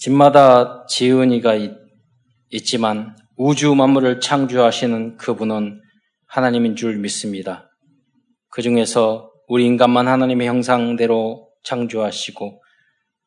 집마다 0.00 0.86
지은이가 0.86 1.56
있, 1.56 1.72
있지만 2.48 3.14
우주 3.36 3.74
만물을 3.74 4.20
창조하시는 4.20 5.18
그분은 5.18 5.82
하나님인 6.26 6.74
줄 6.74 6.96
믿습니다. 6.96 7.70
그 8.48 8.62
중에서 8.62 9.30
우리 9.46 9.66
인간만 9.66 10.08
하나님의 10.08 10.48
형상대로 10.48 11.50
창조하시고 11.64 12.62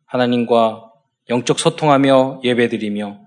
하나님과 0.06 0.90
영적 1.30 1.60
소통하며 1.60 2.42
예배드리며 2.44 3.20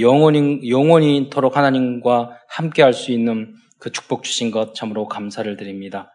영원히, 0.00 0.66
영원히토록 0.66 1.58
하나님과 1.58 2.38
함께 2.48 2.82
할 2.82 2.94
수 2.94 3.12
있는 3.12 3.52
그 3.78 3.92
축복 3.92 4.22
주신 4.22 4.50
것 4.50 4.74
참으로 4.74 5.08
감사를 5.08 5.54
드립니다. 5.58 6.10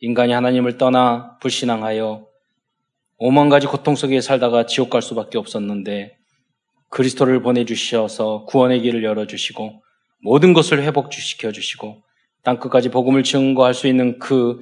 인간이 0.00 0.34
하나님을 0.34 0.76
떠나 0.76 1.38
불신앙하여 1.40 2.26
오만 3.16 3.48
가지 3.48 3.66
고통 3.66 3.96
속에 3.96 4.20
살다가 4.20 4.66
지옥 4.66 4.90
갈 4.90 5.00
수밖에 5.00 5.38
없었는데 5.38 6.15
그리스도를 6.90 7.42
보내주셔서 7.42 8.44
구원의 8.46 8.82
길을 8.82 9.04
열어주시고 9.04 9.82
모든 10.22 10.52
것을 10.52 10.82
회복시켜 10.82 11.52
주시고 11.52 12.02
땅끝까지 12.42 12.90
복음을 12.90 13.22
증거할 13.22 13.74
수 13.74 13.86
있는 13.86 14.18
그 14.18 14.60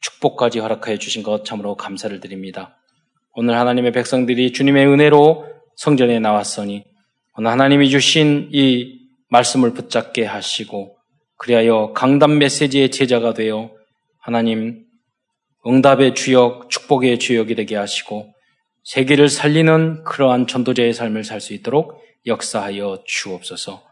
축복까지 0.00 0.58
허락하여 0.58 0.96
주신 0.96 1.22
것 1.22 1.44
참으로 1.44 1.76
감사를 1.76 2.18
드립니다. 2.20 2.76
오늘 3.34 3.56
하나님의 3.56 3.92
백성들이 3.92 4.52
주님의 4.52 4.86
은혜로 4.86 5.46
성전에 5.76 6.18
나왔으니 6.18 6.84
오늘 7.36 7.50
하나님이 7.50 7.88
주신 7.88 8.50
이 8.52 8.98
말씀을 9.30 9.72
붙잡게 9.72 10.24
하시고 10.26 10.96
그리하여 11.38 11.92
강단 11.94 12.38
메시지의 12.38 12.90
제자가 12.90 13.32
되어 13.34 13.70
하나님 14.18 14.84
응답의 15.66 16.14
주역, 16.14 16.68
축복의 16.70 17.18
주역이 17.18 17.54
되게 17.54 17.76
하시고 17.76 18.31
세계를 18.84 19.28
살리는 19.28 20.04
그러한 20.04 20.46
전도자의 20.46 20.92
삶을 20.92 21.24
살 21.24 21.40
수 21.40 21.54
있도록 21.54 22.02
역사하여 22.26 23.04
주옵소서. 23.06 23.82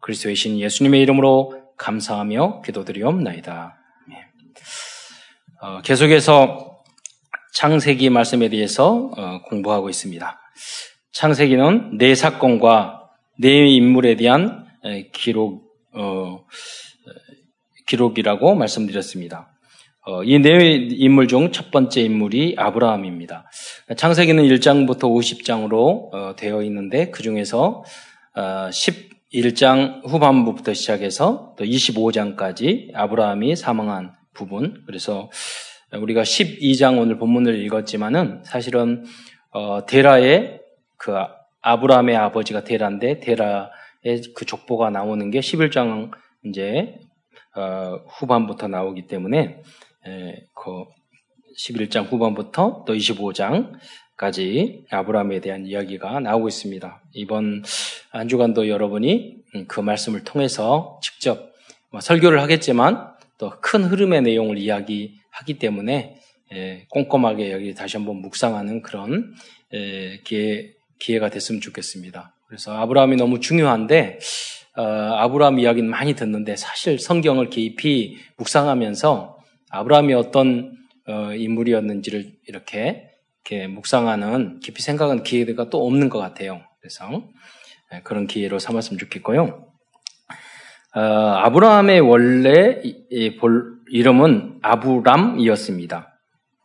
그리스도의 0.00 0.36
신 0.36 0.58
예수님의 0.58 1.02
이름으로 1.02 1.62
감사하며 1.76 2.62
기도드리옵나이다. 2.62 3.76
어, 5.62 5.80
계속해서 5.82 6.82
창세기 7.54 8.10
말씀에 8.10 8.48
대해서 8.48 9.10
어, 9.16 9.42
공부하고 9.48 9.88
있습니다. 9.88 10.38
창세기는 11.12 11.98
네 11.98 12.14
사건과 12.14 13.10
네 13.38 13.68
인물에 13.68 14.16
대한 14.16 14.66
기록 15.12 15.64
어, 15.92 16.44
기록이라고 17.86 18.54
말씀드렸습니다. 18.54 19.55
어, 20.08 20.22
이네 20.22 20.86
인물 20.92 21.26
중 21.26 21.50
첫 21.50 21.72
번째 21.72 22.00
인물이 22.00 22.54
아브라함입니다. 22.56 23.50
창세기는 23.96 24.44
1장부터 24.44 25.00
50장으로 25.00 26.14
어, 26.14 26.36
되어 26.36 26.62
있는데 26.62 27.10
그 27.10 27.24
중에서 27.24 27.82
어, 28.36 28.40
11장 28.70 30.06
후반부부터 30.06 30.74
시작해서 30.74 31.54
또 31.58 31.64
25장까지 31.64 32.94
아브라함이 32.94 33.56
사망한 33.56 34.12
부분. 34.32 34.84
그래서 34.86 35.28
우리가 35.92 36.22
12장 36.22 37.00
오늘 37.00 37.18
본문을 37.18 37.58
읽었지만은 37.64 38.42
사실은 38.44 39.04
어, 39.50 39.86
데라의 39.86 40.60
그 40.98 41.16
아브라함의 41.62 42.14
아버지가 42.16 42.62
데라인데 42.62 43.18
데라의 43.18 44.22
그 44.36 44.44
족보가 44.44 44.90
나오는 44.90 45.32
게 45.32 45.40
11장 45.40 46.12
이제 46.44 46.94
어, 47.56 47.98
후반부터 48.20 48.68
나오기 48.68 49.08
때문에 49.08 49.62
그 50.54 50.84
11장 51.58 52.10
후반부터 52.10 52.84
또 52.86 52.94
25장까지 52.94 54.84
아브라함에 54.90 55.40
대한 55.40 55.66
이야기가 55.66 56.20
나오고 56.20 56.48
있습니다. 56.48 57.02
이번 57.12 57.62
한 58.10 58.28
주간도 58.28 58.68
여러분이 58.68 59.36
그 59.68 59.80
말씀을 59.80 60.24
통해서 60.24 61.00
직접 61.02 61.52
뭐 61.90 62.00
설교를 62.00 62.40
하겠지만 62.42 63.14
또 63.38 63.50
큰 63.60 63.84
흐름의 63.84 64.22
내용을 64.22 64.58
이야기하기 64.58 65.58
때문에 65.58 66.16
꼼꼼하게 66.90 67.52
여기 67.52 67.74
다시 67.74 67.96
한번 67.96 68.16
묵상하는 68.16 68.82
그런 68.82 69.34
기회, 70.24 70.72
기회가 70.98 71.28
됐으면 71.30 71.60
좋겠습니다. 71.60 72.34
그래서 72.46 72.74
아브라함이 72.76 73.16
너무 73.16 73.40
중요한데 73.40 74.18
어, 74.76 74.82
아브라함 74.82 75.58
이야기는 75.58 75.88
많이 75.88 76.14
듣는데 76.14 76.54
사실 76.54 76.98
성경을 76.98 77.48
깊이 77.50 78.18
묵상하면서 78.36 79.35
아브라함이 79.70 80.14
어떤 80.14 80.76
어, 81.08 81.32
인물이었는지를 81.32 82.32
이렇게, 82.46 83.10
이렇게 83.44 83.66
묵상하는 83.68 84.60
깊이 84.60 84.82
생각하는 84.82 85.22
기회가 85.22 85.70
또 85.70 85.86
없는 85.86 86.08
것 86.08 86.18
같아요. 86.18 86.62
그래서 86.80 87.22
네, 87.92 88.00
그런 88.02 88.26
기회로 88.26 88.58
삼았으면 88.58 88.98
좋겠고요. 88.98 89.66
어, 90.94 91.00
아브라함의 91.00 92.00
원래 92.00 92.82
이름은 93.90 94.58
아브람이었습니다. 94.62 96.18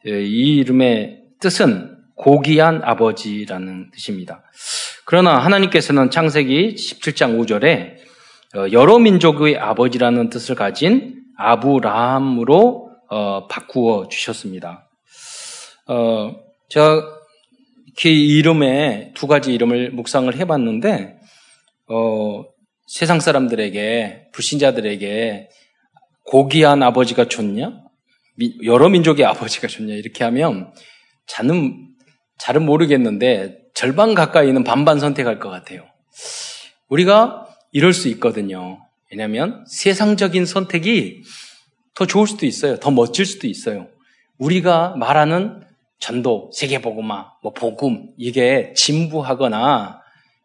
예, 0.07 0.23
이 0.23 0.57
이름의 0.57 1.23
뜻은 1.39 1.97
고귀한 2.16 2.81
아버지라는 2.83 3.91
뜻입니다. 3.91 4.44
그러나 5.06 5.38
하나님께서는 5.39 6.09
창세기 6.09 6.75
17장 6.75 7.39
5절에 7.39 7.97
어, 8.56 8.72
여러 8.72 9.00
민족의 9.00 9.57
아버지라는 9.57 10.29
뜻을 10.29 10.56
가진 10.56 11.22
아브라함으로 11.38 12.91
어, 13.11 13.45
바꾸어 13.47 14.07
주셨습니다. 14.07 14.89
어, 15.88 16.33
제가 16.69 17.19
그 17.99 18.07
이름에 18.07 19.11
두 19.16 19.27
가지 19.27 19.53
이름을 19.53 19.91
묵상을 19.91 20.33
해봤는데, 20.33 21.19
어, 21.89 22.45
세상 22.88 23.19
사람들에게, 23.19 24.29
불신자들에게 24.31 25.50
고귀한 26.25 26.83
아버지가 26.83 27.27
좋냐? 27.27 27.81
여러 28.63 28.88
민족의 28.88 29.25
아버지가 29.25 29.67
좋냐? 29.67 29.94
이렇게 29.95 30.23
하면 30.23 30.73
잘은, 31.27 31.89
잘은 32.39 32.66
모르겠는데 32.66 33.57
절반 33.73 34.16
가까이는 34.16 34.63
반반 34.63 35.01
선택할 35.01 35.39
것 35.39 35.50
같아요. 35.50 35.83
우리가 36.88 37.45
이럴 37.73 37.91
수 37.91 38.07
있거든요. 38.07 38.79
왜냐하면 39.11 39.66
세상적인 39.67 40.45
선택이 40.45 41.23
더 41.96 42.06
좋을 42.06 42.28
수도 42.28 42.46
있어요. 42.46 42.78
더 42.78 42.91
멋질 42.91 43.25
수도 43.25 43.47
있어요. 43.47 43.88
우리가 44.38 44.96
말하는 44.96 45.62
전도, 46.00 46.50
세계복음화, 46.53 47.34
뭐 47.44 47.53
복음 47.53 48.09
이게 48.18 48.74
진부하거나 48.75 50.01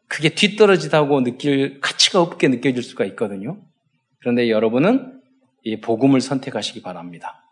그게 0.09 0.29
뒤떨어지다고 0.31 1.23
느낄 1.25 1.81
가치가 1.81 2.21
없게 2.21 2.49
느껴질 2.49 2.83
수가 2.83 3.05
있거든요. 3.07 3.59
그런데 4.21 4.51
여러분은 4.51 5.21
이 5.65 5.81
복음을 5.81 6.21
선택하시기 6.21 6.83
바랍니다. 6.83 7.43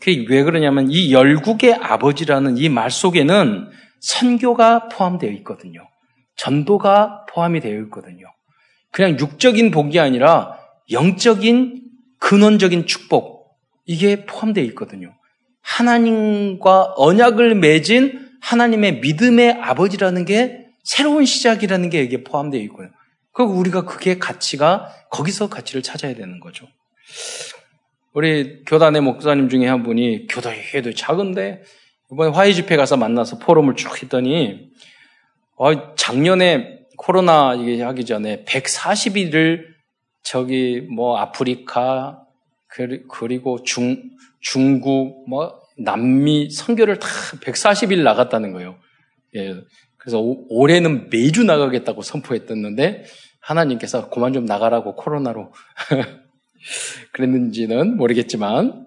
그게 0.00 0.24
왜 0.28 0.42
그러냐면 0.42 0.88
이 0.90 1.12
열국의 1.12 1.74
아버지라는 1.74 2.58
이 2.58 2.68
말 2.68 2.90
속에는 2.90 3.70
선교가 4.00 4.88
포함되어 4.88 5.30
있거든요. 5.30 5.88
전도가 6.36 7.24
포함이 7.30 7.60
되어 7.60 7.78
있거든요. 7.82 8.26
그냥 8.90 9.16
육적인 9.18 9.70
복이 9.70 10.00
아니라 10.00 10.58
영적인 10.90 11.82
근원적인 12.18 12.86
축복, 12.86 13.31
이게 13.84 14.24
포함되어 14.26 14.64
있거든요. 14.64 15.14
하나님과 15.60 16.94
언약을 16.96 17.54
맺은 17.56 18.30
하나님의 18.40 19.00
믿음의 19.00 19.52
아버지라는 19.60 20.24
게 20.24 20.66
새로운 20.82 21.24
시작이라는 21.24 21.90
게 21.90 22.04
여기에 22.04 22.24
포함되어 22.24 22.60
있고요. 22.62 22.88
그 23.32 23.42
우리가 23.42 23.84
그게 23.84 24.18
가치가 24.18 24.92
거기서 25.10 25.48
가치를 25.48 25.82
찾아야 25.82 26.14
되는 26.14 26.40
거죠. 26.40 26.66
우리 28.12 28.62
교단의 28.64 29.00
목사님 29.00 29.48
중에 29.48 29.66
한 29.66 29.82
분이 29.82 30.26
교단회도 30.26 30.94
작은데 30.94 31.62
이번에 32.12 32.30
화해 32.30 32.52
집회 32.52 32.76
가서 32.76 32.96
만나서 32.96 33.38
포럼을 33.38 33.74
쭉 33.74 34.02
했더니 34.02 34.68
어, 35.56 35.94
작년에 35.94 36.80
코로나 36.98 37.50
하기 37.50 38.04
전에 38.04 38.44
140일을 38.44 39.64
저기 40.22 40.86
뭐 40.90 41.16
아프리카 41.16 42.21
그리고 43.10 43.62
중, 43.62 44.02
중국, 44.40 45.28
뭐, 45.28 45.60
남미 45.78 46.50
선교를 46.50 46.98
다 46.98 47.08
140일 47.40 48.02
나갔다는 48.02 48.52
거예요. 48.52 48.76
예. 49.36 49.54
그래서 49.96 50.20
오, 50.20 50.46
올해는 50.48 51.10
매주 51.10 51.44
나가겠다고 51.44 52.02
선포했었는데, 52.02 53.04
하나님께서 53.40 54.08
그만 54.10 54.32
좀 54.32 54.44
나가라고 54.44 54.94
코로나로 54.94 55.52
그랬는지는 57.12 57.96
모르겠지만, 57.96 58.86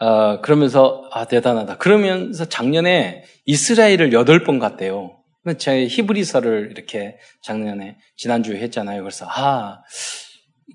어, 0.00 0.40
그러면서, 0.40 1.08
아, 1.12 1.26
대단하다. 1.26 1.76
그러면서 1.78 2.46
작년에 2.46 3.24
이스라엘을 3.44 4.10
8번 4.10 4.58
갔대요. 4.58 5.18
제 5.58 5.86
히브리서를 5.86 6.70
이렇게 6.70 7.18
작년에, 7.42 7.98
지난주에 8.16 8.58
했잖아요. 8.60 9.02
그래서, 9.02 9.26
아, 9.28 9.82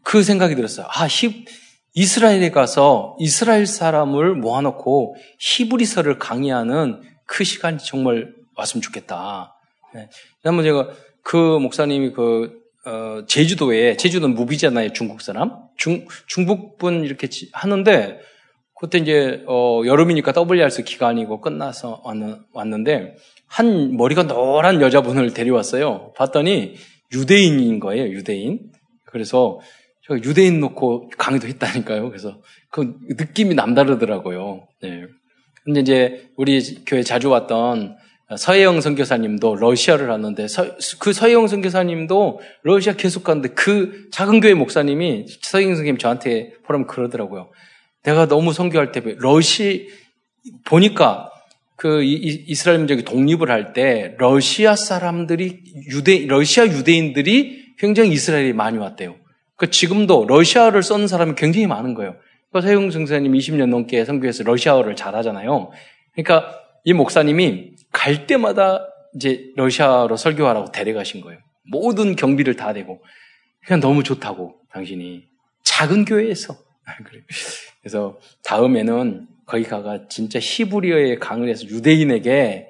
그 0.04 0.24
생각이 0.24 0.56
들었어요. 0.56 0.86
아, 0.90 1.06
히, 1.08 1.46
이스라엘에 1.94 2.52
가서 2.52 3.16
이스라엘 3.20 3.66
사람을 3.66 4.36
모아놓고 4.36 5.16
히브리서를 5.40 6.20
강의하는 6.20 7.02
그 7.26 7.44
시간이 7.44 7.80
정말 7.80 8.34
왔으면 8.56 8.82
좋겠다. 8.82 9.56
네. 9.94 10.10
한번 10.44 10.64
제가 10.64 10.90
그 11.24 11.36
목사님이 11.60 12.12
그 12.12 12.60
어, 12.86 13.26
제주도에 13.28 13.98
제주도는 13.98 14.36
무비잖아요 14.36 14.94
중국 14.94 15.22
사람 15.22 15.52
중 15.76 16.08
중북분 16.28 17.04
이렇게 17.04 17.28
하는데 17.52 18.20
그때 18.80 18.98
이제 18.98 19.44
어, 19.48 19.82
여름이니까 19.86 20.34
WRC 20.36 20.84
기간이고 20.84 21.42
끝나서 21.42 22.02
왔는, 22.06 22.40
왔는데 22.54 23.16
한 23.46 23.98
머리가 23.98 24.28
노란 24.28 24.82
여자분을 24.82 25.34
데려왔어요. 25.34 26.14
봤더니 26.16 26.76
유대인인 27.12 27.80
거예요, 27.80 28.06
유대인. 28.06 28.72
그래서 29.06 29.60
저 30.10 30.16
유대인 30.16 30.60
놓고 30.60 31.12
강의도 31.20 31.48
했다니까요. 31.48 32.10
그래서 32.10 32.42
그 32.72 32.96
느낌이 33.10 33.54
남다르더라고요. 33.54 34.68
네. 34.82 35.04
근데 35.64 35.82
이제 35.82 36.32
우리 36.36 36.60
교회 36.88 37.04
자주 37.04 37.30
왔던 37.30 37.96
서혜영 38.36 38.82
선교사님도 38.82 39.58
러시아를 39.58 40.10
하는데 40.10 40.48
서, 40.48 40.66
그 40.98 41.14
서혜영 41.14 41.48
선교사님도 41.48 42.40
러시아 42.64 42.94
계속 42.94 43.24
가는데 43.24 43.50
그 43.50 44.08
작은 44.12 44.40
교회 44.40 44.56
목사님이 44.56 45.28
서혜영 45.42 45.76
선생님 45.76 46.00
저한테 46.00 46.54
보라면 46.66 46.88
그러더라고요. 46.88 47.52
내가 48.02 48.28
너무 48.28 48.52
선교할 48.52 48.92
때 48.92 49.04
러시 49.20 49.90
보니까 50.66 51.30
그 51.76 52.04
이스라엘 52.04 52.80
민족이 52.80 53.04
독립을 53.04 53.52
할 53.52 53.74
때 53.74 54.16
러시아 54.18 54.76
사람들이 54.76 55.62
유대 55.92 56.26
러시아 56.26 56.66
유대인들이 56.66 57.76
굉장히 57.78 58.10
이스라엘에 58.10 58.54
많이 58.54 58.80
왔대요. 58.80 59.16
그 59.60 59.70
지금도 59.70 60.26
러시아를 60.26 60.82
쓰는 60.82 61.08
사람이 61.08 61.34
굉장히 61.36 61.68
많은 61.68 61.94
거예요. 61.94 62.16
그 62.52 62.62
서영 62.62 62.90
선생님 62.90 63.34
20년 63.34 63.68
넘게 63.68 64.06
선교해서 64.06 64.44
러시아어를 64.44 64.96
잘하잖아요. 64.96 65.70
그러니까 66.14 66.56
이 66.86 66.94
목사님이 66.94 67.74
갈 67.92 68.26
때마다 68.26 68.88
이제 69.14 69.52
러시아로 69.58 70.16
설교하라고 70.16 70.72
데려가신 70.72 71.20
거예요. 71.22 71.40
모든 71.70 72.16
경비를 72.16 72.56
다 72.56 72.74
대고. 72.74 73.04
그냥 73.66 73.82
너무 73.82 74.02
좋다고 74.02 74.56
당신이 74.72 75.26
작은 75.64 76.06
교회에서 76.06 76.56
그래서 77.82 78.18
다음에는 78.46 79.28
거기 79.46 79.64
가가 79.64 80.08
진짜 80.08 80.40
히브리어에 80.42 81.18
강을 81.18 81.50
해서 81.50 81.66
유대인에게 81.66 82.70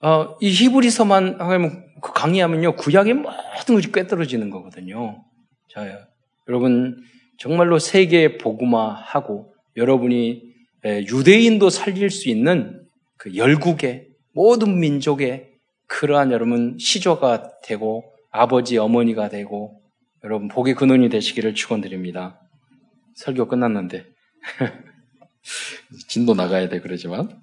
어, 0.00 0.36
이 0.40 0.50
히브리서만 0.50 1.40
하면 1.40 1.86
그 2.00 2.12
강의하면요 2.12 2.76
구약의 2.76 3.14
모든 3.14 3.74
것이 3.74 3.90
꿰떨어지는 3.90 4.50
거거든요. 4.50 5.24
자, 5.74 6.06
여러분 6.48 7.02
정말로 7.36 7.80
세계 7.80 8.38
복음화하고 8.38 9.52
여러분이 9.76 10.54
유대인도 10.84 11.68
살릴 11.68 12.10
수 12.10 12.28
있는 12.28 12.86
그 13.16 13.34
열국의 13.34 14.06
모든 14.32 14.78
민족의 14.78 15.50
그러한 15.88 16.30
여러분 16.30 16.76
시조가 16.78 17.60
되고 17.64 18.04
아버지 18.30 18.78
어머니가 18.78 19.28
되고 19.28 19.82
여러분 20.22 20.46
복의 20.46 20.76
근원이 20.76 21.08
되시기를 21.08 21.54
축원드립니다. 21.54 22.40
설교 23.16 23.48
끝났는데 23.48 24.06
진도 26.08 26.34
나가야 26.34 26.68
돼 26.68 26.80
그러지만 26.80 27.40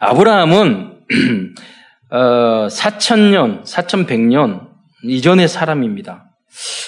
아브라함은 0.00 1.04
어, 2.10 2.66
4천년, 2.66 3.62
4천백년 3.62 4.72
이전의 5.04 5.46
사람입니다. 5.46 6.33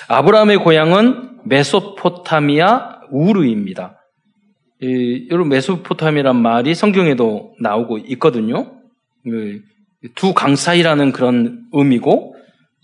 아브라함의 0.09 0.59
고향은 0.59 1.41
메소포타미아 1.45 3.01
우르입니다. 3.11 4.01
이, 4.81 5.29
여러분 5.31 5.49
메소포타미란 5.51 6.37
말이 6.37 6.75
성경에도 6.75 7.55
나오고 7.61 7.99
있거든요. 7.99 8.73
두 10.15 10.33
강 10.35 10.55
사이라는 10.55 11.13
그런 11.13 11.67
의미고 11.73 12.37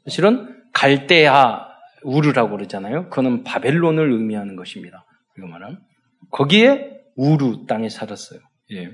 사실은 0.04 0.48
갈대아 0.72 1.66
우르라고 2.02 2.56
그러잖아요. 2.56 3.08
그거는 3.10 3.44
바벨론을 3.44 4.10
의미하는 4.10 4.56
것입니다. 4.56 5.04
이거 5.38 5.46
말은 5.46 5.78
거기에 6.30 6.90
우르 7.16 7.66
땅에 7.68 7.88
살았어요. 7.88 8.40
예. 8.72 8.90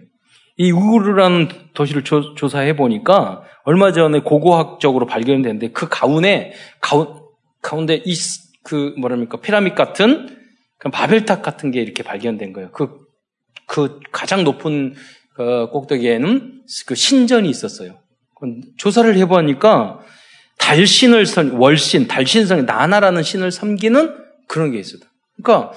이 0.57 0.73
우르라는 0.73 1.49
도시를 1.73 2.03
조, 2.03 2.49
사해 2.49 2.75
보니까 2.75 3.43
얼마 3.63 3.93
전에 3.93 4.21
고고학적으로 4.21 5.07
발견됐는데 5.07 5.71
그 5.71 5.89
가운데 5.89 6.53
가운, 6.81 7.18
가운데 7.63 8.03
이 8.05 8.15
그 8.69 8.95
뭐랍니까 8.99 9.41
피라밋 9.41 9.75
같은 9.75 10.37
그 10.77 10.91
바벨탑 10.91 11.41
같은 11.41 11.71
게 11.71 11.81
이렇게 11.81 12.03
발견된 12.03 12.53
거예요. 12.53 12.71
그, 12.71 13.01
그 13.67 13.99
가장 14.13 14.45
높은 14.45 14.95
그 15.33 15.69
꼭대기에는 15.71 16.63
그 16.87 16.95
신전이 16.95 17.49
있었어요. 17.49 17.99
조사를 18.77 19.17
해보니까 19.17 20.01
달신을 20.59 21.25
선, 21.25 21.53
월신, 21.53 22.09
달신성, 22.09 22.67
나나라는 22.67 23.23
신을 23.23 23.51
섬기는 23.51 24.17
그런 24.47 24.71
게 24.71 24.79
있어요. 24.79 25.01
그러니까 25.43 25.73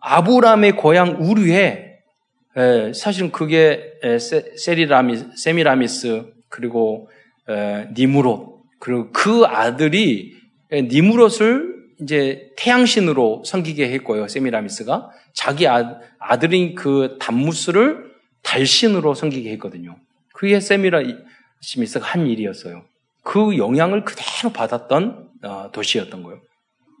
아브람의 0.00 0.76
고향 0.76 1.16
우르에 1.18 1.98
에, 2.56 2.92
사실은 2.92 3.32
그게 3.32 3.92
에, 4.02 4.18
세, 4.20 4.52
세리라미, 4.56 5.36
세미라미스 5.36 6.32
그리고 6.48 7.10
에, 7.48 7.88
니무롯 7.96 8.62
그리고 8.78 9.10
그 9.10 9.44
아들이 9.46 10.32
에, 10.34 10.37
니무롯을 10.72 11.78
이제 12.00 12.50
태양신으로 12.56 13.42
섬기게 13.44 13.90
했고요. 13.92 14.28
세미라미스가 14.28 15.10
자기 15.32 15.66
아, 15.66 15.98
아들인 16.18 16.74
그 16.74 17.16
단무스를 17.20 18.12
달신으로 18.42 19.14
섬기게 19.14 19.50
했거든요. 19.52 19.96
그게 20.32 20.60
세미라미스가 20.60 22.04
한 22.04 22.26
일이었어요. 22.26 22.84
그 23.22 23.58
영향을 23.58 24.04
그대로 24.04 24.52
받았던 24.52 25.28
어, 25.42 25.70
도시였던 25.72 26.22
거예요. 26.22 26.40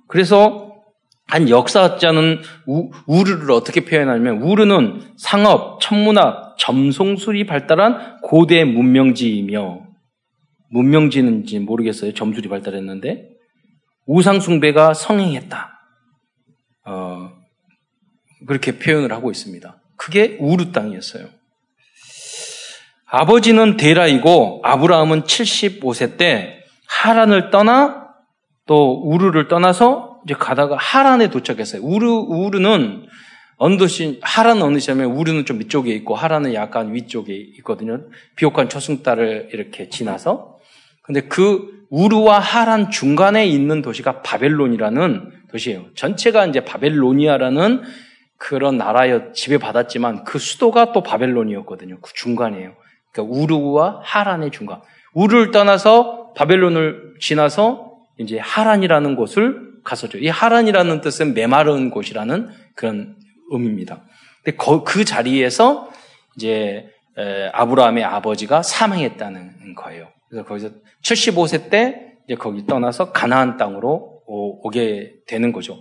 그래서 0.08 0.68
한 1.26 1.48
역사학자는 1.48 2.40
우, 2.66 2.90
우르를 3.06 3.50
어떻게 3.50 3.84
표현하냐면 3.84 4.42
우르는 4.42 5.02
상업, 5.16 5.80
천문학, 5.80 6.56
점송술이 6.58 7.46
발달한 7.46 8.18
고대 8.22 8.64
문명지이며 8.64 9.86
문명지는지 10.70 11.60
모르겠어요. 11.60 12.14
점술이 12.14 12.48
발달했는데 12.48 13.37
우상숭배가 14.08 14.94
성행했다. 14.94 15.80
어, 16.86 17.30
그렇게 18.46 18.78
표현을 18.78 19.12
하고 19.12 19.30
있습니다. 19.30 19.76
그게 19.96 20.38
우르 20.40 20.72
땅이었어요. 20.72 21.26
아버지는 23.06 23.76
데라이고 23.76 24.62
아브라함은 24.64 25.22
75세 25.22 26.16
때 26.16 26.64
하란을 26.88 27.50
떠나 27.50 28.08
또 28.66 29.02
우르를 29.04 29.48
떠나서 29.48 30.20
이제 30.24 30.34
가다가 30.34 30.76
하란에 30.76 31.30
도착했어요. 31.30 31.82
우르 31.82 32.10
우르는 32.10 33.06
언더시 33.56 34.20
하란은 34.22 34.62
어느 34.62 34.78
시냐면 34.78 35.12
우르는 35.12 35.44
좀 35.44 35.58
위쪽에 35.58 35.92
있고 35.96 36.14
하란은 36.14 36.54
약간 36.54 36.94
위쪽에 36.94 37.34
있거든요. 37.58 38.00
비옥한 38.36 38.68
초승달을 38.68 39.50
이렇게 39.52 39.88
지나서 39.88 40.57
근데 41.08 41.22
그 41.22 41.86
우르와 41.88 42.38
하란 42.38 42.90
중간에 42.90 43.46
있는 43.46 43.80
도시가 43.80 44.20
바벨론이라는 44.20 45.32
도시예요. 45.50 45.86
전체가 45.94 46.44
이제 46.44 46.60
바벨로니아라는 46.60 47.82
그런 48.36 48.76
나라에 48.76 49.32
지배받았지만 49.32 50.24
그 50.24 50.38
수도가 50.38 50.92
또 50.92 51.02
바벨론이었거든요. 51.02 51.98
그 52.02 52.12
중간이에요. 52.12 52.74
그러니까 53.10 53.34
우르와 53.34 54.02
하란의 54.04 54.50
중간. 54.50 54.82
우르를 55.14 55.50
떠나서 55.50 56.34
바벨론을 56.34 57.14
지나서 57.20 57.96
이제 58.18 58.38
하란이라는 58.38 59.16
곳을 59.16 59.80
갔었죠. 59.84 60.18
이 60.18 60.28
하란이라는 60.28 61.00
뜻은 61.00 61.32
메마른 61.32 61.88
곳이라는 61.88 62.50
그런 62.74 63.16
의미입니다. 63.50 64.02
근데 64.44 64.58
그 64.84 65.04
자리에서 65.06 65.90
이제 66.36 66.86
아브라함의 67.54 68.04
아버지가 68.04 68.62
사망했다는 68.62 69.74
거예요. 69.74 70.08
그래서 70.28 70.46
거기서 70.46 70.70
75세 71.02 71.70
때 71.70 72.12
이제 72.26 72.34
거기 72.34 72.66
떠나서 72.66 73.12
가나안 73.12 73.56
땅으로 73.56 74.18
오 74.26 74.70
게 74.70 75.14
되는 75.26 75.52
거죠. 75.52 75.78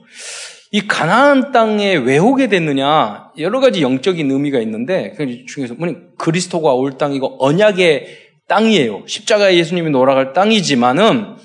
이 0.71 0.87
가나안 0.87 1.51
땅에 1.51 1.95
왜 1.95 2.17
오게 2.17 2.47
됐느냐 2.47 3.31
여러 3.37 3.59
가지 3.59 3.81
영적인 3.81 4.29
의미가 4.29 4.59
있는데 4.59 5.13
그 5.17 5.45
중에서 5.45 5.75
뭐냐 5.75 5.95
그리스도가 6.17 6.73
올 6.73 6.97
땅이고 6.97 7.43
언약의 7.43 8.07
땅이에요. 8.47 9.03
십자가 9.07 9.53
예수님이 9.53 9.89
놀아갈 9.89 10.33
땅이지만은 10.33 11.35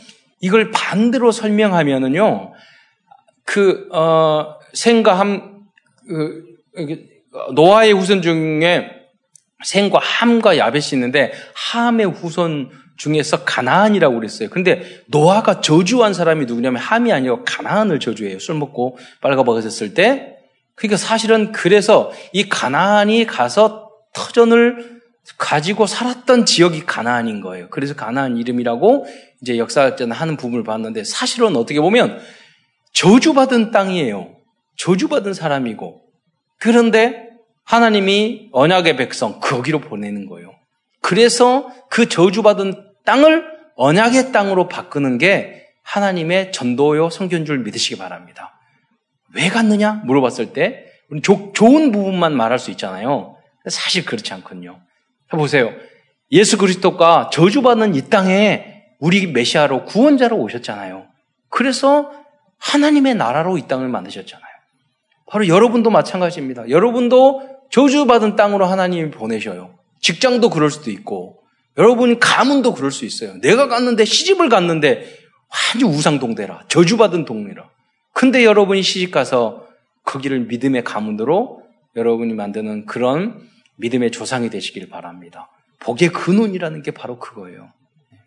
이걸 0.40 0.70
반대로 0.70 1.32
설명하면은요 1.32 2.52
그 3.44 3.88
어, 3.92 4.56
생과 4.72 5.18
함 5.18 5.62
그, 6.08 6.44
노아의 7.54 7.92
후손 7.92 8.22
중에 8.22 8.88
생과 9.64 9.98
함과 10.00 10.58
야벳이 10.58 10.90
있는데 10.94 11.32
함의 11.54 12.06
후손 12.06 12.70
중에서 12.96 13.44
가나안이라고 13.44 14.14
그랬어요. 14.14 14.50
근데 14.50 15.02
노아가 15.06 15.60
저주한 15.60 16.14
사람이 16.14 16.46
누구냐면 16.46 16.80
함이 16.80 17.12
아니고 17.12 17.44
가나안을 17.44 18.00
저주해요. 18.00 18.38
술 18.38 18.56
먹고 18.56 18.98
빨가벗었을 19.20 19.94
때. 19.94 20.36
그러니까 20.74 20.96
사실은 20.96 21.52
그래서 21.52 22.12
이 22.32 22.48
가나안이 22.48 23.26
가서 23.26 23.90
터전을 24.14 25.00
가지고 25.38 25.86
살았던 25.86 26.46
지역이 26.46 26.84
가나안인 26.86 27.40
거예요. 27.40 27.68
그래서 27.70 27.94
가나안 27.94 28.36
이름이라고 28.36 29.06
이제 29.40 29.58
역사학자는 29.58 30.14
하는 30.14 30.36
부분을 30.36 30.64
봤는데 30.64 31.04
사실은 31.04 31.56
어떻게 31.56 31.80
보면 31.80 32.20
저주받은 32.92 33.70
땅이에요. 33.70 34.36
저주받은 34.76 35.34
사람이고 35.34 36.02
그런데 36.58 37.28
하나님이 37.64 38.48
언약의 38.52 38.96
백성 38.96 39.40
거기로 39.40 39.80
보내는 39.80 40.26
거예요. 40.26 40.52
그래서 41.02 41.70
그 41.90 42.08
저주받은 42.08 42.92
땅을 43.04 43.44
언약의 43.76 44.32
땅으로 44.32 44.68
바꾸는 44.68 45.18
게 45.18 45.66
하나님의 45.82 46.52
전도요 46.52 47.10
성견 47.10 47.44
줄 47.44 47.58
믿으시기 47.58 47.98
바랍니다. 47.98 48.58
왜 49.34 49.48
갔느냐 49.48 50.02
물어봤을 50.04 50.52
때 50.52 50.86
조, 51.22 51.52
좋은 51.52 51.92
부분만 51.92 52.34
말할 52.34 52.58
수 52.58 52.70
있잖아요. 52.70 53.36
사실 53.68 54.04
그렇지 54.04 54.32
않거든요. 54.34 54.80
보세요. 55.30 55.72
예수 56.30 56.56
그리스도가 56.56 57.30
저주받는 57.32 57.94
이 57.94 58.08
땅에 58.08 58.84
우리 58.98 59.26
메시아로 59.26 59.84
구원자로 59.84 60.36
오셨잖아요. 60.36 61.06
그래서 61.48 62.12
하나님의 62.58 63.16
나라로 63.16 63.58
이 63.58 63.66
땅을 63.66 63.88
만드셨잖아요. 63.88 64.52
바로 65.26 65.48
여러분도 65.48 65.90
마찬가지입니다. 65.90 66.68
여러분도 66.70 67.42
저주받은 67.70 68.36
땅으로 68.36 68.66
하나님이 68.66 69.10
보내셔요. 69.10 69.81
직장도 70.02 70.50
그럴 70.50 70.70
수도 70.70 70.90
있고, 70.90 71.42
여러분 71.78 72.18
가문도 72.18 72.74
그럴 72.74 72.90
수 72.90 73.06
있어요. 73.06 73.40
내가 73.40 73.68
갔는데 73.68 74.04
시집을 74.04 74.50
갔는데 74.50 75.16
완전 75.72 75.90
우상 75.90 76.18
동대라. 76.18 76.64
저주받은 76.68 77.24
동네라. 77.24 77.70
근데 78.12 78.44
여러분이 78.44 78.82
시집 78.82 79.10
가서 79.10 79.66
거기를 80.04 80.40
믿음의 80.40 80.84
가문으로 80.84 81.62
여러분이 81.96 82.34
만드는 82.34 82.86
그런 82.86 83.40
믿음의 83.76 84.10
조상이 84.10 84.50
되시길 84.50 84.88
바랍니다. 84.88 85.48
복의 85.80 86.10
근원이라는 86.10 86.82
게 86.82 86.90
바로 86.90 87.18
그거예요. 87.18 87.72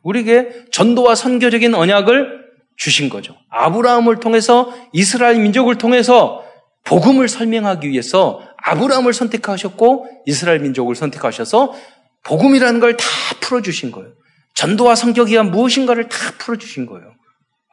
우리에게 0.03 0.65
전도와 0.71 1.15
선교적인 1.15 1.73
언약을 1.73 2.45
주신 2.77 3.09
거죠. 3.09 3.35
아브라함을 3.49 4.19
통해서 4.19 4.73
이스라엘 4.91 5.39
민족을 5.39 5.77
통해서 5.77 6.43
복음을 6.83 7.27
설명하기 7.27 7.89
위해서 7.89 8.44
아브라함을 8.65 9.13
선택하셨고 9.13 10.07
이스라엘 10.25 10.59
민족을 10.59 10.95
선택하셔서 10.95 11.73
복음이라는 12.23 12.79
걸 12.79 12.97
다 12.97 13.05
풀어주신 13.41 13.91
거예요. 13.91 14.13
전도와 14.55 14.95
성격이야 14.95 15.43
무엇인가를 15.43 16.09
다 16.09 16.17
풀어주신 16.39 16.85
거예요. 16.87 17.13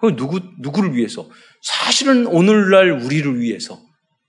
그 0.01 0.17
누구, 0.17 0.41
누구를 0.61 0.95
위해서? 0.95 1.29
사실은 1.63 2.27
오늘날 2.27 2.91
우리를 2.91 3.41
위해서. 3.41 3.79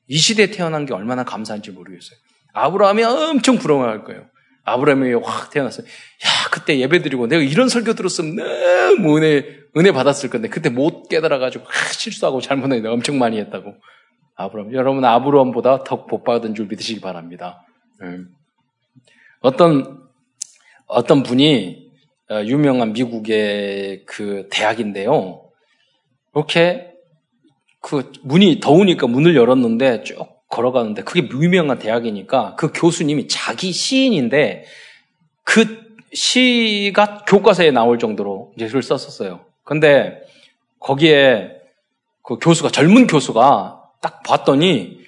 이 0.08 0.17
시대에 0.17 0.51
태어난 0.51 0.86
게 0.86 0.93
얼마나 0.93 1.24
감사한지 1.24 1.72
모르겠어요. 1.72 2.17
아브라함이 2.53 3.03
엄청 3.03 3.58
부러워할 3.58 4.03
거예요. 4.03 4.25
아브라함이 4.65 5.13
확 5.15 5.50
태어났어요. 5.50 5.86
야, 5.86 6.50
그때 6.51 6.77
예배 6.79 7.01
드리고 7.01 7.27
내가 7.27 7.41
이런 7.41 7.67
설교 7.67 7.93
들었으면 7.96 8.36
너무 8.36 9.17
은혜, 9.17 9.46
은혜 9.75 9.91
받았을 9.91 10.29
건데 10.29 10.48
그때 10.48 10.70
못 10.70 11.10
깨달아가지고 11.10 11.65
아, 11.65 11.91
실수하고 11.91 12.39
잘못했는데 12.39 12.88
엄청 12.88 13.17
많이 13.17 13.39
했다고. 13.39 13.74
아브라함. 14.36 14.74
여러분, 14.74 15.06
아브라함보다 15.06 15.84
더 15.84 16.06
복받은 16.06 16.56
줄 16.56 16.68
믿으시기 16.68 17.02
바랍니다. 17.02 17.66
음. 18.02 18.30
어떤, 19.42 20.04
어떤 20.88 21.24
분이 21.24 21.92
어, 22.32 22.44
유명한 22.46 22.94
미국의 22.94 24.06
그 24.06 24.48
대학인데요. 24.50 25.44
이렇게 26.34 26.94
그 27.82 28.12
문이 28.24 28.60
더우니까 28.62 29.08
문을 29.08 29.36
열었는데 29.36 30.04
쭉 30.04 30.25
걸어가는데 30.50 31.04
그게 31.04 31.28
유명한 31.30 31.80
대학이니까 31.80 32.56
그 32.56 32.72
교수님이 32.74 33.28
자기 33.28 33.72
시인인데 33.72 34.66
그 35.44 35.84
시가 36.13 37.25
교과서에 37.28 37.72
나올 37.72 38.00
정도로 38.00 38.54
글 38.58 38.82
썼었어요. 38.82 39.42
근데 39.63 40.22
거기에 40.80 41.52
그 42.22 42.38
교수가 42.38 42.70
젊은 42.70 43.08
교수가 43.08 43.83
딱 44.04 44.22
봤더니 44.22 45.00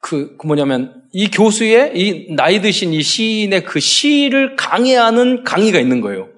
그, 0.00 0.36
그 0.36 0.46
뭐냐면 0.46 1.02
이 1.12 1.30
교수의 1.30 1.92
이 1.94 2.34
나이 2.34 2.60
드신 2.60 2.92
이 2.92 3.02
시인의 3.02 3.64
그 3.64 3.80
시를 3.80 4.56
강의하는 4.56 5.44
강의가 5.44 5.78
있는 5.78 6.00
거예요. 6.00 6.28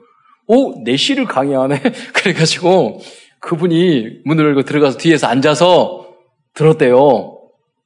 오, 0.47 0.85
내 0.85 0.97
시를 0.97 1.25
강의하네? 1.25 1.81
그래가지고 2.15 3.01
그분이 3.41 4.21
문을 4.25 4.45
열고 4.45 4.63
들어가서 4.63 4.99
뒤에서 4.99 5.27
앉아서 5.27 6.15
들었대요. 6.55 7.39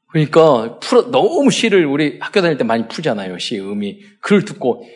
그러니까 0.08 0.78
풀어, 0.80 1.10
너무 1.10 1.50
시를 1.50 1.86
우리 1.86 2.18
학교 2.20 2.42
다닐 2.42 2.58
때 2.58 2.64
많이 2.64 2.86
풀잖아요. 2.88 3.38
시의 3.38 3.60
의미. 3.62 4.00
그걸 4.20 4.44
듣고 4.44 4.86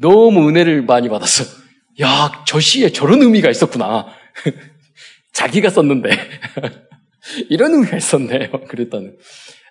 너무 0.00 0.48
은혜를 0.48 0.82
많이 0.82 1.08
받았어. 1.08 1.44
야, 2.00 2.44
저 2.46 2.60
시에 2.60 2.90
저런 2.90 3.22
의미가 3.22 3.50
있었구나. 3.50 4.06
자기가 5.32 5.70
썼는데. 5.70 6.10
이런 7.50 7.72
의미가 7.74 7.96
있었네요. 7.96 8.50
그랬더니. 8.68 9.10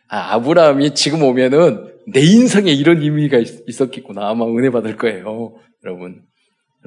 아, 0.07 0.33
아브라함이 0.35 0.93
지금 0.93 1.24
오면은 1.24 1.93
내 2.13 2.21
인생에 2.21 2.71
이런 2.71 3.01
의미가 3.01 3.39
있, 3.39 3.81
었겠구나. 3.81 4.29
아마 4.29 4.45
은혜 4.45 4.69
받을 4.69 4.95
거예요. 4.95 5.55
여러분. 5.83 6.24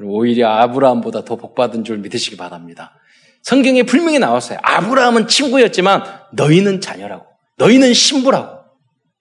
오히려 0.00 0.48
아브라함보다 0.48 1.25
더 1.25 1.37
복받은 1.37 1.82
줄 1.82 1.98
믿으시기 1.98 2.37
바랍니다. 2.37 2.94
성경에 3.42 3.82
분명히 3.82 4.18
나왔어요. 4.20 4.58
아브라함은 4.62 5.26
친구였지만 5.26 6.04
너희는 6.34 6.80
자녀라고. 6.80 7.26
너희는 7.56 7.92
신부라고. 7.94 8.58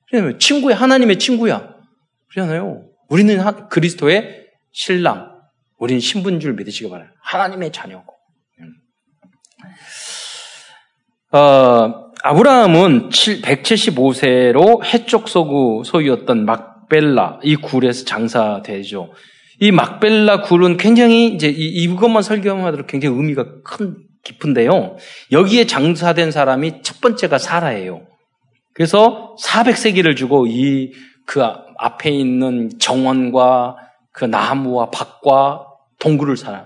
그러면 0.10 0.38
친구야. 0.40 0.76
하나님의 0.76 1.18
친구야. 1.18 1.76
그러잖아요. 2.30 2.86
우리는 3.10 3.68
그리스도의 3.70 4.46
신랑. 4.72 5.32
우리는 5.80 6.00
신부인 6.00 6.40
줄 6.40 6.54
믿으시기 6.54 6.90
바라요. 6.90 7.10
하나님의 7.22 7.72
자녀고. 7.72 8.14
어, 11.32 12.12
아브라함은 12.24 13.10
175세로 13.10 14.84
해쪽 14.84 15.30
서구 15.30 15.84
소유였던 15.86 16.46
막벨라 16.46 17.40
이 17.44 17.56
굴에서 17.56 18.06
장사되죠. 18.06 19.12
이 19.60 19.72
막벨라 19.72 20.42
굴은 20.42 20.78
굉장히 20.78 21.28
이제 21.28 21.48
이것만 21.50 22.22
설교하더라도 22.22 22.86
굉장히 22.86 23.16
의미가 23.16 23.46
큰 23.64 23.98
깊은데요. 24.24 24.98
여기에 25.32 25.66
장사된 25.66 26.32
사람이 26.32 26.82
첫 26.84 27.02
번째가 27.02 27.38
사라예요. 27.38 28.02
그래서 28.74 29.36
400세기를 29.42 30.16
주고 30.16 30.48
이 30.48 30.92
그 31.28 31.44
앞에 31.78 32.10
있는 32.10 32.72
정원과 32.80 33.76
그 34.12 34.26
나무와 34.26 34.90
밭과 34.90 35.66
동굴을 36.00 36.38
살아요. 36.38 36.66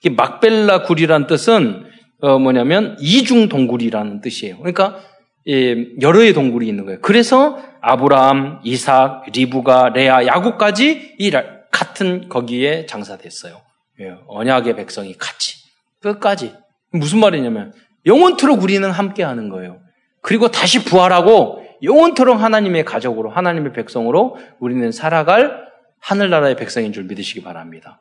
이게 0.00 0.14
막벨라 0.14 0.82
굴이란 0.82 1.26
뜻은 1.26 1.85
어, 2.20 2.38
뭐냐면 2.38 2.96
이중 3.00 3.48
동굴이라는 3.48 4.20
뜻이에요. 4.20 4.58
그러니까 4.58 5.00
예, 5.48 5.86
여러 6.00 6.20
의 6.20 6.32
동굴이 6.32 6.66
있는 6.66 6.84
거예요. 6.84 7.00
그래서 7.00 7.62
아브라함, 7.80 8.60
이삭, 8.64 9.26
리브가, 9.32 9.90
레아, 9.90 10.26
야곱까지 10.26 11.16
이 11.18 11.30
같은 11.70 12.28
거기에 12.28 12.86
장사됐어요. 12.86 13.60
예, 14.00 14.14
언약의 14.26 14.76
백성이 14.76 15.14
같이 15.16 15.56
끝까지 16.00 16.54
무슨 16.92 17.20
말이냐면 17.20 17.72
영원토록 18.06 18.62
우리는 18.62 18.88
함께하는 18.90 19.48
거예요. 19.48 19.80
그리고 20.20 20.48
다시 20.48 20.84
부활하고 20.84 21.64
영원토록 21.82 22.40
하나님의 22.40 22.84
가족으로 22.84 23.30
하나님의 23.30 23.72
백성으로 23.72 24.38
우리는 24.58 24.90
살아갈 24.90 25.66
하늘나라의 26.00 26.56
백성인 26.56 26.92
줄 26.92 27.04
믿으시기 27.04 27.42
바랍니다. 27.42 28.00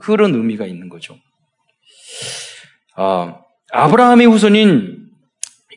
그런 0.00 0.34
의미가 0.34 0.66
있는 0.66 0.88
거죠. 0.88 1.16
어, 2.96 3.45
아브라함의 3.72 4.26
후손인 4.26 5.06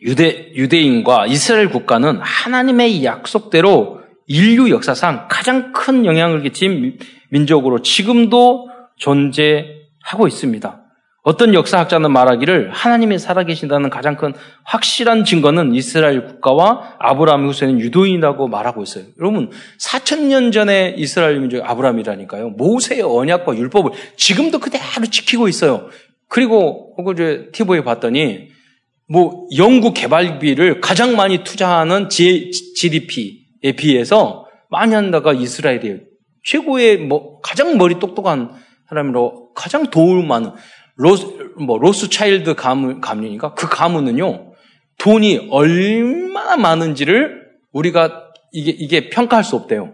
유대, 0.02 0.52
유대인과 0.54 1.28
이스라엘 1.28 1.70
국가는 1.70 2.20
하나님의 2.22 3.04
약속대로 3.04 4.00
인류 4.28 4.70
역사상 4.70 5.28
가장 5.30 5.74
큰 5.74 6.06
영향을 6.06 6.42
끼친 6.44 7.00
민족으로 7.30 7.82
지금도 7.82 8.70
존재하고 8.98 10.28
있습니다. 10.28 10.84
어떤 11.22 11.54
역사학자는 11.54 12.12
말하기를 12.12 12.72
하나님이 12.72 13.20
살아계신다는 13.20 13.90
가장 13.90 14.16
큰 14.16 14.34
확실한 14.64 15.26
증거는 15.26 15.76
이스라엘 15.76 16.26
국가와 16.26 16.96
아브라함의 16.98 17.48
후손인 17.48 17.80
유도인이라고 17.82 18.48
말하고 18.48 18.82
있어요. 18.84 19.04
여러분, 19.20 19.52
4천년 19.80 20.54
전에 20.54 20.96
이스라엘 20.98 21.40
민족 21.40 21.70
아브라함이라니까요. 21.70 22.52
모세의 22.52 23.02
언약과 23.02 23.58
율법을 23.58 23.92
지금도 24.16 24.60
그대로 24.60 24.84
지키고 25.12 25.50
있어요. 25.50 25.90
그리고 26.30 26.96
어제 26.98 27.50
티보에 27.52 27.84
봤더니 27.84 28.50
뭐 29.08 29.48
연구 29.58 29.94
개발비를 29.94 30.82
가장 30.82 31.16
많이 31.16 31.44
투자하는 31.44 32.10
GDP에 32.10 33.72
비해서 33.76 34.46
많이 34.70 34.94
한다가 34.94 35.34
이스라엘이에요. 35.34 35.98
최고의 36.44 36.98
뭐 37.00 37.40
가장 37.42 37.78
머리 37.78 38.00
똑똑한 38.00 38.52
사람으로 38.88 39.52
가장 39.56 39.90
도움 39.90 40.28
많은 40.28 40.52
로스 40.96 41.26
뭐 41.60 41.78
로스 41.78 42.10
차일드 42.10 42.56
가문 42.56 43.02
가문이니까 43.02 43.54
그 43.56 43.68
가문은요 43.68 44.54
돈이 45.00 45.48
얼마나 45.50 46.58
많은지를 46.58 47.42
우리가 47.72 48.32
이게 48.52 48.72
이게 48.72 49.10
평가할 49.10 49.44
수 49.44 49.56
없대요. 49.56 49.94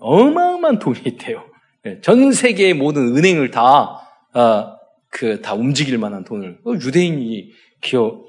어마어마한 0.00 0.78
돈이 0.78 1.00
있대요. 1.06 1.44
예, 1.86 2.00
전 2.00 2.32
세계의 2.32 2.74
모든 2.74 3.16
은행을 3.16 3.50
다, 3.50 4.00
아, 4.32 4.76
그, 5.12 5.42
다 5.42 5.52
움직일 5.54 5.98
만한 5.98 6.24
돈을. 6.24 6.58
어, 6.64 6.72
유대인이 6.72 7.52
기업, 7.82 8.24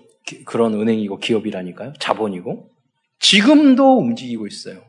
그런 0.46 0.74
은행이고 0.74 1.18
기업이라니까요. 1.18 1.94
자본이고. 1.98 2.70
지금도 3.20 3.98
움직이고 4.00 4.46
있어요. 4.46 4.82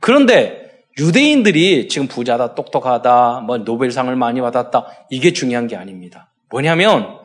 그런데 0.00 0.84
유대인들이 0.98 1.88
지금 1.88 2.08
부자다, 2.08 2.54
똑똑하다, 2.54 3.40
뭐 3.46 3.56
노벨상을 3.58 4.14
많이 4.16 4.42
받았다. 4.42 4.86
이게 5.08 5.32
중요한 5.32 5.66
게 5.66 5.76
아닙니다. 5.76 6.30
뭐냐면 6.50 7.18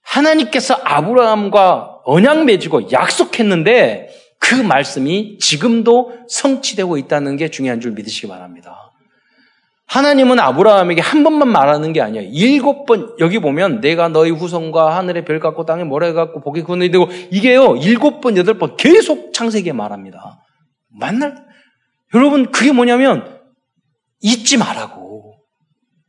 하나님께서 0.00 0.74
아브라함과 0.82 2.00
언약 2.04 2.44
맺고 2.46 2.90
약속했는데 2.90 4.08
그 4.38 4.54
말씀이 4.54 5.38
지금도 5.38 6.12
성취되고 6.26 6.96
있다는 6.96 7.36
게 7.36 7.48
중요한 7.48 7.80
줄 7.80 7.92
믿으시기 7.92 8.28
바랍니다. 8.28 8.81
하나님은 9.92 10.40
아브라함에게 10.40 11.02
한 11.02 11.22
번만 11.22 11.48
말하는 11.48 11.92
게 11.92 12.00
아니에요. 12.00 12.30
일곱 12.32 12.86
번, 12.86 13.14
여기 13.18 13.38
보면 13.38 13.82
내가 13.82 14.08
너희 14.08 14.30
후손과 14.30 14.96
하늘의 14.96 15.26
별 15.26 15.38
갖고 15.38 15.66
땅에 15.66 15.84
모래 15.84 16.14
갖고 16.14 16.40
복이 16.40 16.62
그늘이 16.62 16.90
되고 16.90 17.08
이게요, 17.30 17.76
일곱 17.76 18.22
번, 18.22 18.38
여덟 18.38 18.56
번 18.56 18.76
계속 18.78 19.34
창세기에 19.34 19.74
말합니다. 19.74 20.40
만날, 20.98 21.44
여러분, 22.14 22.50
그게 22.50 22.72
뭐냐면 22.72 23.38
잊지 24.22 24.56
말라고. 24.56 25.34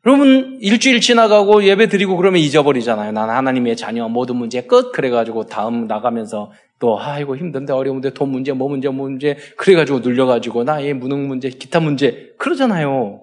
여러분, 0.05 0.59
일주일 0.61 1.01
지나가고 1.01 1.65
예배 1.65 1.89
드리고 1.89 2.15
그러면 2.15 2.39
잊어버리잖아요. 2.39 3.11
난 3.11 3.29
하나님의 3.29 3.75
자녀, 3.75 4.07
모든 4.07 4.37
문제 4.37 4.61
끝. 4.61 4.93
그래가지고 4.93 5.47
다음 5.47 5.87
나가면서 5.87 6.51
또, 6.79 7.01
아이고, 7.01 7.35
힘든데, 7.35 7.73
어려운데, 7.73 8.13
돈 8.13 8.29
문제, 8.29 8.53
뭐 8.53 8.69
문제, 8.69 8.87
뭐 8.87 9.09
문제. 9.09 9.37
그래가지고 9.57 9.99
눌려가지고, 9.99 10.63
나의 10.63 10.93
무능 10.93 11.27
문제, 11.27 11.49
기타 11.49 11.81
문제. 11.81 12.33
그러잖아요. 12.37 13.22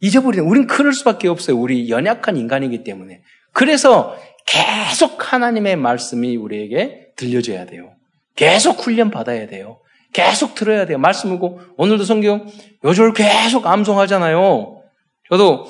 잊어버리는, 0.00 0.44
우린 0.44 0.66
그럴 0.66 0.92
수밖에 0.92 1.28
없어요. 1.28 1.56
우리 1.58 1.88
연약한 1.90 2.36
인간이기 2.36 2.84
때문에. 2.84 3.22
그래서 3.52 4.16
계속 4.46 5.32
하나님의 5.32 5.76
말씀이 5.76 6.36
우리에게 6.36 7.12
들려줘야 7.16 7.66
돼요. 7.66 7.92
계속 8.36 8.80
훈련 8.80 9.10
받아야 9.10 9.46
돼요. 9.46 9.78
계속 10.12 10.54
들어야 10.54 10.86
돼요. 10.86 10.98
말씀이고, 10.98 11.60
오늘도 11.76 12.04
성경 12.04 12.46
요절 12.84 13.14
계속 13.14 13.66
암송하잖아요. 13.66 14.82
저도 15.30 15.66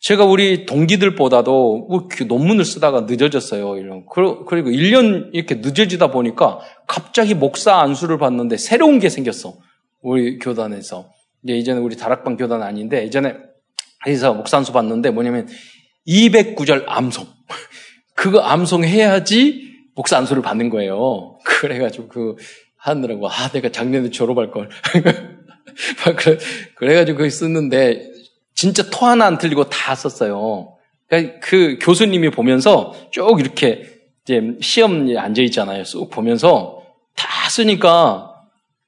제가 0.00 0.24
우리 0.24 0.64
동기들보다도 0.64 1.86
뭐 1.88 2.08
논문을 2.26 2.64
쓰다가 2.64 3.02
늦어졌어요. 3.02 3.78
이런. 3.78 4.06
그리고 4.06 4.70
1년 4.70 5.30
이렇게 5.32 5.56
늦어지다 5.56 6.10
보니까 6.10 6.60
갑자기 6.86 7.34
목사 7.34 7.76
안수를 7.80 8.18
받는데 8.18 8.56
새로운 8.56 8.98
게 8.98 9.08
생겼어. 9.08 9.56
우리 10.02 10.38
교단에서. 10.38 11.10
이제 11.44 11.54
이제는 11.54 11.82
우리 11.82 11.96
다락방 11.96 12.36
교단 12.36 12.62
아닌데 12.62 13.02
예전에 13.02 13.36
해서 14.08 14.34
목사 14.34 14.56
안수 14.56 14.72
받는데 14.72 15.10
뭐냐면 15.10 15.48
209절 16.06 16.84
암송. 16.86 17.26
그거 18.14 18.40
암송해야지 18.40 19.68
목사 19.94 20.16
안수를 20.18 20.42
받는 20.42 20.70
거예요. 20.70 21.38
그래가지고 21.44 22.08
그 22.08 22.36
하느라고 22.76 23.28
아 23.28 23.48
내가 23.50 23.70
작년에 23.70 24.10
졸업할 24.10 24.50
걸. 24.50 24.68
그래, 26.16 26.38
그래가지고 26.76 27.18
그거 27.18 27.30
썼는데 27.30 28.10
진짜 28.54 28.88
토 28.90 29.06
하나 29.06 29.26
안 29.26 29.38
틀리고 29.38 29.68
다 29.68 29.94
썼어요. 29.94 30.76
그러니까 31.08 31.38
그 31.40 31.78
교수님이 31.80 32.30
보면서 32.30 32.92
쭉 33.10 33.38
이렇게 33.40 33.84
이제 34.24 34.42
시험에 34.60 35.16
앉아 35.16 35.42
있잖아요. 35.42 35.84
쑥 35.84 36.10
보면서 36.10 36.82
다 37.14 37.48
쓰니까 37.48 38.37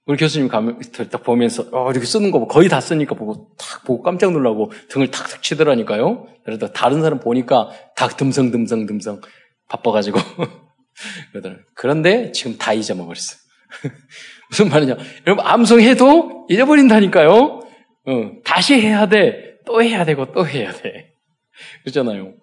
우리 0.06 0.16
교수님 0.16 0.48
가면 0.48 0.80
딱 1.10 1.22
보면서 1.22 1.66
어, 1.72 1.90
이렇게 1.90 2.06
쓰는 2.06 2.30
거 2.30 2.46
거의 2.46 2.68
다 2.68 2.80
쓰니까 2.80 3.14
보고 3.14 3.48
탁 3.56 3.84
보고 3.84 4.02
깜짝 4.02 4.32
놀라고 4.32 4.72
등을 4.88 5.10
탁탁 5.10 5.42
치더라니까요. 5.42 6.26
그래서 6.44 6.68
다른 6.72 7.02
사람 7.02 7.20
보니까 7.20 7.70
다 7.96 8.08
듬성듬성 8.08 8.86
듬성 8.86 9.20
바빠가지고. 9.68 10.18
그런데 11.74 12.32
지금 12.32 12.58
다 12.58 12.72
잊어먹었어요. 12.72 13.38
무슨 14.50 14.68
말이냐? 14.68 14.96
여러분 15.26 15.46
암송해도 15.46 16.48
잊어버린다니까요. 16.50 17.30
어, 17.30 18.32
다시 18.44 18.74
해야 18.80 19.06
돼. 19.08 19.58
또 19.64 19.82
해야 19.82 20.04
되고 20.04 20.32
또 20.32 20.46
해야 20.46 20.72
돼. 20.72 21.12
그렇잖아요. 21.84 22.34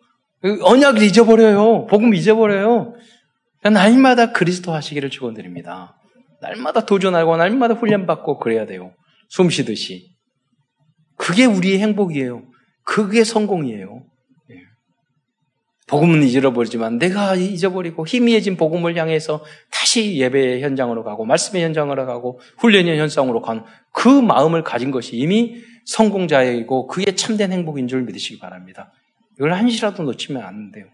그 0.42 0.60
언약을 0.62 1.02
잊어버려요. 1.02 1.88
복음 1.88 2.14
잊어버려요. 2.14 2.96
날마다 3.64 4.32
그리스도 4.32 4.72
하시기를 4.72 5.10
축원드립니다. 5.10 5.97
날마다 6.42 6.86
도전하고 6.86 7.38
날마다 7.38 7.74
훈련받고 7.74 8.40
그래야 8.40 8.66
돼요. 8.66 8.94
숨 9.30 9.50
쉬듯이. 9.50 10.12
그게 11.16 11.46
우리의 11.46 11.80
행복이에요. 11.80 12.44
그게 12.84 13.24
성공이에요. 13.24 14.04
예. 14.52 14.56
복음은 15.88 16.24
잊어버리지만 16.24 17.00
내가 17.00 17.36
잊어버리고 17.36 18.06
희미해진 18.06 18.56
복음을 18.56 18.96
향해서 18.96 19.44
다시 19.72 20.18
예배의 20.18 20.62
현장으로 20.62 21.04
가고 21.04 21.26
말씀의 21.26 21.64
현장으로 21.64 22.06
가고 22.06 22.40
훈련의 22.60 23.00
현장으로 23.00 23.42
가는 23.42 23.64
그 23.92 24.08
마음을 24.08 24.64
가진 24.64 24.92
것이 24.92 25.18
이미 25.18 25.62
성공자이고 25.86 26.88
그게 26.88 27.16
참된 27.16 27.52
행복인 27.52 27.88
줄 27.88 28.04
믿으시기 28.04 28.40
바랍니다. 28.40 28.94
이걸 29.38 29.54
한시라도 29.54 30.04
놓치면 30.04 30.44
안 30.44 30.72
돼요. 30.72 30.86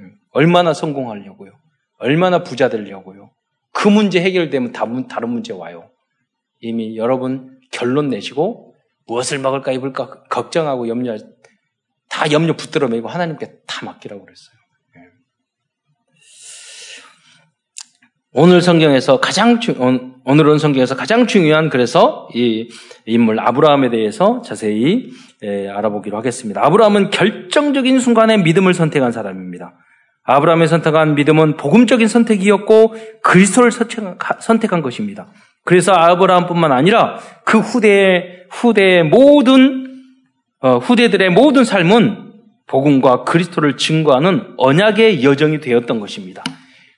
예. 0.00 0.06
얼마나 0.32 0.74
성공하려고요? 0.74 1.52
얼마나 1.98 2.42
부자 2.42 2.68
되려고요? 2.68 3.30
그 3.72 3.88
문제 3.88 4.20
해결되면 4.20 4.72
다른 5.08 5.28
문제 5.28 5.52
와요. 5.52 5.90
이미 6.60 6.96
여러분 6.96 7.58
결론 7.70 8.08
내시고 8.08 8.74
무엇을 9.06 9.38
먹을까 9.38 9.72
입을까 9.72 10.22
걱정하고 10.24 10.88
염려 10.88 11.18
다 12.08 12.30
염려 12.30 12.54
붙들어 12.54 12.88
매고 12.88 13.08
하나님께 13.08 13.46
다 13.66 13.84
맡기라고 13.84 14.24
그랬어요. 14.24 14.54
예. 14.96 15.00
오늘 18.34 18.62
성경에서 18.62 19.18
가장 19.18 19.60
중, 19.60 20.20
오늘은 20.24 20.58
성경에서 20.58 20.94
가장 20.94 21.26
중요한 21.26 21.68
그래서 21.68 22.28
이 22.34 22.68
인물 23.06 23.40
아브라함에 23.40 23.90
대해서 23.90 24.42
자세히 24.42 25.10
예, 25.42 25.68
알아보기로 25.68 26.16
하겠습니다. 26.18 26.64
아브라함은 26.64 27.10
결정적인 27.10 27.98
순간에 27.98 28.36
믿음을 28.36 28.74
선택한 28.74 29.10
사람입니다. 29.10 29.74
아브라함의 30.24 30.68
선택한 30.68 31.14
믿음은 31.14 31.56
복음적인 31.56 32.06
선택이었고 32.06 32.94
그리스도를 33.22 33.70
선택한 33.72 34.82
것입니다. 34.82 35.28
그래서 35.64 35.92
아브라함뿐만 35.92 36.72
아니라 36.72 37.18
그 37.44 37.58
후대의 37.58 38.44
후대의 38.50 39.04
모든 39.04 39.82
어, 40.60 40.78
후대들의 40.78 41.30
모든 41.30 41.64
삶은 41.64 42.32
복음과 42.66 43.24
그리스도를 43.24 43.76
증거하는 43.76 44.54
언약의 44.56 45.24
여정이 45.24 45.60
되었던 45.60 45.98
것입니다. 45.98 46.42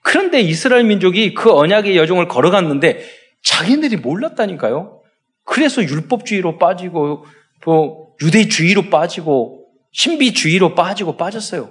그런데 0.03 0.41
이스라엘 0.41 0.85
민족이 0.85 1.33
그 1.33 1.51
언약의 1.51 1.97
여정을 1.97 2.29
걸어갔는데 2.29 3.05
자기네들이 3.43 4.03
몰랐다니까요. 4.03 5.01
그래서 5.45 5.83
율법주의로 5.83 6.59
빠지고 6.59 7.25
또 7.63 8.15
유대주의로 8.23 8.91
빠지고 8.91 9.65
신비주의로 9.93 10.75
빠지고 10.75 11.17
빠졌어요. 11.17 11.71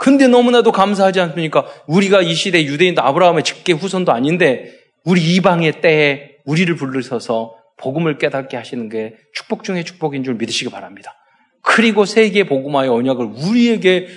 근데 0.00 0.28
너무나도 0.28 0.72
감사하지 0.72 1.20
않습니까? 1.20 1.66
우리가 1.86 2.22
이 2.22 2.32
시대 2.32 2.64
유대인도 2.64 3.02
아브라함의 3.02 3.44
직계 3.44 3.74
후손도 3.74 4.12
아닌데 4.12 4.72
우리 5.04 5.34
이방의 5.34 5.82
때에 5.82 6.36
우리를 6.46 6.74
불러서서 6.74 7.54
복음을 7.76 8.16
깨닫게 8.16 8.56
하시는 8.56 8.88
게 8.88 9.14
축복 9.34 9.62
중의 9.62 9.84
축복인 9.84 10.24
줄 10.24 10.36
믿으시기 10.36 10.70
바랍니다. 10.70 11.16
그리고 11.60 12.06
세계 12.06 12.44
복음화의 12.44 12.88
언약을 12.88 13.26
우리에게 13.26 14.08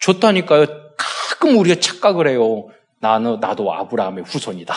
줬다니까요. 0.00 0.66
가끔 0.96 1.56
우리가 1.56 1.78
착각을 1.78 2.26
해요. 2.26 2.66
나는 2.98 3.38
나도 3.38 3.72
아브라함의 3.72 4.24
후손이다. 4.24 4.74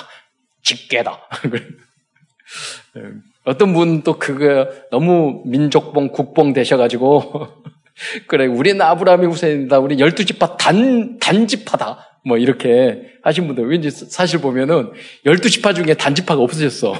직계다. 0.61 1.27
어떤 3.45 3.73
분 3.73 4.03
또 4.03 4.19
그거 4.19 4.69
너무 4.91 5.41
민족봉, 5.47 6.09
국봉 6.09 6.53
되셔가지고, 6.53 7.47
그래, 8.27 8.45
우리는 8.45 8.81
아브라함의 8.81 9.27
후손이다. 9.29 9.79
우리 9.79 9.99
열두 9.99 10.25
지파 10.25 10.57
단, 10.57 11.19
단지파다. 11.19 12.19
뭐 12.25 12.37
이렇게 12.37 13.01
하신 13.23 13.47
분들, 13.47 13.67
왠지 13.69 13.89
사실 13.89 14.39
보면은 14.41 14.91
열두 15.25 15.49
지파 15.49 15.73
중에 15.73 15.93
단지파가 15.93 16.41
없어졌어. 16.41 16.95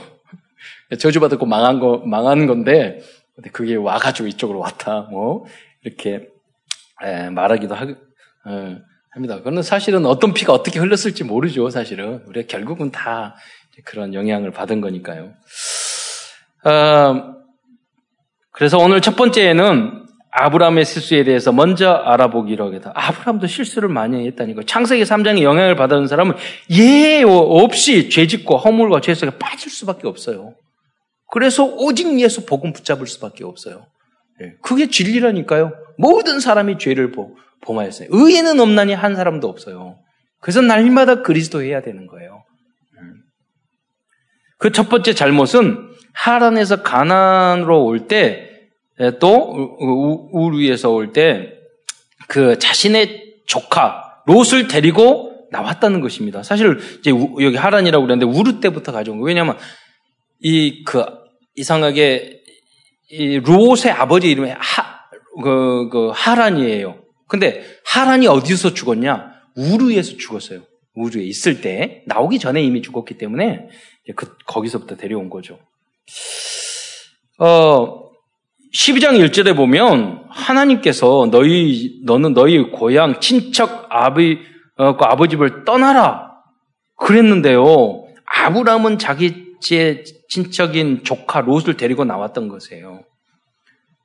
저주받았고 0.97 1.45
망한 1.45 1.79
거, 1.79 2.03
망하는 2.05 2.47
건데, 2.47 3.01
근데 3.35 3.49
그게 3.51 3.75
와가지고 3.75 4.27
이쪽으로 4.27 4.59
왔다. 4.59 5.07
뭐, 5.11 5.45
이렇게, 5.83 6.27
에, 7.03 7.29
말하기도 7.29 7.75
하, 7.75 7.85
어, 7.85 8.77
합니다. 9.11 9.37
그거는 9.37 9.61
사실은 9.61 10.05
어떤 10.05 10.33
피가 10.33 10.53
어떻게 10.53 10.79
흘렀을지 10.79 11.23
모르죠, 11.23 11.69
사실은. 11.69 12.23
우리가 12.27 12.47
결국은 12.47 12.91
다 12.91 13.35
그런 13.85 14.13
영향을 14.13 14.51
받은 14.51 14.81
거니까요. 14.81 15.33
어, 16.63 17.35
그래서 18.51 18.77
오늘 18.77 19.01
첫 19.01 19.15
번째에는 19.15 20.00
아브라함의 20.31 20.85
실수에 20.85 21.23
대해서 21.23 21.51
먼저 21.51 21.91
알아보기로 21.91 22.65
하겠다. 22.65 22.91
아브라함도 22.95 23.47
실수를 23.47 23.89
많이 23.89 24.25
했다니까. 24.27 24.63
창세기 24.65 25.03
3장에 25.03 25.41
영향을 25.41 25.75
받은 25.75 26.07
사람은 26.07 26.35
예 26.71 27.23
없이 27.25 28.09
죄짓고 28.09 28.57
허물과 28.57 29.01
죄 29.01 29.13
속에 29.13 29.37
빠질 29.37 29.69
수밖에 29.69 30.07
없어요. 30.07 30.55
그래서 31.31 31.65
오직 31.65 32.19
예수 32.19 32.45
복음 32.45 32.73
붙잡을 32.73 33.07
수밖에 33.07 33.43
없어요. 33.43 33.85
예, 34.41 34.53
그게 34.61 34.87
진리라니까요. 34.87 35.73
모든 35.97 36.39
사람이 36.39 36.77
죄를 36.77 37.11
범하였어요. 37.61 38.07
의인은 38.11 38.59
없나니 38.59 38.93
한 38.93 39.15
사람도 39.15 39.47
없어요. 39.47 39.97
그래서 40.39 40.61
날마다 40.61 41.21
그리스도 41.21 41.61
해야 41.61 41.81
되는 41.81 42.07
거예요. 42.07 42.43
음. 42.99 43.13
그첫 44.57 44.89
번째 44.89 45.13
잘못은 45.13 45.91
하란에서 46.13 46.81
가난으로 46.81 47.85
올 47.85 48.07
때, 48.07 48.50
또 49.19 49.77
우르에서 50.31 50.91
올 50.91 51.13
때, 51.13 51.53
그 52.27 52.59
자신의 52.59 53.35
조카 53.45 54.21
롯을 54.25 54.67
데리고 54.67 55.47
나왔다는 55.51 56.01
것입니다. 56.01 56.43
사실 56.43 56.79
이제 56.99 57.11
여기 57.11 57.57
하란이라고 57.57 58.05
그랬는데 58.05 58.37
우르 58.37 58.59
때부터 58.59 58.91
가져온 58.91 59.17
거예요. 59.19 59.27
왜냐하면 59.27 59.57
이 60.41 60.83
그 60.85 61.03
이상하게 61.55 62.41
이 63.09 63.39
롯의 63.39 63.91
아버지 63.93 64.31
이름이 64.31 64.51
하, 64.51 64.99
그, 65.43 65.89
그 65.89 66.11
하란이에요. 66.13 67.03
근데 67.27 67.63
하란이 67.85 68.27
어디서 68.27 68.73
죽었냐? 68.73 69.31
우르에서 69.55 70.17
죽었어요. 70.17 70.61
우르에 70.95 71.23
있을 71.23 71.61
때 71.61 72.03
나오기 72.07 72.39
전에 72.39 72.61
이미 72.61 72.81
죽었기 72.81 73.17
때문에 73.17 73.69
그 74.15 74.35
거기서부터 74.45 74.95
데려온 74.95 75.29
거죠. 75.29 75.59
어 77.37 78.11
12장 78.73 79.19
1절에 79.19 79.55
보면 79.55 80.23
하나님께서 80.29 81.27
너희 81.29 81.99
너는 82.05 82.34
너희 82.34 82.71
고향 82.71 83.19
친척 83.19 83.88
아비 83.89 84.39
어, 84.77 84.95
그 84.95 85.03
아버지 85.03 85.31
집을 85.31 85.65
떠나라 85.65 86.31
그랬는데요. 86.95 88.05
아브라함은 88.25 88.97
자기 88.97 89.45
제 89.60 90.03
친척인 90.29 91.03
조카 91.03 91.41
롯을 91.41 91.75
데리고 91.75 92.05
나왔던 92.05 92.47
것이에요. 92.47 93.03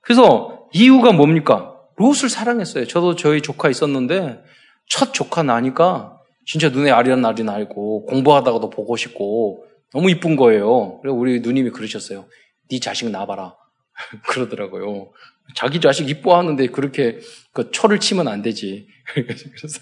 그래서 0.01 0.67
이유가 0.73 1.13
뭡니까? 1.13 1.75
롯을 1.97 2.29
사랑했어요. 2.29 2.87
저도 2.87 3.15
저희 3.15 3.41
조카 3.41 3.71
있었는데 3.71 4.43
첫 4.89 5.15
조카 5.15 5.43
나니까 5.43 6.19
진짜 6.45 6.69
눈에 6.69 6.91
아리란 6.91 7.21
날이 7.21 7.45
날고 7.45 8.07
공부하다가도 8.07 8.71
보고 8.71 8.97
싶고 8.97 9.65
너무 9.93 10.11
이쁜 10.11 10.37
거예요. 10.37 10.99
그래서 11.01 11.17
우리 11.17 11.41
누님이 11.41 11.71
그러셨어요. 11.71 12.27
네 12.69 12.81
자식 12.81 13.09
낳아봐라. 13.11 13.55
그러더라고요. 14.29 15.13
자기 15.55 15.81
자식 15.81 16.09
이뻐하는데 16.11 16.67
그렇게 16.69 17.19
그 17.53 17.71
초를 17.71 18.01
치면 18.01 18.29
안 18.29 18.43
되지. 18.43 18.89
그래서 19.15 19.81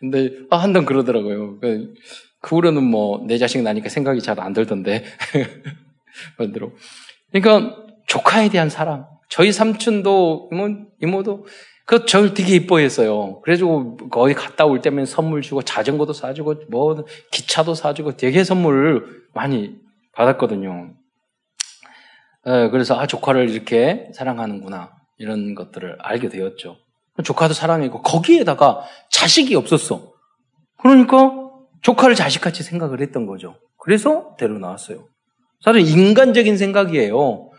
근데 0.00 0.30
아, 0.50 0.56
한단 0.56 0.84
그러더라고요. 0.84 1.58
그, 1.60 1.94
그 2.40 2.56
후로는 2.56 2.84
뭐 2.84 3.24
내 3.26 3.38
자식 3.38 3.60
나니까 3.62 3.88
생각이 3.88 4.20
잘 4.22 4.38
안 4.40 4.52
들던데. 4.52 5.04
반대로. 6.38 6.72
그러니까 7.32 7.76
조카에 8.06 8.48
대한 8.50 8.70
사랑. 8.70 9.06
저희 9.28 9.52
삼촌도 9.52 10.50
이모, 10.52 10.86
이모도 11.02 11.46
그 11.84 12.06
저를 12.06 12.34
되게 12.34 12.54
이뻐했어요. 12.56 13.40
그래가지고 13.42 13.96
거기 14.10 14.34
갔다 14.34 14.64
올 14.66 14.80
때면 14.80 15.06
선물 15.06 15.42
주고 15.42 15.62
자전거도 15.62 16.12
사주고 16.12 16.54
뭐 16.70 17.04
기차도 17.30 17.74
사주고 17.74 18.16
되게 18.16 18.44
선물을 18.44 19.24
많이 19.34 19.76
받았거든요. 20.12 20.94
에, 22.48 22.68
그래서 22.70 22.98
아 22.98 23.06
조카를 23.06 23.50
이렇게 23.50 24.08
사랑하는구나 24.14 24.90
이런 25.18 25.54
것들을 25.54 25.98
알게 26.00 26.28
되었죠. 26.28 26.76
조카도 27.22 27.52
사랑했고 27.52 28.02
거기에다가 28.02 28.82
자식이 29.10 29.54
없었어. 29.54 30.12
그러니까 30.78 31.32
조카를 31.82 32.14
자식같이 32.14 32.62
생각을 32.62 33.00
했던 33.00 33.26
거죠. 33.26 33.56
그래서 33.76 34.34
데려 34.38 34.58
나왔어요. 34.58 35.06
사실 35.60 35.82
인간적인 35.82 36.56
생각이에요. 36.56 37.50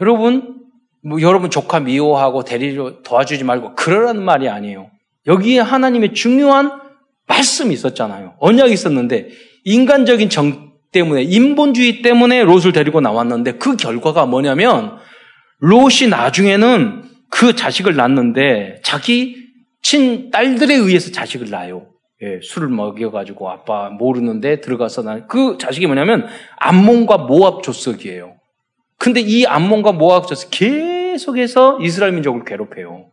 여러분 0.00 0.62
뭐 1.02 1.20
여러분 1.22 1.50
조카 1.50 1.80
미워하고 1.80 2.44
대리로 2.44 3.02
도와주지 3.02 3.44
말고 3.44 3.74
그러라는 3.74 4.22
말이 4.22 4.48
아니에요. 4.48 4.90
여기에 5.26 5.60
하나님의 5.60 6.14
중요한 6.14 6.80
말씀이 7.26 7.72
있었잖아요. 7.72 8.34
언약이 8.38 8.72
있었는데 8.72 9.28
인간적인 9.64 10.28
정 10.28 10.65
때문에 10.92 11.22
인본주의 11.22 12.02
때문에 12.02 12.42
롯을 12.44 12.72
데리고 12.72 13.00
나왔는데 13.00 13.52
그 13.52 13.76
결과가 13.76 14.26
뭐냐면 14.26 14.98
롯이 15.58 16.08
나중에는 16.10 17.04
그 17.30 17.54
자식을 17.54 17.96
낳는데 17.96 18.80
자기 18.84 19.36
친 19.82 20.30
딸들에 20.30 20.74
의해서 20.74 21.12
자식을 21.12 21.50
낳아요. 21.50 21.86
예, 22.22 22.40
술을 22.42 22.68
먹여가지고 22.68 23.50
아빠 23.50 23.90
모르는데 23.90 24.60
들어가서 24.60 25.02
난 25.02 25.28
그 25.28 25.58
자식이 25.60 25.86
뭐냐면 25.86 26.26
암몬과 26.58 27.18
모압 27.18 27.62
조석이에요. 27.62 28.36
근데 28.98 29.20
이 29.20 29.44
암몬과 29.44 29.92
모압 29.92 30.26
조석 30.26 30.50
계속해서 30.50 31.78
이스라엘 31.82 32.12
민족을 32.14 32.44
괴롭혀요. 32.44 33.10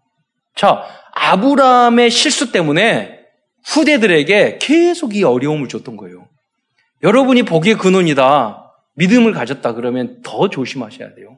자, 0.55 0.83
아브라함의 1.15 2.09
실수 2.11 2.51
때문에 2.51 3.19
후대들에게 3.65 4.59
계속 4.61 5.15
이 5.15 5.23
어려움을 5.23 5.67
줬던 5.67 5.97
거예요. 5.97 6.27
여러분이 7.03 7.43
복의 7.43 7.75
근원이다. 7.75 8.71
믿음을 8.95 9.33
가졌다 9.33 9.73
그러면 9.73 10.21
더 10.23 10.49
조심하셔야 10.49 11.13
돼요. 11.15 11.37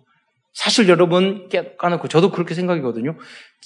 사실 0.54 0.88
여러분 0.88 1.50
까놓고 1.78 2.08
저도 2.08 2.32
그렇게 2.32 2.54
생각이거든요. 2.54 3.18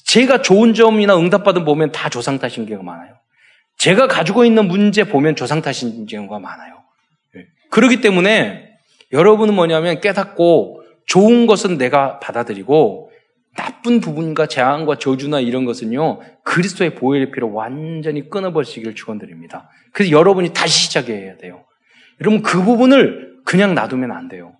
제가 0.05 0.41
좋은 0.41 0.73
점이나 0.73 1.17
응답받은 1.17 1.65
보면 1.65 1.91
다 1.91 2.09
조상 2.09 2.39
탓인 2.39 2.65
경우가 2.65 2.83
많아요. 2.83 3.15
제가 3.77 4.07
가지고 4.07 4.43
있는 4.43 4.67
문제 4.67 5.03
보면 5.03 5.35
조상 5.35 5.61
탓인 5.61 6.05
경우가 6.07 6.39
많아요. 6.39 6.83
예. 7.37 7.45
그렇기 7.69 8.01
때문에 8.01 8.69
여러분은 9.11 9.53
뭐냐면 9.53 10.01
깨닫고 10.01 10.83
좋은 11.05 11.47
것은 11.47 11.77
내가 11.77 12.19
받아들이고 12.19 13.11
나쁜 13.55 13.99
부분과 13.99 14.47
재앙과 14.47 14.97
저주나 14.99 15.39
이런 15.39 15.65
것은요 15.65 16.21
그리스도의 16.43 16.95
보혈의 16.95 17.31
피로 17.31 17.53
완전히 17.53 18.29
끊어버리시기를 18.29 18.95
축원드립니다. 18.95 19.69
그래서 19.93 20.11
여러분이 20.11 20.53
다시 20.53 20.85
시작해야 20.85 21.37
돼요. 21.37 21.65
여러분 22.21 22.41
그 22.41 22.61
부분을 22.63 23.39
그냥 23.45 23.75
놔두면 23.75 24.11
안 24.11 24.27
돼요. 24.27 24.53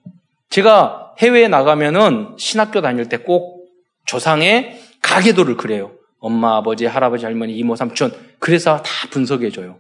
제가 0.49 1.13
해외에 1.19 1.47
나가면은 1.47 2.35
신학교 2.37 2.81
다닐 2.81 3.07
때 3.09 3.17
꼭 3.17 3.67
조상의 4.05 4.79
가계도를 5.01 5.57
그래요. 5.57 5.91
엄마, 6.19 6.57
아버지, 6.57 6.85
할아버지, 6.85 7.25
할머니, 7.25 7.55
이모, 7.55 7.75
삼촌. 7.75 8.11
그래서 8.39 8.81
다 8.81 8.91
분석해줘요. 9.11 9.77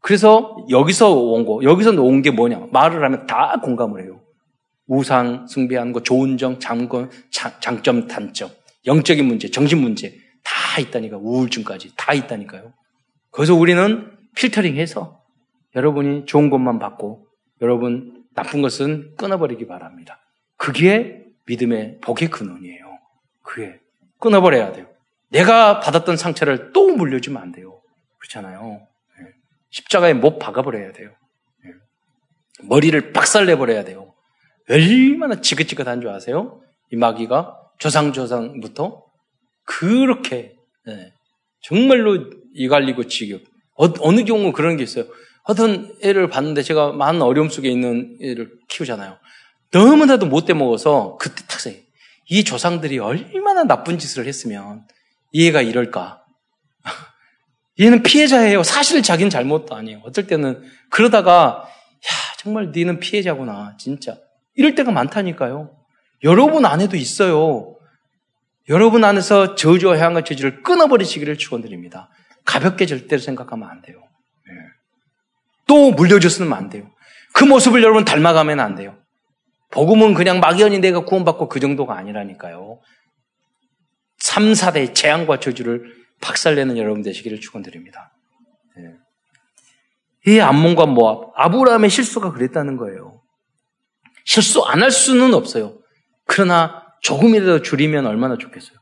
그래서 0.00 0.56
여기서 0.70 1.14
온 1.14 1.44
거, 1.44 1.60
여기서 1.62 1.90
온 2.00 2.22
게 2.22 2.30
뭐냐. 2.30 2.68
말을 2.72 3.04
하면 3.04 3.26
다 3.26 3.60
공감을 3.62 4.02
해요. 4.04 4.20
우상, 4.88 5.46
숭배하는 5.48 5.92
거, 5.92 6.02
좋은 6.02 6.38
점, 6.38 6.58
장건, 6.58 7.10
장점, 7.60 8.06
단점, 8.08 8.48
영적인 8.86 9.24
문제, 9.24 9.50
정신 9.50 9.78
문제 9.78 10.14
다 10.42 10.80
있다니까. 10.80 11.18
우울증까지 11.18 11.90
다 11.96 12.14
있다니까요. 12.14 12.72
그래서 13.30 13.54
우리는 13.54 14.10
필터링 14.36 14.76
해서 14.76 15.20
여러분이 15.76 16.24
좋은 16.26 16.50
것만 16.50 16.78
받고 16.78 17.28
여러분 17.60 18.24
나쁜 18.34 18.62
것은 18.62 19.14
끊어버리기 19.16 19.66
바랍니다. 19.66 20.18
그게 20.56 21.24
믿음의 21.46 21.98
복의 22.02 22.30
근원이에요. 22.30 22.98
그게 23.42 23.78
끊어버려야 24.18 24.72
돼요. 24.72 24.88
내가 25.28 25.80
받았던 25.80 26.16
상처를 26.16 26.72
또 26.72 26.88
물려주면 26.88 27.40
안 27.40 27.52
돼요. 27.52 27.80
그렇잖아요. 28.18 28.62
네. 29.18 29.26
십자가에 29.70 30.14
못 30.14 30.38
박아버려야 30.38 30.92
돼요. 30.92 31.10
네. 31.64 31.70
머리를 32.64 33.12
박살내버려야 33.12 33.84
돼요. 33.84 34.14
얼마나 34.68 35.40
지긋지긋한 35.40 36.00
줄 36.00 36.10
아세요? 36.10 36.62
이 36.90 36.96
마귀가 36.96 37.56
조상조상부터 37.78 39.04
그렇게 39.64 40.56
네. 40.86 41.12
정말로 41.60 42.30
이갈리고 42.54 43.04
지겹. 43.04 43.42
어, 43.74 43.92
어느 44.00 44.24
경우 44.24 44.52
그런 44.52 44.76
게 44.76 44.84
있어요. 44.84 45.04
어떤 45.46 45.94
애를 46.02 46.28
봤는데 46.28 46.62
제가 46.62 46.92
많은 46.92 47.22
어려움 47.22 47.48
속에 47.48 47.70
있는 47.70 48.18
애를 48.20 48.50
키우잖아요. 48.68 49.16
너무나도 49.72 50.26
못돼 50.26 50.54
먹어서 50.54 51.16
그때 51.20 51.44
탁생. 51.46 51.80
이 52.28 52.42
조상들이 52.42 52.98
얼마나 52.98 53.62
나쁜 53.62 53.98
짓을 53.98 54.26
했으면 54.26 54.84
이 55.30 55.46
애가 55.48 55.62
이럴까? 55.62 56.24
얘는 57.80 58.02
피해자예요. 58.02 58.64
사실 58.64 59.02
자기는 59.02 59.30
잘못도 59.30 59.76
아니에요. 59.76 60.00
어떨 60.04 60.26
때는 60.26 60.62
그러다가 60.90 61.62
야 61.68 62.36
정말 62.38 62.72
너는 62.74 62.98
피해자구나 62.98 63.76
진짜 63.78 64.16
이럴 64.56 64.74
때가 64.74 64.90
많다니까요. 64.90 65.76
여러분 66.24 66.66
안에도 66.66 66.96
있어요. 66.96 67.76
여러분 68.68 69.04
안에서 69.04 69.54
저주와 69.54 69.98
향한 69.98 70.24
저주를 70.24 70.64
끊어버리시기를 70.64 71.38
축원드립니다. 71.38 72.10
가볍게 72.44 72.86
절대로 72.86 73.20
생각하면 73.20 73.68
안 73.68 73.80
돼요. 73.82 74.06
또 75.66 75.90
물려줬으면 75.92 76.52
안 76.52 76.68
돼요. 76.68 76.90
그 77.32 77.44
모습을 77.44 77.82
여러분 77.82 78.04
닮아가면 78.04 78.60
안 78.60 78.74
돼요. 78.74 78.96
복음은 79.70 80.14
그냥 80.14 80.40
막연히 80.40 80.78
내가 80.78 81.00
구원받고 81.04 81.48
그 81.48 81.60
정도가 81.60 81.96
아니라니까요. 81.96 82.80
3, 84.18 84.52
4대 84.52 84.94
재앙과 84.94 85.40
저주를 85.40 85.84
박살내는 86.20 86.78
여러분 86.78 87.02
되시기를 87.02 87.40
축원드립니다. 87.40 88.12
네. 88.76 88.94
이 90.32 90.40
암몬과 90.40 90.86
모압, 90.86 91.32
아브라함의 91.36 91.90
실수가 91.90 92.32
그랬다는 92.32 92.76
거예요. 92.76 93.20
실수 94.24 94.62
안 94.64 94.82
할 94.82 94.90
수는 94.90 95.34
없어요. 95.34 95.78
그러나 96.26 96.82
조금이라도 97.02 97.62
줄이면 97.62 98.06
얼마나 98.06 98.36
좋겠어요. 98.38 98.76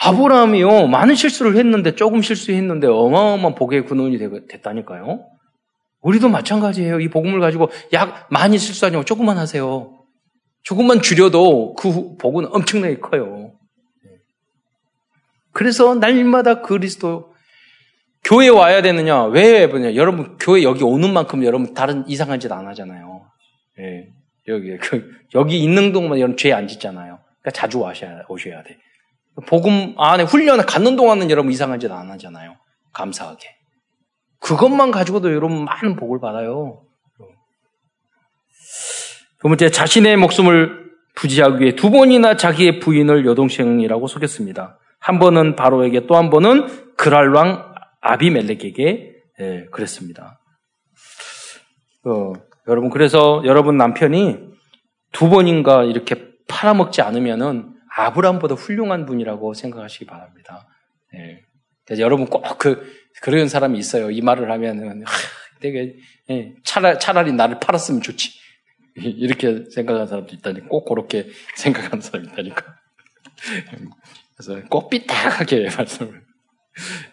아브라함이요, 0.00 0.86
많은 0.86 1.16
실수를 1.16 1.56
했는데, 1.56 1.96
조금 1.96 2.22
실수했는데, 2.22 2.86
어마어마한 2.86 3.56
복의 3.56 3.84
근원이 3.86 4.18
됐다니까요. 4.48 5.26
우리도 6.00 6.28
마찬가지예요. 6.28 7.00
이 7.00 7.08
복음을 7.08 7.40
가지고 7.40 7.70
약 7.92 8.28
많이 8.30 8.58
실수하지 8.58 8.96
고 8.96 9.04
조금만 9.04 9.36
하세요. 9.38 9.94
조금만 10.62 11.00
줄여도 11.02 11.74
그 11.74 12.16
복은 12.16 12.46
엄청나게 12.54 12.98
커요. 13.00 13.52
그래서 15.52 15.94
날마다 15.94 16.62
그리스도 16.62 17.34
교회 18.22 18.48
와야 18.48 18.82
되느냐? 18.82 19.24
왜 19.24 19.66
뭐냐? 19.66 19.94
여러분 19.94 20.36
교회 20.38 20.62
여기 20.62 20.84
오는 20.84 21.12
만큼 21.12 21.44
여러분 21.44 21.74
다른 21.74 22.06
이상한 22.08 22.38
짓 22.40 22.52
안 22.52 22.66
하잖아요. 22.68 23.26
예. 23.80 24.08
여기 24.48 24.76
그, 24.78 25.10
여기 25.34 25.62
있는 25.62 25.92
동안 25.92 26.18
여러분 26.18 26.36
죄 26.36 26.52
안 26.52 26.68
짓잖아요. 26.68 27.18
그러니까 27.40 27.50
자주 27.52 27.80
와셔야 27.80 28.22
오셔야 28.28 28.62
돼. 28.62 28.76
복음 29.46 29.94
안에 29.98 30.24
훈련을 30.24 30.66
갖는 30.66 30.96
동안은 30.96 31.30
여러분 31.30 31.52
이상한 31.52 31.80
짓 31.80 31.90
안 31.90 32.10
하잖아요. 32.10 32.56
감사하게. 32.92 33.57
그것만 34.40 34.90
가지고도 34.90 35.32
여러분 35.32 35.64
많은 35.64 35.96
복을 35.96 36.20
받아요. 36.20 36.82
두 39.40 39.48
번째, 39.48 39.70
자신의 39.70 40.16
목숨을 40.16 40.88
부지하기 41.14 41.60
위해 41.60 41.74
두 41.74 41.90
번이나 41.90 42.36
자기의 42.36 42.80
부인을 42.80 43.26
여동생이라고 43.26 44.06
속였습니다. 44.06 44.78
한 45.00 45.18
번은 45.18 45.56
바로에게 45.56 46.06
또 46.06 46.16
한 46.16 46.30
번은 46.30 46.94
그랄왕 46.96 47.74
아비멜렉에게 48.00 49.14
예, 49.40 49.66
그랬습니다. 49.70 50.40
어, 52.04 52.32
여러분 52.66 52.90
그래서 52.90 53.42
여러분 53.44 53.76
남편이 53.76 54.38
두 55.12 55.28
번인가 55.28 55.84
이렇게 55.84 56.32
팔아먹지 56.48 57.02
않으면은 57.02 57.74
아브람보다 57.96 58.54
훌륭한 58.54 59.06
분이라고 59.06 59.54
생각하시기 59.54 60.06
바랍니다. 60.06 60.66
예. 61.14 61.42
여러분 61.98 62.26
꼭 62.26 62.42
그, 62.58 62.84
그런 63.20 63.48
사람이 63.48 63.78
있어요. 63.78 64.10
이 64.10 64.20
말을 64.20 64.50
하면은, 64.50 65.02
하, 65.04 65.12
되게, 65.60 65.96
예, 66.30 66.52
차라리, 66.64 66.98
차라리 66.98 67.32
나를 67.32 67.58
팔았으면 67.60 68.00
좋지. 68.00 68.30
이렇게 68.96 69.64
생각하는 69.70 70.06
사람도 70.06 70.34
있다니, 70.36 70.68
꼭 70.68 70.84
그렇게 70.84 71.28
생각하는 71.56 72.00
사람이 72.00 72.28
있다니까. 72.28 72.64
그래서 74.36 74.62
꼭 74.68 74.90
삐딱하게 74.90 75.68
말씀을. 75.76 76.22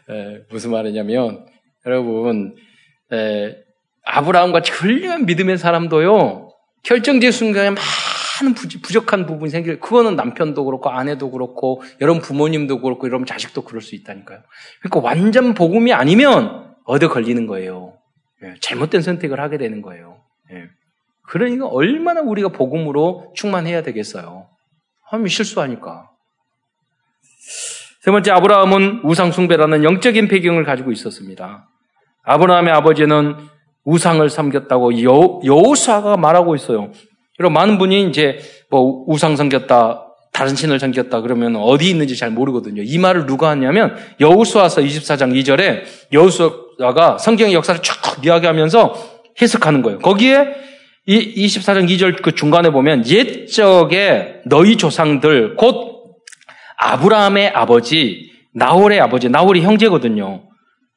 에, 0.09 0.41
무슨 0.49 0.71
말이냐면, 0.71 1.45
여러분, 1.85 2.55
에, 3.11 3.55
아브라함 4.03 4.51
같이 4.51 4.71
훌륭한 4.71 5.25
믿음의 5.25 5.57
사람도요, 5.57 6.51
결정적 6.83 7.33
순간에 7.33 7.71
많은 8.41 8.53
부족한 8.53 9.25
부분이 9.25 9.49
생길, 9.49 9.79
그거는 9.79 10.15
남편도 10.15 10.65
그렇고, 10.65 10.89
아내도 10.89 11.31
그렇고, 11.31 11.81
여러분 12.01 12.21
부모님도 12.21 12.81
그렇고, 12.81 13.07
여러분 13.07 13.25
자식도 13.25 13.63
그럴 13.63 13.81
수 13.81 13.95
있다니까요. 13.95 14.39
그러니까 14.81 14.99
완전 14.99 15.53
복음이 15.53 15.93
아니면 15.93 16.75
얻어 16.85 17.09
걸리는 17.09 17.47
거예요. 17.47 17.97
예, 18.43 18.55
잘못된 18.61 19.01
선택을 19.01 19.39
하게 19.39 19.57
되는 19.57 19.81
거예요. 19.81 20.21
예. 20.51 20.69
그러니까 21.23 21.67
얼마나 21.67 22.21
우리가 22.21 22.49
복음으로 22.49 23.33
충만해야 23.35 23.81
되겠어요. 23.83 24.47
하면 25.09 25.27
실수하니까. 25.27 26.09
세 28.01 28.11
번째, 28.11 28.31
아브라함은 28.31 29.01
우상숭배라는 29.03 29.83
영적인 29.83 30.27
배경을 30.27 30.63
가지고 30.63 30.91
있었습니다. 30.91 31.67
아브라함의 32.23 32.71
아버지는 32.73 33.35
우상을 33.83 34.27
섬겼다고 34.29 35.03
여, 35.03 35.39
여호수아가 35.43 36.17
말하고 36.17 36.55
있어요. 36.55 36.91
여러분 37.39 37.53
많은 37.53 37.77
분이 37.77 38.09
이제 38.09 38.39
뭐 38.69 39.03
우상 39.07 39.35
섬겼다, 39.35 40.01
다른 40.31 40.55
신을 40.55 40.79
섬겼다 40.79 41.21
그러면 41.21 41.55
어디 41.55 41.89
있는지 41.89 42.15
잘 42.15 42.29
모르거든요. 42.29 42.81
이 42.83 42.97
말을 42.97 43.25
누가 43.25 43.49
하냐면 43.49 43.95
여호수아서 44.19 44.81
24장 44.81 45.33
2절에 45.33 45.83
여호수아가 46.11 47.17
성경의 47.17 47.53
역사를 47.53 47.81
쭉 47.81 47.93
이야기하면서 48.23 49.15
해석하는 49.41 49.81
거예요. 49.81 49.99
거기에 49.99 50.47
이 51.07 51.45
24장 51.45 51.87
2절 51.89 52.21
그 52.21 52.33
중간에 52.33 52.69
보면 52.71 53.07
옛적에 53.07 54.41
너희 54.45 54.75
조상들 54.75 55.55
곧 55.55 56.17
아브라함의 56.77 57.49
아버지 57.49 58.31
나홀의 58.53 58.99
아버지 58.99 59.29
나홀이 59.29 59.61
형제거든요. 59.61 60.43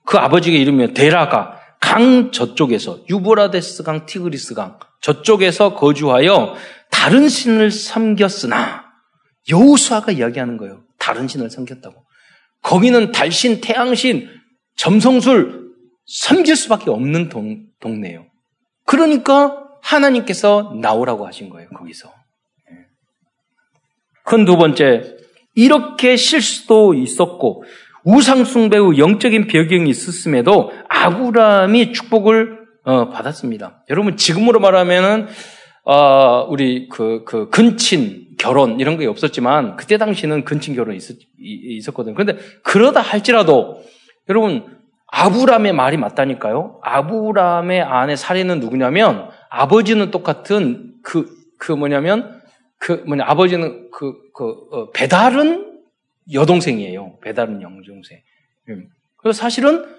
그 0.05 0.17
아버지의 0.17 0.61
이름이 0.63 0.95
데라가 0.95 1.61
강 1.81 2.31
저쪽에서 2.33 3.01
유브라데스 3.11 3.83
강, 3.83 4.07
티그리스 4.07 4.55
강 4.55 4.79
저쪽에서 5.01 5.75
거주하여 5.75 6.55
다른 6.91 7.29
신을 7.29 7.71
섬겼으나 7.71 8.85
여우수아가 9.51 10.13
이야기하는 10.13 10.57
거예요. 10.57 10.83
다른 10.99 11.29
신을 11.29 11.51
섬겼다고. 11.51 12.05
거기는 12.63 13.13
달신, 13.13 13.61
태양신, 13.61 14.29
점성술 14.77 15.69
섬길 16.07 16.57
수밖에 16.57 16.91
없는 16.91 17.29
동, 17.29 17.67
동네예요. 17.81 18.27
그러니까 18.85 19.65
하나님께서 19.83 20.75
나오라고 20.81 21.27
하신 21.27 21.51
거예요. 21.51 21.69
거기서. 21.71 22.09
예. 22.09 22.77
큰두 24.25 24.57
번째, 24.57 25.17
이렇게 25.55 26.17
실수도 26.17 26.95
있었고 26.95 27.65
우상숭배의 28.05 28.99
영적인 28.99 29.49
배경이 29.49 29.91
있었음에도 29.91 30.73
아브라함이 30.89 31.93
축복을 31.93 32.58
어, 32.89 33.11
받았습니다. 33.11 33.85
여러분 33.91 34.17
지금으로 34.17 34.61
말하면은 34.61 35.27
어, 35.85 36.47
우리 36.49 36.89
그, 36.89 37.23
그 37.27 37.51
근친 37.51 38.29
결혼 38.39 38.81
이런 38.81 38.97
게 38.97 39.07
없었지만 39.07 39.77
그때 39.77 39.99
당시는 39.99 40.47
근친 40.47 40.75
결혼이 40.75 40.97
있었, 40.97 41.19
있었거든요. 41.39 42.15
그런데 42.15 42.43
그러다 42.63 43.03
할지라도 43.03 43.83
여러분 44.31 44.79
아브라함의 45.07 45.75
말이 45.75 45.99
맞다니까요. 45.99 46.81
아브라함의 46.83 47.83
아내 47.83 48.17
사례는 48.17 48.59
누구냐면 48.59 49.29
아버지는 49.51 50.11
똑같은 50.11 50.95
그, 51.03 51.29
그 51.59 51.73
뭐냐면 51.73 52.41
그 52.79 53.05
뭐냐 53.07 53.25
아버지는 53.27 53.91
그, 53.91 54.15
그 54.33 54.45
어, 54.71 54.91
배달은 54.93 55.83
여동생이에요. 56.33 57.19
배달은 57.23 57.61
영종생. 57.61 58.19
음. 58.71 58.89
그래서 59.19 59.39
사실은 59.39 59.98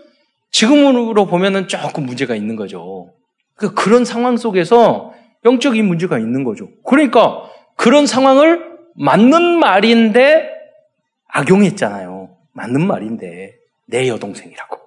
지금으로 0.51 1.25
보면은 1.25 1.67
조금 1.67 2.05
문제가 2.05 2.35
있는 2.35 2.55
거죠. 2.55 3.13
그 3.55 3.73
그런 3.73 4.05
상황 4.05 4.37
속에서 4.37 5.13
영적인 5.45 5.85
문제가 5.85 6.19
있는 6.19 6.43
거죠. 6.43 6.69
그러니까 6.85 7.43
그런 7.75 8.05
상황을 8.05 8.77
맞는 8.95 9.59
말인데 9.59 10.49
악용했잖아요. 11.27 12.29
맞는 12.53 12.85
말인데 12.85 13.55
내 13.85 14.07
여동생이라고. 14.07 14.77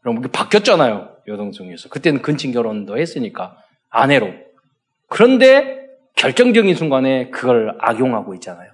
그럼 0.00 0.22
바뀌었잖아요. 0.22 1.16
여동생에서. 1.28 1.88
그때는 1.88 2.22
근친 2.22 2.52
결혼도 2.52 2.98
했으니까 2.98 3.56
아내로. 3.90 4.32
그런데 5.08 5.86
결정적인 6.16 6.74
순간에 6.74 7.30
그걸 7.30 7.76
악용하고 7.78 8.34
있잖아요. 8.34 8.70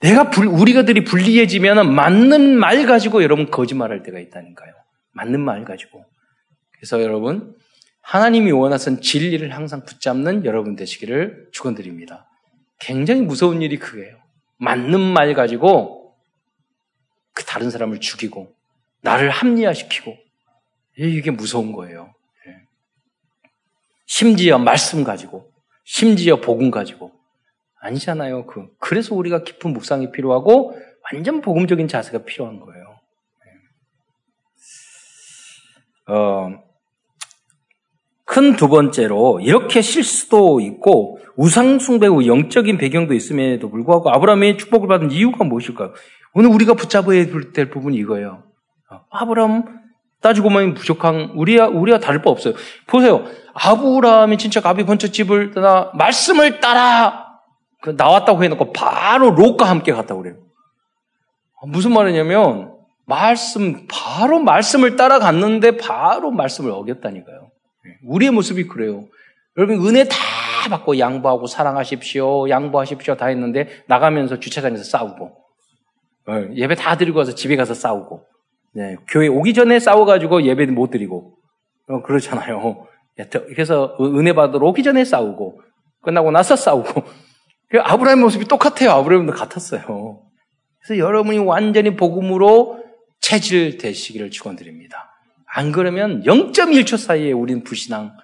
내가 0.00 0.28
불, 0.28 0.46
우리가들이 0.46 1.04
불리해지면 1.04 1.94
맞는 1.94 2.58
말 2.58 2.84
가지고 2.84 3.22
여러분 3.22 3.50
거짓말할 3.50 4.02
때가 4.02 4.18
있다니까요. 4.18 4.72
맞는 5.14 5.40
말 5.40 5.64
가지고. 5.64 6.04
그래서 6.72 7.02
여러분 7.02 7.56
하나님이 8.02 8.52
원하선 8.52 9.00
진리를 9.00 9.50
항상 9.54 9.84
붙잡는 9.84 10.44
여러분 10.44 10.76
되시기를 10.76 11.48
축원드립니다. 11.52 12.28
굉장히 12.78 13.22
무서운 13.22 13.62
일이 13.62 13.78
그게요. 13.78 14.18
맞는 14.58 15.00
말 15.00 15.34
가지고 15.34 16.14
그 17.32 17.44
다른 17.44 17.70
사람을 17.70 18.00
죽이고 18.00 18.54
나를 19.00 19.30
합리화시키고 19.30 20.16
이게 20.98 21.30
무서운 21.30 21.72
거예요. 21.72 22.14
예. 22.46 22.62
심지어 24.06 24.58
말씀 24.58 25.02
가지고 25.02 25.50
심지어 25.84 26.40
복음 26.40 26.70
가지고 26.70 27.12
아니잖아요. 27.80 28.46
그 28.46 28.68
그래서 28.78 29.14
우리가 29.14 29.44
깊은 29.44 29.72
묵상이 29.72 30.12
필요하고 30.12 30.78
완전 31.12 31.40
복음적인 31.40 31.88
자세가 31.88 32.24
필요한 32.24 32.60
거예요. 32.60 32.83
어, 36.06 36.50
큰 38.24 38.56
두 38.56 38.68
번째로 38.68 39.40
이렇게 39.40 39.80
실수도 39.80 40.60
있고 40.60 41.18
우상숭배고 41.36 42.26
영적인 42.26 42.78
배경도 42.78 43.14
있음에도 43.14 43.70
불구하고 43.70 44.10
아브라함의 44.10 44.58
축복을 44.58 44.88
받은 44.88 45.10
이유가 45.10 45.44
무엇일까요? 45.44 45.92
오늘 46.32 46.50
우리가 46.50 46.74
붙잡아야 46.74 47.26
될 47.52 47.70
부분이 47.70 47.96
이거예요. 47.98 48.42
어, 48.90 49.00
아브라함 49.10 49.82
따지고 50.20 50.48
보면 50.48 50.74
부족한 50.74 51.32
우리와 51.34 51.68
우리와 51.68 51.98
다를 51.98 52.22
바 52.22 52.30
없어요. 52.30 52.54
보세요. 52.86 53.24
아브라함이 53.52 54.38
진짜 54.38 54.60
가비 54.60 54.84
번쩍집을 54.84 55.52
떠나 55.52 55.90
말씀을 55.94 56.60
따라 56.60 57.26
그 57.82 57.90
나왔다고 57.90 58.42
해놓고 58.42 58.72
바로 58.72 59.30
롯과 59.32 59.68
함께 59.68 59.92
갔다고 59.92 60.22
그래요. 60.22 60.36
무슨 61.66 61.92
말이냐면 61.92 62.73
말씀 63.06 63.86
바로 63.86 64.38
말씀을 64.38 64.96
따라갔는데 64.96 65.76
바로 65.76 66.30
말씀을 66.30 66.70
어겼다니까요. 66.70 67.50
우리의 68.04 68.30
모습이 68.30 68.66
그래요. 68.66 69.04
여러분 69.56 69.86
은혜 69.86 70.04
다다 70.04 70.70
받고 70.70 70.98
양보하고 70.98 71.46
사랑하십시오, 71.46 72.48
양보하십시오 72.48 73.16
다 73.16 73.26
했는데 73.26 73.68
나가면서 73.86 74.40
주차장에서 74.40 74.84
싸우고 74.84 75.26
어, 76.26 76.32
예배 76.54 76.74
다 76.74 76.96
드리고 76.96 77.18
와서 77.18 77.34
집에 77.34 77.56
가서 77.56 77.74
싸우고 77.74 78.24
네, 78.72 78.96
교회 79.08 79.28
오기 79.28 79.54
전에 79.54 79.78
싸워가지고 79.78 80.42
예배 80.42 80.66
못 80.66 80.90
드리고 80.90 81.36
어, 81.88 82.02
그렇잖아요. 82.02 82.86
그래서 83.30 83.96
은혜 84.00 84.32
받으러 84.32 84.66
오기 84.66 84.82
전에 84.82 85.04
싸우고 85.04 85.60
끝나고 86.02 86.30
나서 86.30 86.56
싸우고 86.56 87.02
그 87.68 87.80
아브라함 87.80 88.20
모습이 88.20 88.46
똑같아요. 88.46 88.90
아브라함도 88.90 89.32
같았어요. 89.32 90.22
그래서 90.80 90.98
여러분이 90.98 91.38
완전히 91.38 91.96
복음으로 91.96 92.83
체질 93.24 93.78
되시기를 93.78 94.30
축원드립니다. 94.30 95.10
안 95.46 95.72
그러면 95.72 96.22
0.1초 96.24 96.98
사이에 96.98 97.32
우리는 97.32 97.64
불신앙 97.64 98.14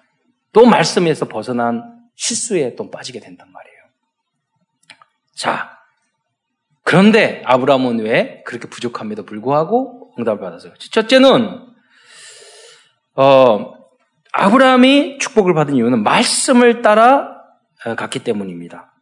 또 0.53 0.67
말씀에서 0.67 1.27
벗어난 1.27 2.03
실수에 2.15 2.75
또 2.75 2.91
빠지게 2.91 3.19
된단 3.19 3.51
말이에요. 3.51 3.77
자, 5.33 5.79
그런데 6.83 7.41
아브라함은 7.45 8.01
왜 8.01 8.43
그렇게 8.45 8.69
부족함에도 8.69 9.25
불구하고 9.25 10.13
응답을 10.19 10.39
받았어요? 10.39 10.73
첫째는 10.75 11.65
어, 13.15 13.73
아브라함이 14.33 15.17
축복을 15.17 15.55
받은 15.55 15.75
이유는 15.77 16.03
말씀을 16.03 16.83
따라 16.83 17.41
어, 17.85 17.95
갔기 17.95 18.19
때문입니다. 18.19 18.93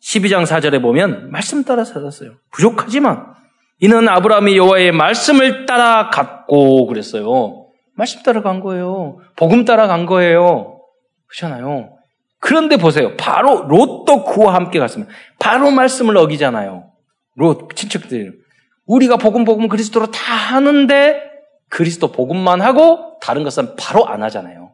12장 0.00 0.46
4절에 0.46 0.80
보면 0.80 1.32
말씀 1.32 1.64
따라 1.64 1.82
살았어요. 1.82 2.36
부족하지만 2.52 3.37
이는 3.80 4.08
아브라함이 4.08 4.56
여호와의 4.56 4.92
말씀을 4.92 5.66
따라 5.66 6.10
갔고 6.10 6.86
그랬어요. 6.86 7.66
말씀 7.94 8.22
따라 8.22 8.42
간 8.42 8.60
거예요. 8.60 9.18
복음 9.36 9.64
따라 9.64 9.86
간 9.86 10.06
거예요. 10.06 10.80
그렇잖아요. 11.26 11.96
그런데 12.40 12.76
보세요. 12.76 13.16
바로 13.16 13.66
롯도 13.66 14.24
그와 14.24 14.54
함께 14.54 14.78
갔으면 14.78 15.08
바로 15.38 15.70
말씀을 15.70 16.16
어기잖아요. 16.16 16.90
롯 17.34 17.74
친척들 17.74 18.38
우리가 18.86 19.16
복음 19.16 19.44
복음 19.44 19.68
그리스도로 19.68 20.10
다 20.10 20.34
하는데 20.34 21.22
그리스도 21.68 22.10
복음만 22.10 22.60
하고 22.60 23.18
다른 23.20 23.44
것은 23.44 23.76
바로 23.76 24.06
안 24.06 24.22
하잖아요. 24.22 24.72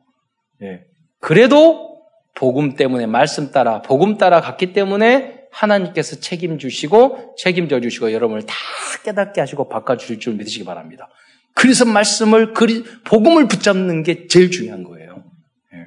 예. 0.62 0.82
그래도 1.20 2.02
복음 2.34 2.74
때문에 2.74 3.06
말씀 3.06 3.50
따라 3.50 3.82
복음 3.82 4.18
따라 4.18 4.40
갔기 4.40 4.72
때문에 4.72 5.43
하나님께서 5.54 6.16
책임주시고 6.16 7.36
책임져 7.38 7.80
주시고 7.80 8.12
여러분을 8.12 8.44
다 8.44 8.54
깨닫게 9.04 9.40
하시고 9.40 9.68
바꿔주실 9.68 10.18
줄 10.18 10.34
믿으시기 10.34 10.64
바랍니다. 10.64 11.08
그래서 11.54 11.84
말씀을 11.84 12.52
그리 12.52 12.82
복음을 13.04 13.46
붙잡는 13.46 14.02
게 14.02 14.26
제일 14.26 14.50
중요한 14.50 14.82
거예요. 14.82 15.24
예. 15.74 15.84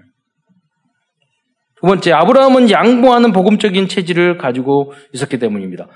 두 1.75 1.87
번째 1.87 2.13
아브라함은 2.13 2.71
양보하는 2.71 3.33
복음적인 3.33 3.89
체질을 3.89 4.37
가지고 4.37 4.93
있었기 5.13 5.37
때문입니다. 5.39 5.87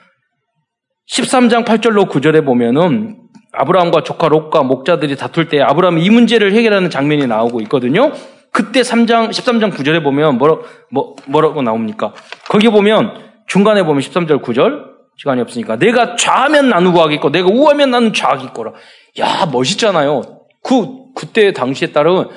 13장 1.10 1.66
8절로 1.66 2.10
9절에 2.10 2.46
보면은 2.46 3.18
아브라함과 3.54 4.04
조카 4.04 4.28
롯과 4.28 4.64
목자들이 4.64 5.16
다툴 5.16 5.48
때 5.48 5.62
아브라함이 5.62 6.04
이 6.04 6.10
문제를 6.10 6.54
해결하는 6.54 6.90
장면이 6.90 7.28
나오고 7.28 7.62
있거든요. 7.62 8.12
그때 8.52 8.82
3장 8.82 9.30
13장 9.30 9.72
9절에 9.72 10.04
보면 10.04 10.38
뭐라, 10.38 10.58
뭐, 10.90 11.16
뭐라고 11.28 11.62
나옵니까? 11.62 12.14
거기 12.50 12.68
보면 12.68 13.31
중간에 13.48 13.84
보면 13.84 14.02
13절 14.02 14.42
9절 14.42 14.92
시간이 15.18 15.42
없으니까 15.42 15.78
내가 15.78 16.16
좌하면 16.16 16.70
나는 16.70 16.92
우하겠고 16.96 17.32
내가 17.32 17.50
우하면 17.50 17.92
나는 17.92 18.14
좌하겠거라. 18.14 18.74
야 19.20 19.46
멋있잖아요. 19.52 20.22
그 20.64 21.02
그때 21.16 21.54
당시에 21.54 21.92
따른 21.92 22.28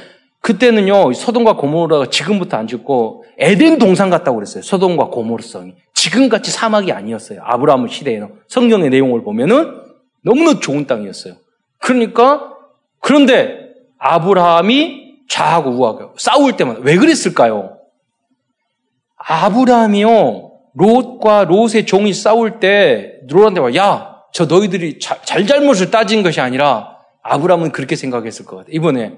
그때는요 0.40 1.12
소돔과 1.12 1.56
고모라가 1.56 2.10
지금부터 2.10 2.56
안 2.56 2.66
죽고 2.66 3.24
에덴 3.38 3.78
동산 3.78 4.10
같다고 4.10 4.36
그랬어요. 4.36 4.62
소돔과 4.62 5.06
고모르성이 5.06 5.74
지금같이 5.94 6.50
사막이 6.50 6.92
아니었어요. 6.92 7.40
아브라함 7.42 7.88
시대에는 7.88 8.34
성경의 8.48 8.90
내용을 8.90 9.22
보면은 9.22 9.80
너무나 10.22 10.60
좋은 10.60 10.86
땅이었어요. 10.86 11.34
그러니까 11.78 12.50
그런데 13.00 13.58
아브라함이 13.98 15.04
좌하고 15.28 15.70
우하고 15.70 16.14
싸울 16.18 16.56
때마다 16.56 16.80
왜 16.82 16.96
그랬을까요? 16.96 17.78
아브라함이요 19.16 20.43
롯과 20.74 21.44
롯의 21.44 21.86
종이 21.86 22.12
싸울 22.12 22.60
때 22.60 23.20
롯한테 23.28 23.60
와, 23.60 23.74
야, 23.74 24.22
저 24.32 24.46
너희들이 24.46 24.98
자, 24.98 25.20
잘잘못을 25.22 25.90
따진 25.90 26.22
것이 26.22 26.40
아니라 26.40 26.98
아브라함은 27.22 27.72
그렇게 27.72 27.96
생각했을 27.96 28.44
것 28.44 28.56
같아. 28.56 28.68
이번에 28.72 29.16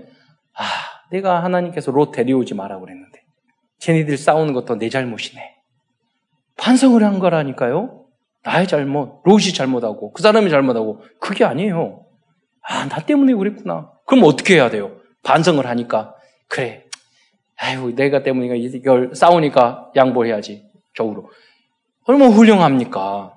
아, 0.54 0.64
내가 1.10 1.42
하나님께서 1.42 1.90
롯 1.90 2.12
데려오지 2.12 2.54
마라 2.54 2.78
그랬는데 2.78 3.20
쟤네들 3.78 4.16
싸우는 4.16 4.52
것도 4.52 4.76
내 4.76 4.88
잘못이네. 4.88 5.56
반성을 6.58 7.02
한 7.02 7.18
거라니까요. 7.18 8.04
나의 8.42 8.68
잘못, 8.68 9.22
롯이 9.24 9.52
잘못하고 9.52 10.12
그 10.12 10.22
사람이 10.22 10.50
잘못하고 10.50 11.02
그게 11.20 11.44
아니에요. 11.44 12.04
아, 12.62 12.88
나 12.88 13.00
때문에 13.00 13.34
그랬구나. 13.34 13.90
그럼 14.06 14.24
어떻게 14.24 14.54
해야 14.54 14.70
돼요? 14.70 15.00
반성을 15.24 15.64
하니까 15.66 16.14
그래. 16.48 16.84
아유, 17.56 17.94
내가 17.94 18.22
때문에 18.22 18.56
이걸 18.58 19.14
싸우니까 19.14 19.92
양보해야지. 19.96 20.66
적으로. 20.94 21.30
얼마나 22.06 22.32
훌륭합니까? 22.32 23.34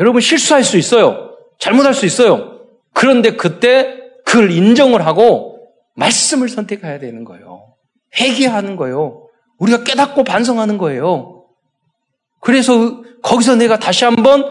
여러분 0.00 0.20
실수할 0.20 0.64
수 0.64 0.76
있어요. 0.76 1.30
잘못할 1.58 1.94
수 1.94 2.06
있어요. 2.06 2.60
그런데 2.92 3.36
그때 3.36 3.98
그걸 4.24 4.50
인정을 4.50 5.04
하고 5.06 5.58
말씀을 5.94 6.48
선택해야 6.48 6.98
되는 6.98 7.24
거예요. 7.24 7.74
회개하는 8.18 8.76
거예요. 8.76 9.28
우리가 9.58 9.84
깨닫고 9.84 10.24
반성하는 10.24 10.78
거예요. 10.78 11.44
그래서 12.40 13.02
거기서 13.22 13.56
내가 13.56 13.78
다시 13.78 14.04
한번 14.04 14.44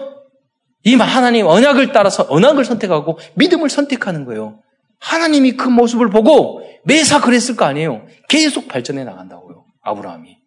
이 0.84 0.96
하나님 0.96 1.48
언약을 1.48 1.92
따라서 1.92 2.26
언약을 2.30 2.66
선택하고 2.66 3.18
믿음을 3.36 3.70
선택하는 3.70 4.26
거예요. 4.26 4.60
하나님이 5.00 5.54
그 5.54 5.68
모습을 5.70 6.10
보고 6.10 6.62
매사 6.84 7.22
그랬을 7.22 7.56
거 7.56 7.66
아니에요. 7.66 8.06
계속 8.28 8.68
발전해 8.68 9.04
나간다고요. 9.04 9.66
아브라함이. 9.82 10.38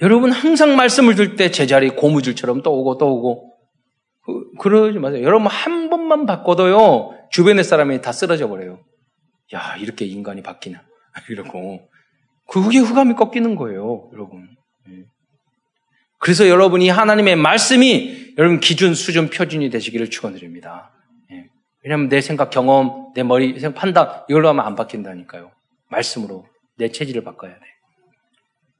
여러분 0.00 0.30
항상 0.30 0.76
말씀을 0.76 1.14
들 1.14 1.36
때 1.36 1.50
제자리 1.50 1.90
고무줄처럼 1.90 2.62
또 2.62 2.72
오고 2.72 2.98
또 2.98 3.14
오고 3.14 3.54
그, 4.58 4.68
러지 4.68 4.98
마세요. 4.98 5.22
여러분 5.22 5.46
한 5.46 5.90
번만 5.90 6.26
바꿔도요 6.26 7.28
주변의 7.30 7.64
사람이 7.64 8.00
다 8.00 8.12
쓰러져 8.12 8.48
버려요. 8.48 8.84
야 9.54 9.76
이렇게 9.76 10.04
인간이 10.04 10.42
바뀌나 10.42 10.82
이러고 11.30 11.88
그게 12.46 12.78
흑암이 12.78 13.14
꺾이는 13.14 13.56
거예요, 13.56 14.08
여러분. 14.12 14.48
예. 14.88 15.04
그래서 16.18 16.48
여러분이 16.48 16.88
하나님의 16.88 17.36
말씀이 17.36 18.34
여러분 18.38 18.60
기준, 18.60 18.94
수준, 18.94 19.28
표준이 19.28 19.70
되시기를 19.70 20.10
축원드립니다. 20.10 20.92
예. 21.30 21.48
왜냐하면 21.82 22.08
내 22.08 22.20
생각, 22.20 22.50
경험, 22.50 23.12
내 23.14 23.22
머리, 23.22 23.58
생각, 23.58 23.78
판단 23.78 24.24
이걸로 24.28 24.48
하면 24.48 24.64
안 24.64 24.76
바뀐다니까요. 24.76 25.50
말씀으로 25.90 26.46
내 26.76 26.90
체질을 26.90 27.22
바꿔야 27.24 27.52
돼. 27.52 27.60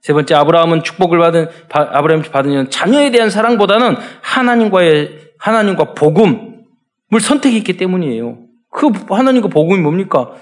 세 0.00 0.12
번째 0.12 0.34
아브라함은 0.34 0.84
축복을 0.84 1.18
받은 1.18 1.48
아브라함이 1.70 2.28
받은 2.28 2.70
자녀에 2.70 3.11
대한 3.11 3.30
사랑보다는 3.30 3.96
하나님과의 4.22 5.32
하나님과 5.38 5.94
복음을 5.94 6.64
선택했기 7.20 7.76
때문이에요. 7.76 8.38
그 8.70 8.90
하나님과 9.08 9.48
복음이 9.48 9.80
뭡니까? 9.80 10.32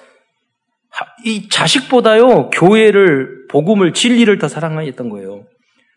이 1.24 1.48
자식보다요 1.48 2.50
교회를 2.50 3.46
복음을 3.50 3.92
진리를 3.92 4.38
더 4.38 4.48
사랑했던 4.48 5.08
거예요. 5.10 5.44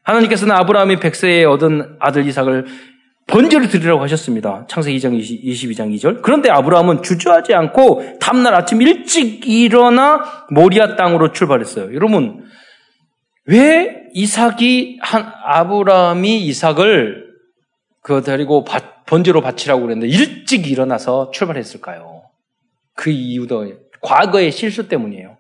하나님께서는 0.04 0.56
아브라함이 0.56 1.00
백세에 1.00 1.44
얻은 1.46 1.98
아들 2.00 2.26
이삭을 2.28 2.66
번제를 3.28 3.70
드리라고 3.70 4.02
하셨습니다. 4.02 4.66
창세기 4.68 4.98
2장 4.98 5.14
20, 5.14 5.44
22장 5.44 5.96
2절. 5.96 6.22
그런데 6.24 6.50
아브라함은 6.50 7.04
주저하지 7.04 7.54
않고 7.54 8.18
다음날 8.20 8.56
아침 8.56 8.82
일찍 8.82 9.48
일어나 9.48 10.46
모리아 10.50 10.96
땅으로 10.96 11.32
출발했어요. 11.32 11.94
여러분 11.94 12.44
왜 13.50 14.04
이삭이 14.14 15.00
한 15.02 15.32
아브라함이 15.44 16.46
이삭을 16.46 17.30
그 18.02 18.22
데리고 18.22 18.64
번제로 19.08 19.42
바치라고 19.42 19.82
그랬는데 19.82 20.08
일찍 20.08 20.68
일어나서 20.70 21.32
출발했을까요? 21.32 22.22
그 22.94 23.10
이유도 23.10 23.74
과거의 24.02 24.52
실수 24.52 24.88
때문이에요. 24.88 25.38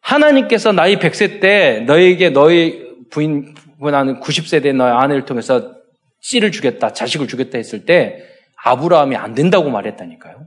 하나님께서 0.00 0.72
나이 0.72 0.96
100세 0.96 1.40
때 1.40 1.80
너에게 1.86 2.28
너의 2.28 2.90
부인 3.10 3.54
분하는 3.80 4.20
90세 4.20 4.62
된 4.62 4.76
너의 4.76 4.92
아내를 4.92 5.24
통해서 5.24 5.72
씨를 6.20 6.52
주겠다, 6.52 6.92
자식을 6.92 7.26
주겠다 7.26 7.56
했을 7.56 7.86
때 7.86 8.22
아브라함이 8.62 9.16
안 9.16 9.34
된다고 9.34 9.70
말했다니까요. 9.70 10.46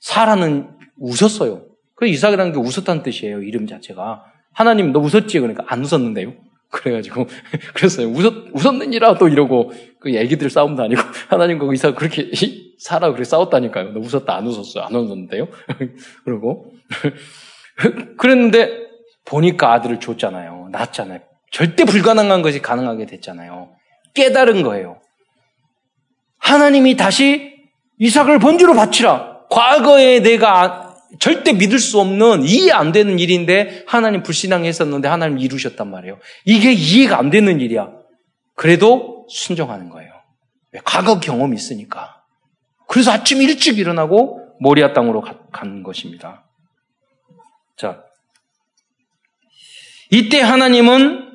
사라는 0.00 0.68
웃었어요. 0.98 1.64
그 1.94 2.06
이삭이라는 2.06 2.52
게 2.52 2.58
웃었다는 2.58 3.02
뜻이에요. 3.02 3.42
이름 3.42 3.66
자체가. 3.66 4.29
하나님 4.52 4.92
너 4.92 5.00
웃었지? 5.00 5.38
그러니까 5.40 5.64
안 5.68 5.84
웃었는데요. 5.84 6.34
그래가지고 6.70 7.26
그랬어요. 7.74 8.08
웃었 8.08 8.32
웃었느니라 8.52 9.18
또 9.18 9.28
이러고 9.28 9.72
그 9.98 10.10
애기들 10.14 10.50
싸움도 10.50 10.82
아니고 10.82 11.00
하나님과 11.28 11.66
의사 11.68 11.94
그렇게 11.94 12.30
살아 12.78 13.08
그렇게 13.08 13.24
싸웠다니까요. 13.24 13.92
너 13.92 14.00
웃었다 14.00 14.36
안 14.36 14.46
웃었어 14.46 14.80
안 14.80 14.94
웃었는데요. 14.94 15.48
그러고 16.24 16.72
그랬는데 18.18 18.88
보니까 19.24 19.72
아들을 19.74 20.00
줬잖아요. 20.00 20.68
낳았잖아요. 20.70 21.20
절대 21.50 21.84
불가능한 21.84 22.42
것이 22.42 22.62
가능하게 22.62 23.06
됐잖아요. 23.06 23.70
깨달은 24.14 24.62
거예요. 24.62 25.00
하나님이 26.38 26.96
다시 26.96 27.54
이삭을 27.98 28.38
번주로 28.38 28.74
바치라. 28.74 29.46
과거에 29.50 30.20
내가 30.20 30.89
절대 31.18 31.52
믿을 31.52 31.78
수 31.78 32.00
없는 32.00 32.44
이해 32.44 32.70
안 32.70 32.92
되는 32.92 33.18
일인데 33.18 33.84
하나님 33.86 34.22
불신앙했었는데 34.22 35.08
하나님 35.08 35.38
이루셨단 35.38 35.90
말이에요. 35.90 36.18
이게 36.44 36.72
이해가 36.72 37.18
안 37.18 37.30
되는 37.30 37.60
일이야. 37.60 37.90
그래도 38.54 39.26
순종하는 39.28 39.88
거예요. 39.88 40.12
왜? 40.72 40.80
과거 40.84 41.18
경험이 41.18 41.56
있으니까. 41.56 42.22
그래서 42.86 43.10
아침 43.12 43.40
일찍 43.42 43.78
일어나고 43.78 44.40
모리아 44.60 44.92
땅으로 44.92 45.24
간 45.52 45.82
것입니다. 45.82 46.44
자, 47.76 48.04
이때 50.10 50.40
하나님은 50.40 51.30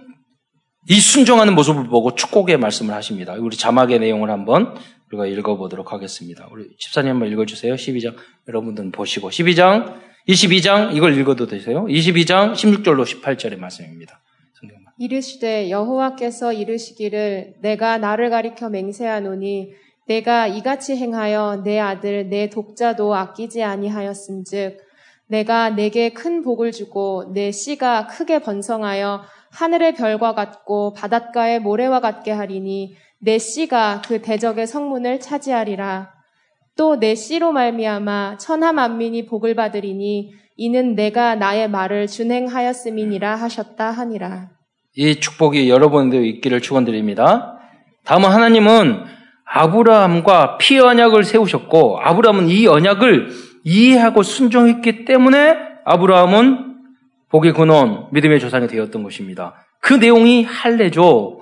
이 0.87 0.99
순종하는 0.99 1.55
모습을 1.55 1.87
보고 1.87 2.13
축복의 2.13 2.57
말씀을 2.57 2.93
하십니다. 2.93 3.33
우리 3.33 3.57
자막의 3.57 3.99
내용을 3.99 4.29
한번 4.29 4.75
우리가 5.11 5.25
읽어보도록 5.27 5.93
하겠습니다. 5.93 6.47
우리 6.51 6.75
집사님 6.77 7.11
한번 7.11 7.31
읽어주세요. 7.31 7.75
12장. 7.75 8.15
여러분들은 8.47 8.91
보시고. 8.91 9.29
12장, 9.29 9.99
22장, 10.27 10.95
이걸 10.95 11.17
읽어도 11.17 11.47
되세요. 11.47 11.85
22장 11.85 12.53
16절로 12.53 13.03
18절의 13.03 13.57
말씀입니다. 13.59 14.21
이르시되 14.97 15.69
여호와께서 15.69 16.53
이르시기를 16.53 17.55
내가 17.61 17.97
나를 17.97 18.29
가리켜 18.29 18.69
맹세하노니 18.69 19.73
내가 20.07 20.47
이같이 20.47 20.95
행하여 20.95 21.63
내 21.65 21.79
아들 21.79 22.29
내 22.29 22.49
독자도 22.49 23.13
아끼지 23.13 23.63
아니하였음즉 23.63 24.77
내가 25.27 25.69
내게 25.71 26.09
큰 26.13 26.43
복을 26.43 26.71
주고 26.71 27.31
내 27.33 27.51
씨가 27.51 28.07
크게 28.07 28.39
번성하여 28.39 29.23
하늘의 29.51 29.95
별과 29.95 30.33
같고 30.33 30.93
바닷가의 30.93 31.59
모래와 31.59 31.99
같게 31.99 32.31
하리니 32.31 32.95
내 33.19 33.37
씨가 33.37 34.01
그 34.07 34.21
대적의 34.21 34.67
성문을 34.67 35.19
차지하리라. 35.19 36.13
또 36.77 36.97
내 36.97 37.15
씨로 37.15 37.51
말미암아 37.53 38.37
천하 38.37 38.73
만민이 38.73 39.25
복을 39.27 39.55
받으리니 39.55 40.33
이는 40.57 40.95
내가 40.95 41.35
나의 41.35 41.69
말을 41.69 42.07
준행하였음이니라 42.07 43.35
하셨다 43.35 43.91
하니라. 43.91 44.49
이 44.95 45.19
축복이 45.19 45.69
여러분들 45.69 46.25
있기를 46.25 46.61
축원드립니다. 46.61 47.59
다음은 48.05 48.29
하나님은 48.29 49.03
아브라함과 49.45 50.57
피 50.57 50.79
언약을 50.79 51.23
세우셨고 51.23 51.99
아브라함은 52.01 52.49
이 52.49 52.67
언약을 52.67 53.29
이해하고 53.63 54.23
순종했기 54.23 55.05
때문에 55.05 55.55
아브라함은 55.85 56.75
복의 57.29 57.53
근원, 57.53 58.07
믿음의 58.11 58.39
조상이 58.39 58.67
되었던 58.67 59.03
것입니다. 59.03 59.55
그 59.81 59.93
내용이 59.93 60.43
할례죠. 60.43 61.39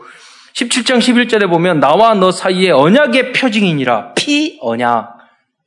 17장 0.56 1.00
11절에 1.00 1.50
보면 1.50 1.80
나와 1.80 2.14
너 2.14 2.32
사이에 2.32 2.70
언약의 2.70 3.34
표징이니라 3.34 4.14
피 4.14 4.60
언약 4.62 5.18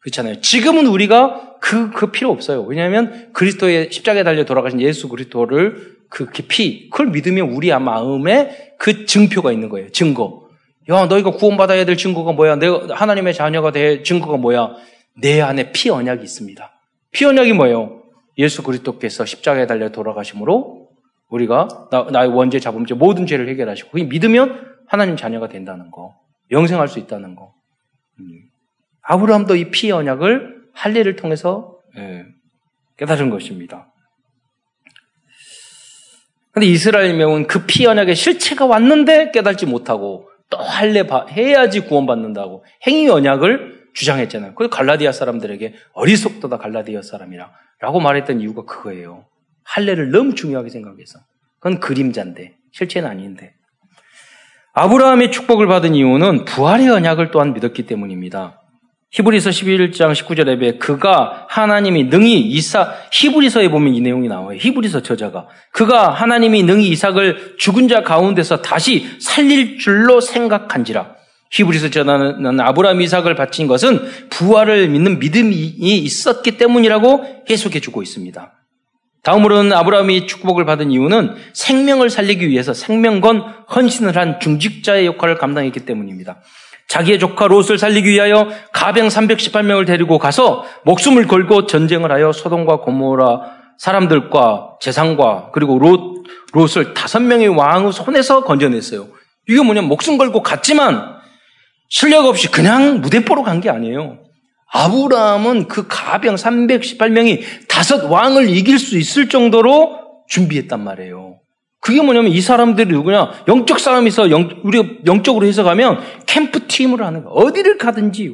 그렇잖아요. 0.00 0.40
지금은 0.40 0.86
우리가 0.86 1.56
그, 1.60 1.90
그 1.90 2.12
필요 2.12 2.30
없어요. 2.30 2.62
왜냐하면 2.62 3.30
그리스도의 3.32 3.90
십자가에 3.90 4.22
달려 4.22 4.44
돌아가신 4.44 4.80
예수 4.80 5.08
그리스도를 5.08 5.96
그, 6.08 6.26
그 6.26 6.44
피, 6.46 6.88
그걸 6.90 7.08
믿으면 7.08 7.48
우리 7.50 7.70
마음에 7.70 8.74
그 8.78 9.06
증표가 9.06 9.50
있는 9.50 9.68
거예요. 9.68 9.90
증거. 9.90 10.46
야, 10.88 11.06
너희가 11.06 11.32
구원받아야 11.32 11.84
될 11.84 11.96
증거가 11.96 12.30
뭐야? 12.32 12.56
내가 12.56 12.94
하나님의 12.94 13.34
자녀가 13.34 13.72
될 13.72 14.04
증거가 14.04 14.36
뭐야? 14.36 14.76
내 15.20 15.40
안에 15.40 15.72
피 15.72 15.90
언약이 15.90 16.22
있습니다. 16.22 16.72
피 17.10 17.24
언약이 17.24 17.54
뭐예요? 17.54 18.02
예수 18.38 18.62
그리스도께서 18.62 19.24
십자가에 19.24 19.66
달려 19.66 19.90
돌아가심으로 19.90 20.86
우리가 21.28 21.88
나, 21.90 22.06
나의 22.12 22.28
원죄, 22.28 22.60
자범죄 22.60 22.94
모든 22.94 23.26
죄를 23.26 23.48
해결하시고 23.48 23.90
그게 23.90 24.04
믿으면 24.04 24.75
하나님 24.88 25.16
자녀가 25.16 25.48
된다는 25.48 25.90
거, 25.90 26.14
영생할 26.50 26.88
수 26.88 26.98
있다는 26.98 27.34
거. 27.36 27.54
음. 28.20 28.42
아브라함도 29.02 29.56
이 29.56 29.70
피 29.70 29.90
언약을 29.92 30.64
할례를 30.72 31.16
통해서 31.16 31.78
예, 31.96 32.24
깨달은 32.98 33.30
것입니다. 33.30 33.92
근데 36.52 36.66
이스라엘 36.66 37.16
명은 37.16 37.46
그 37.46 37.66
피 37.66 37.86
언약의 37.86 38.14
실체가 38.14 38.66
왔는데 38.66 39.30
깨달지 39.30 39.66
못하고 39.66 40.28
또 40.48 40.58
할례 40.58 41.02
해야지 41.30 41.80
구원받는다고 41.80 42.64
행위 42.86 43.08
언약을 43.08 43.90
주장했잖아요. 43.94 44.54
그래서 44.54 44.70
갈라디아 44.70 45.12
사람들에게 45.12 45.74
어리석도다 45.92 46.58
갈라디아 46.58 47.02
사람이라 47.02 47.50
라고 47.80 48.00
말했던 48.00 48.40
이유가 48.40 48.64
그거예요. 48.64 49.26
할례를 49.64 50.10
너무 50.10 50.34
중요하게 50.34 50.70
생각해서. 50.70 51.18
그건 51.58 51.80
그림자인데 51.80 52.56
실체는 52.72 53.08
아닌데. 53.08 53.54
아브라함의 54.78 55.32
축복을 55.32 55.66
받은 55.68 55.94
이유는 55.94 56.44
부활의 56.44 56.90
언약을 56.90 57.30
또한 57.30 57.54
믿었기 57.54 57.86
때문입니다. 57.86 58.60
히브리서 59.10 59.48
11장 59.48 60.12
19절에 60.12 60.60
배 60.60 60.76
그가 60.76 61.46
하나님이 61.48 62.04
능히 62.04 62.40
이사 62.40 62.92
히브리서에 63.10 63.70
보면 63.70 63.94
이 63.94 64.02
내용이 64.02 64.28
나와요. 64.28 64.58
히브리서 64.60 65.00
저자가 65.00 65.46
그가 65.72 66.10
하나님이 66.10 66.64
능히 66.64 66.88
이삭을 66.88 67.54
죽은 67.56 67.88
자 67.88 68.02
가운데서 68.02 68.60
다시 68.60 69.06
살릴 69.18 69.78
줄로 69.78 70.20
생각한지라. 70.20 71.14
히브리서 71.52 71.88
저자는 71.88 72.60
아브라함 72.60 73.00
이삭을 73.00 73.34
바친 73.34 73.68
것은 73.68 73.98
부활을 74.28 74.88
믿는 74.90 75.18
믿음이 75.20 75.54
있었기 75.54 76.58
때문이라고 76.58 77.44
해석해 77.48 77.80
주고 77.80 78.02
있습니다. 78.02 78.52
다음으로는 79.26 79.72
아브라함이 79.72 80.28
축복을 80.28 80.64
받은 80.64 80.92
이유는 80.92 81.34
생명을 81.52 82.10
살리기 82.10 82.48
위해서 82.48 82.72
생명건 82.72 83.42
헌신을 83.74 84.16
한 84.16 84.38
중직자의 84.38 85.04
역할을 85.06 85.36
감당했기 85.36 85.80
때문입니다. 85.80 86.36
자기의 86.86 87.18
조카 87.18 87.48
롯을 87.48 87.76
살리기 87.76 88.08
위하여 88.08 88.48
가병 88.72 89.08
318명을 89.08 89.84
데리고 89.84 90.18
가서 90.18 90.64
목숨을 90.84 91.26
걸고 91.26 91.66
전쟁을 91.66 92.12
하여 92.12 92.30
소돔과 92.30 92.76
고모라 92.82 93.40
사람들과 93.78 94.76
재상과 94.80 95.50
그리고 95.52 95.80
롯, 95.80 96.22
롯을 96.52 96.94
다섯 96.94 97.20
명의 97.20 97.48
왕의 97.48 97.92
손에서 97.92 98.44
건져냈어요. 98.44 99.08
이게 99.48 99.60
뭐냐 99.60 99.82
목숨 99.82 100.18
걸고 100.18 100.44
갔지만 100.44 101.16
실력 101.88 102.26
없이 102.26 102.48
그냥 102.48 103.00
무대포로 103.00 103.42
간 103.42 103.60
게 103.60 103.70
아니에요. 103.70 104.18
아브라함은 104.72 105.68
그 105.68 105.86
가병 105.88 106.34
318명이 106.34 107.65
다섯 107.76 108.10
왕을 108.10 108.48
이길 108.48 108.78
수 108.78 108.96
있을 108.96 109.28
정도로 109.28 110.00
준비했단 110.28 110.82
말이에요. 110.82 111.40
그게 111.82 112.00
뭐냐면 112.00 112.32
이 112.32 112.40
사람들이 112.40 112.88
누구냐? 112.88 113.44
영적 113.48 113.78
싸움에서 113.80 114.30
영, 114.30 114.62
우리가 114.64 115.04
영적으로 115.04 115.44
해석하면 115.44 116.00
캠프 116.24 116.66
팀을 116.66 117.02
하는 117.02 117.22
거. 117.22 117.28
어디를 117.28 117.76
가든지 117.76 118.32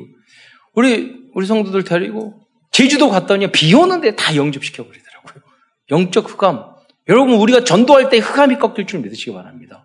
우리 0.74 1.16
우리 1.34 1.46
성도들 1.46 1.82
데리고 1.82 2.34
제주도 2.70 3.10
갔더니 3.10 3.50
비 3.50 3.74
오는데 3.74 4.14
다 4.14 4.36
영접시켜 4.36 4.84
버리더라고요. 4.84 5.42
영적 5.90 6.30
흑암. 6.30 6.62
여러분 7.08 7.34
우리가 7.34 7.64
전도할 7.64 8.10
때 8.10 8.18
흑암이 8.18 8.60
꺾일 8.60 8.86
줄 8.86 9.00
믿으시기 9.00 9.32
바랍니다. 9.32 9.84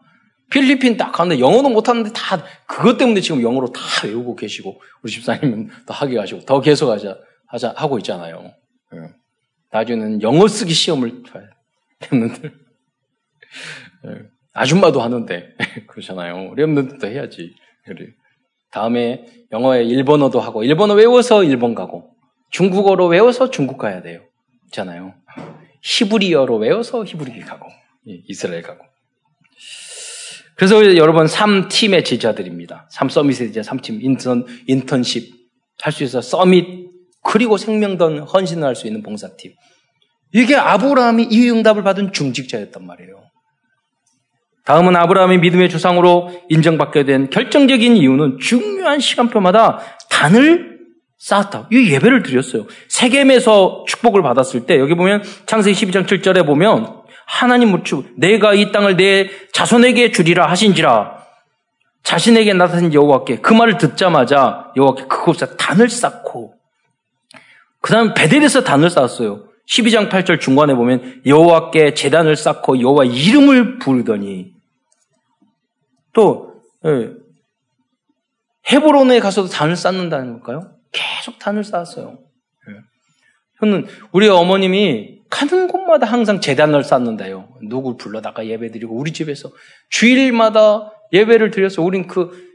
필리핀 0.52 0.98
딱 0.98 1.12
갔는데 1.12 1.42
영어도 1.42 1.70
못하는데 1.70 2.12
다 2.14 2.44
그것 2.68 3.00
때문에 3.00 3.22
지금 3.22 3.42
영어로 3.42 3.72
다 3.72 3.82
외우고 4.06 4.36
계시고 4.36 4.80
우리 5.02 5.12
집사님은 5.12 5.70
더 5.88 5.96
하게 5.96 6.20
하시고 6.20 6.42
더 6.42 6.62
계속 6.62 6.92
하자 6.92 7.18
하자 7.48 7.74
하고 7.76 7.98
있잖아요. 7.98 8.54
예. 9.74 9.78
나중에는 9.78 10.22
영어 10.22 10.48
쓰기 10.48 10.74
시험을 10.74 11.24
했는데 12.04 12.52
예. 14.06 14.30
아줌마도 14.54 15.02
하는데 15.02 15.56
그러잖아요. 15.88 16.54
렘넌트도 16.56 17.08
해야지. 17.08 17.56
다음에 18.72 19.26
영어에 19.52 19.84
일본어도 19.84 20.40
하고 20.40 20.64
일본어 20.64 20.94
외워서 20.94 21.44
일본 21.44 21.74
가고 21.74 22.12
중국어로 22.52 23.08
외워서 23.08 23.50
중국 23.50 23.78
가야 23.78 24.02
돼요. 24.02 24.22
있잖아요. 24.66 25.14
히브리어로 25.84 26.58
외워서 26.58 27.06
히브리 27.06 27.40
가고 27.42 27.68
예, 28.10 28.22
이스라엘 28.28 28.62
가고 28.62 28.84
그래서 30.56 30.98
여러분 30.98 31.26
3팀의 31.28 32.04
제자들입니다. 32.04 32.88
3 32.92 33.10
서밋의 33.10 33.54
제자 33.54 33.62
3팀 33.62 34.04
인턴, 34.04 34.46
인턴십 34.68 35.38
할 35.82 35.94
수 35.94 36.04
있어 36.04 36.22
서밋 36.22 36.87
그리고 37.28 37.58
생명던 37.58 38.20
헌신을 38.20 38.66
할 38.66 38.76
수 38.76 38.88
있는 38.88 39.04
봉사팀. 39.04 39.52
이게 40.34 40.56
아브라함이 40.56 41.28
이 41.30 41.50
응답을 41.50 41.84
받은 41.84 42.14
중직자였단 42.14 42.86
말이에요. 42.86 43.22
다음은 44.66 44.96
아브라함이 44.96 45.38
믿음의 45.40 45.70
조상으로 45.70 46.30
인정받게 46.50 47.06
된 47.06 47.30
결정적인 47.30 47.96
이유는 47.98 48.40
중요한 48.40 49.00
시간표마다 49.00 49.80
단을 50.10 50.78
쌓았다. 51.18 51.70
이 51.72 51.92
예배를 51.92 52.24
드렸어요. 52.24 52.66
세겜에서 52.90 53.86
축복을 53.88 54.22
받았을 54.22 54.66
때 54.66 54.78
여기 54.80 54.94
보면 54.94 55.24
창세기 55.46 55.86
12장 55.86 56.06
7절에 56.06 56.46
보면 56.46 57.02
하나님 57.26 57.70
무추 57.72 58.04
내가 58.18 58.54
이 58.54 58.72
땅을 58.72 58.98
내 58.98 59.30
자손에게 59.54 60.12
주리라 60.12 60.50
하신지라 60.50 61.18
자신에게 62.04 62.54
나타난 62.54 62.94
여호와께 62.94 63.38
그 63.38 63.54
말을 63.54 63.78
듣자마자 63.78 64.72
여호와께 64.78 65.08
그곳에 65.08 65.48
단을 65.58 65.90
쌓고 65.90 66.57
그 67.88 67.94
다음 67.94 68.14
베델에서 68.14 68.66
단을 68.66 68.90
쌓았어요. 68.90 69.48
12장 69.70 70.10
8절 70.10 70.42
중간에 70.42 70.76
보면 70.76 71.22
여호와께 71.26 71.94
제단을 71.94 72.36
쌓고 72.36 72.82
여호와 72.82 73.06
이름을 73.06 73.80
부르더니 73.80 74.52
또 76.12 76.62
예, 76.86 77.12
헤브론에 78.70 79.22
가서도 79.22 79.48
단을 79.48 79.78
쌓는다는 79.78 80.42
걸까요? 80.42 80.70
계속 80.92 81.40
단을 81.40 81.64
쌓았어요. 81.64 82.20
저는 83.62 83.86
예. 83.88 83.92
우리 84.12 84.28
어머님이 84.28 85.22
가는 85.30 85.70
곳마다 85.70 86.08
항상 86.08 86.42
재단을 86.42 86.84
쌓는다요. 86.84 87.56
누굴 87.62 87.96
불러다가 87.96 88.46
예배드리고 88.48 88.94
우리 88.94 89.14
집에서 89.14 89.50
주일마다 89.90 90.92
예배를 91.14 91.52
드려서 91.52 91.82
우린 91.82 92.08
그 92.08 92.47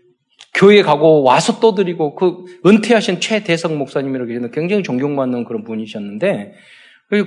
교회 0.54 0.82
가고 0.82 1.22
와서 1.22 1.60
또 1.60 1.74
드리고 1.74 2.14
그 2.14 2.44
은퇴하신 2.66 3.20
최대성 3.20 3.78
목사님이라고 3.78 4.28
계시는 4.28 4.50
굉장히 4.50 4.82
존경받는 4.82 5.44
그런 5.44 5.64
분이셨는데 5.64 6.54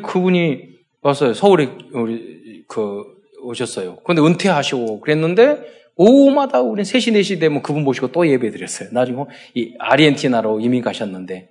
그분이 0.03 0.75
왔어요. 1.01 1.33
서울에 1.33 1.69
우리 1.93 2.63
그 2.67 3.03
오셨어요. 3.41 3.97
근데 3.97 4.21
은퇴하시고 4.21 5.01
그랬는데 5.01 5.75
오후마다 5.95 6.61
우리 6.61 6.83
3시, 6.83 7.13
4시 7.13 7.39
되면 7.39 7.61
그분 7.61 7.83
모시고 7.83 8.11
또 8.11 8.27
예배 8.27 8.51
드렸어요. 8.51 8.89
나중에 8.91 9.23
이 9.53 9.73
아르헨티나로 9.79 10.59
이민 10.59 10.81
가셨는데. 10.81 11.49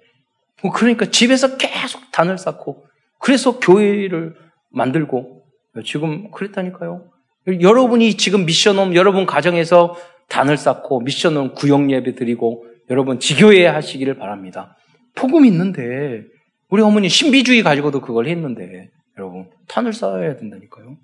뭐 0.63 0.73
그러니까 0.73 1.07
집에서 1.07 1.57
계속 1.57 2.11
단을 2.13 2.37
쌓고, 2.37 2.85
그래서 3.19 3.59
교회를 3.59 4.35
만들고, 4.71 5.45
지금 5.85 6.31
그랬다니까요. 6.31 7.07
여러분이 7.61 8.15
지금 8.15 8.45
미션홈, 8.45 8.95
여러분 8.95 9.25
가정에서 9.27 9.97
단을 10.35 10.57
쌓고, 10.57 11.01
미션홈 11.01 11.55
구역 11.55 11.93
예배 11.93 12.17
드리고, 12.17 12.67
여러분 12.91 13.21
지교회 13.21 13.67
하시기를 13.67 14.15
바랍니다. 14.19 14.77
복음 15.15 15.47
있는데, 15.47 16.25
우리 16.71 16.83
어머니 16.83 17.09
신비주의 17.09 17.63
가지고도 17.63 18.01
그걸 18.01 18.27
했는데, 18.27 18.91
여러분, 19.17 19.49
탄을 19.69 19.93
쌓아야 19.93 20.37
된다니까요. 20.37 20.97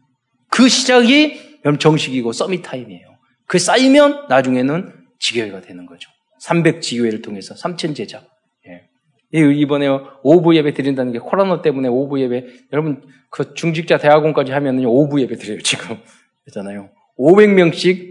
그 0.51 0.69
시작이 0.69 1.61
정식이고 1.79 2.33
서밋 2.33 2.63
타임이에요. 2.63 3.07
그 3.47 3.61
쌓이면 3.61 4.27
나중에는 4.29 4.93
지교회가 5.21 5.61
되는 5.61 5.87
거죠. 5.87 6.11
300 6.41 6.83
지교회를 6.83 7.23
통해서 7.23 7.55
3천 7.55 7.95
제자. 7.95 8.25
예. 8.67 8.89
이번에 9.33 9.87
오부 10.25 10.57
예배 10.57 10.75
드린다는 10.75 11.13
게 11.13 11.21
코로나 11.21 11.63
때문에 11.63 11.87
오부 11.87 12.21
예배 12.21 12.47
여러분 12.73 13.03
그 13.31 13.55
중직자 13.55 13.99
대학원까지 13.99 14.51
하면은 14.51 14.85
오부 14.87 15.21
예배 15.21 15.37
드려요 15.37 15.61
지금 15.63 15.99
그잖아요. 16.47 16.91
500명씩 17.17 18.10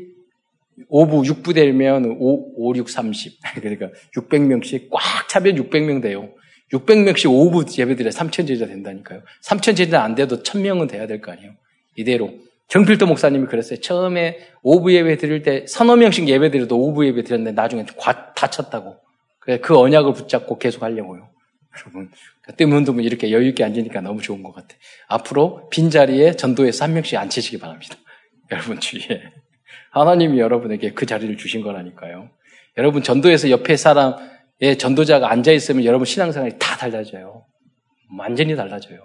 오부 0.88 1.24
6부 1.24 1.54
되면 1.54 2.06
5, 2.06 2.54
5, 2.56 2.76
6, 2.76 2.90
30 2.90 3.34
그러니까 3.56 3.90
600명씩 4.16 4.88
꽉 4.92 5.28
차면 5.28 5.56
600명 5.56 6.02
돼요. 6.02 6.30
600명씩 6.72 7.32
오부 7.32 7.66
예배 7.78 7.96
드려 7.96 8.10
3천 8.12 8.48
제자 8.48 8.66
된다니까요. 8.68 9.22
3천 9.44 9.76
제자 9.76 10.04
안 10.04 10.16
돼도 10.16 10.44
1000명은 10.44 10.90
돼야 10.90 11.08
될 11.08 11.22
거 11.22 11.32
아니에요. 11.32 11.52
이대로 11.96 12.32
정필도 12.68 13.08
목사님이 13.08 13.48
그랬어요. 13.48 13.80
처음에 13.80 14.38
오부 14.62 14.94
예배 14.94 15.18
드릴 15.18 15.42
때 15.42 15.66
서너 15.68 15.96
명씩 15.96 16.30
예배 16.30 16.52
드려도 16.52 16.80
오부 16.80 17.06
예배 17.08 17.24
드렸는데 17.24 17.52
나중에 17.60 17.86
과, 17.98 18.34
다쳤다고. 18.34 18.98
그 19.62 19.78
언약을 19.78 20.14
붙잡고 20.14 20.60
계속 20.60 20.84
하려고요. 20.84 21.30
여러분. 21.82 22.12
때문에 22.56 23.04
이렇게 23.04 23.32
여유있게 23.32 23.64
앉으니까 23.64 24.02
너무 24.02 24.22
좋은 24.22 24.44
것 24.44 24.54
같아. 24.54 24.76
앞으로 25.08 25.70
빈자리에 25.70 26.34
전도에서 26.34 26.86
한 26.86 26.94
명씩 26.94 27.18
앉히시기 27.18 27.58
바랍니다. 27.58 27.96
여러분 28.52 28.80
주위에. 28.80 29.22
하나님이 29.92 30.40
여러분에게 30.40 30.92
그 30.92 31.06
자리를 31.06 31.36
주신 31.38 31.62
거라니까요. 31.62 32.30
여러분 32.78 33.02
전도에서 33.04 33.50
옆에 33.50 33.76
사람의 33.76 34.78
전도자가 34.78 35.32
앉아 35.32 35.52
있으면 35.52 35.86
여러분 35.86 36.06
신앙생활이 36.06 36.56
다 36.60 36.78
달라져요. 36.78 37.46
완전히 38.18 38.56
달라져요. 38.56 39.00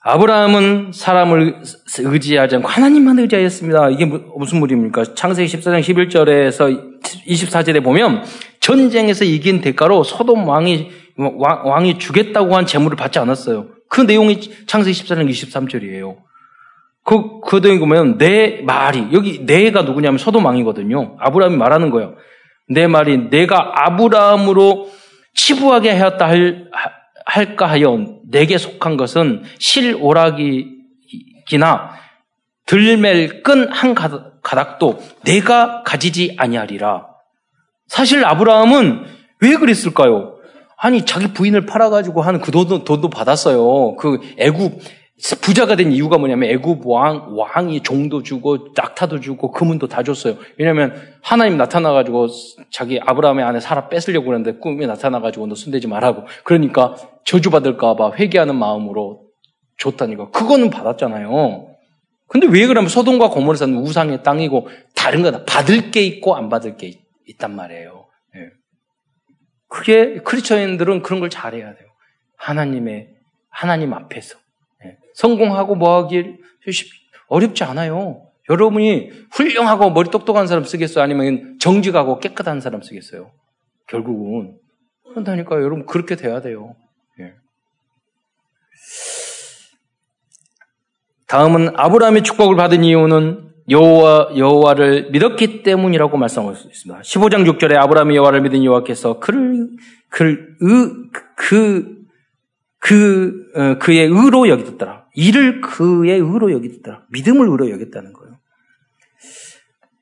아브라함은 0.00 0.92
사람을 0.94 1.62
의지하지 1.98 2.56
않고 2.56 2.68
하나님만 2.68 3.18
의지하였습니다. 3.18 3.90
이게 3.90 4.04
무슨 4.04 4.60
말입니까? 4.60 5.14
창세기 5.14 5.56
14장 5.56 5.80
11절에서 5.80 7.02
24절에 7.26 7.82
보면 7.82 8.22
전쟁에서 8.60 9.24
이긴 9.24 9.60
대가로 9.60 10.04
소돔 10.04 10.44
왕이 10.46 10.90
왕 11.16 11.86
이 11.86 11.98
주겠다고 11.98 12.54
한 12.54 12.66
재물을 12.66 12.96
받지 12.96 13.18
않았어요. 13.18 13.68
그 13.88 14.02
내용이 14.02 14.40
창세기 14.66 15.02
14장 15.02 15.28
23절이에요. 15.28 16.16
그, 17.06 17.40
그 17.40 17.56
내용이 17.56 17.78
보면 17.78 18.18
내 18.18 18.62
말이, 18.62 19.06
여기 19.12 19.46
내가 19.46 19.82
누구냐면 19.82 20.18
소돔 20.18 20.44
왕이거든요. 20.44 21.16
아브라함이 21.20 21.56
말하는 21.56 21.90
거예요. 21.90 22.16
내 22.68 22.88
말이 22.88 23.30
내가 23.30 23.72
아브라함으로 23.86 24.90
치부하게 25.34 25.92
하였다 25.92 26.26
할, 26.26 26.68
할까 27.24 27.66
하여 27.66 28.04
내게 28.28 28.58
속한 28.58 28.96
것은 28.96 29.44
실오락이기나 29.60 30.66
들멜 32.66 33.42
끈 33.44 33.70
한 33.70 33.94
가닥도 33.94 34.98
내가 35.24 35.84
가지지 35.84 36.34
아니하리라. 36.38 37.06
사실 37.86 38.24
아브라함은 38.24 39.06
왜 39.42 39.56
그랬을까요? 39.56 40.34
아니 40.76 41.04
자기 41.06 41.32
부인을 41.32 41.66
팔아가지고 41.66 42.22
한 42.22 42.40
그 42.40 42.50
돈도, 42.50 42.82
돈도 42.82 43.10
받았어요. 43.10 43.94
그 43.94 44.18
애굽 44.38 44.80
부자가 45.40 45.76
된 45.76 45.92
이유가 45.92 46.18
뭐냐면 46.18 46.50
애굽 46.50 46.86
왕 46.86 47.36
왕이 47.36 47.82
종도 47.82 48.22
주고 48.22 48.68
낙타도 48.76 49.20
주고 49.20 49.50
금은도 49.50 49.88
다 49.88 50.02
줬어요. 50.02 50.36
왜냐하면 50.58 50.94
하나님 51.22 51.56
나타나 51.56 51.92
가지고 51.92 52.28
자기 52.70 53.00
아브라함의 53.00 53.42
아내 53.42 53.60
살아 53.60 53.88
뺏으려고 53.88 54.26
그랬는데 54.26 54.58
꿈에 54.58 54.86
나타나 54.86 55.20
가지고 55.20 55.46
너 55.46 55.54
손대지 55.54 55.86
말라고. 55.86 56.24
그러니까 56.44 56.96
저주 57.24 57.50
받을까 57.50 57.96
봐 57.96 58.12
회개하는 58.12 58.56
마음으로 58.56 59.24
줬다니까. 59.78 60.30
그거는 60.30 60.68
받았잖아요. 60.68 61.76
근데 62.28 62.46
왜 62.48 62.66
그러면 62.66 62.88
소돔과 62.88 63.30
고모르산 63.30 63.74
우상의 63.74 64.22
땅이고 64.22 64.68
다른 64.94 65.22
거다 65.22 65.44
받을 65.44 65.90
게 65.90 66.02
있고 66.02 66.36
안 66.36 66.48
받을 66.48 66.76
게 66.76 66.88
있, 66.88 67.38
단 67.38 67.56
말이에요. 67.56 68.06
예. 68.36 68.40
그게 69.68 70.18
크리스천들은 70.24 71.02
그런 71.02 71.20
걸 71.20 71.30
잘해야 71.30 71.74
돼요. 71.74 71.88
하나님의 72.36 73.08
하나님 73.48 73.94
앞에서. 73.94 74.38
성공하고 75.16 75.74
뭐 75.74 76.02
하길 76.02 76.38
어렵지 77.28 77.64
않아요. 77.64 78.22
여러분이 78.48 79.10
훌륭하고 79.32 79.90
머리 79.90 80.10
똑똑한 80.10 80.46
사람 80.46 80.64
쓰겠어요? 80.64 81.02
아니면 81.02 81.58
정직하고 81.60 82.20
깨끗한 82.20 82.60
사람 82.60 82.80
쓰겠어요? 82.82 83.32
결국은. 83.88 84.58
그런다니까 85.08 85.56
여러분 85.56 85.86
그렇게 85.86 86.14
돼야 86.14 86.40
돼요. 86.40 86.76
예. 87.20 87.34
다음은 91.26 91.72
아브라함의 91.74 92.22
축복을 92.22 92.54
받은 92.56 92.84
이유는 92.84 93.46
여호와 93.68 94.36
여호와를 94.36 95.10
믿었기 95.10 95.64
때문이라고 95.64 96.16
말씀하고 96.16 96.52
있습니다. 96.52 97.00
15장 97.00 97.58
6절에 97.58 97.74
아브라함이 97.76 98.14
여호와를 98.14 98.42
믿은 98.42 98.62
여호와께서 98.62 99.18
그를 99.18 99.70
그를 100.08 100.56
그, 101.34 102.06
그, 102.78 103.50
어, 103.56 103.78
그의 103.78 104.06
의로 104.06 104.48
여기셨더라. 104.48 105.05
이를 105.16 105.60
그의 105.60 106.20
의로 106.20 106.52
여기더라. 106.52 107.02
믿음을 107.10 107.48
의로 107.48 107.70
여겼다는 107.70 108.12
거예요. 108.12 108.36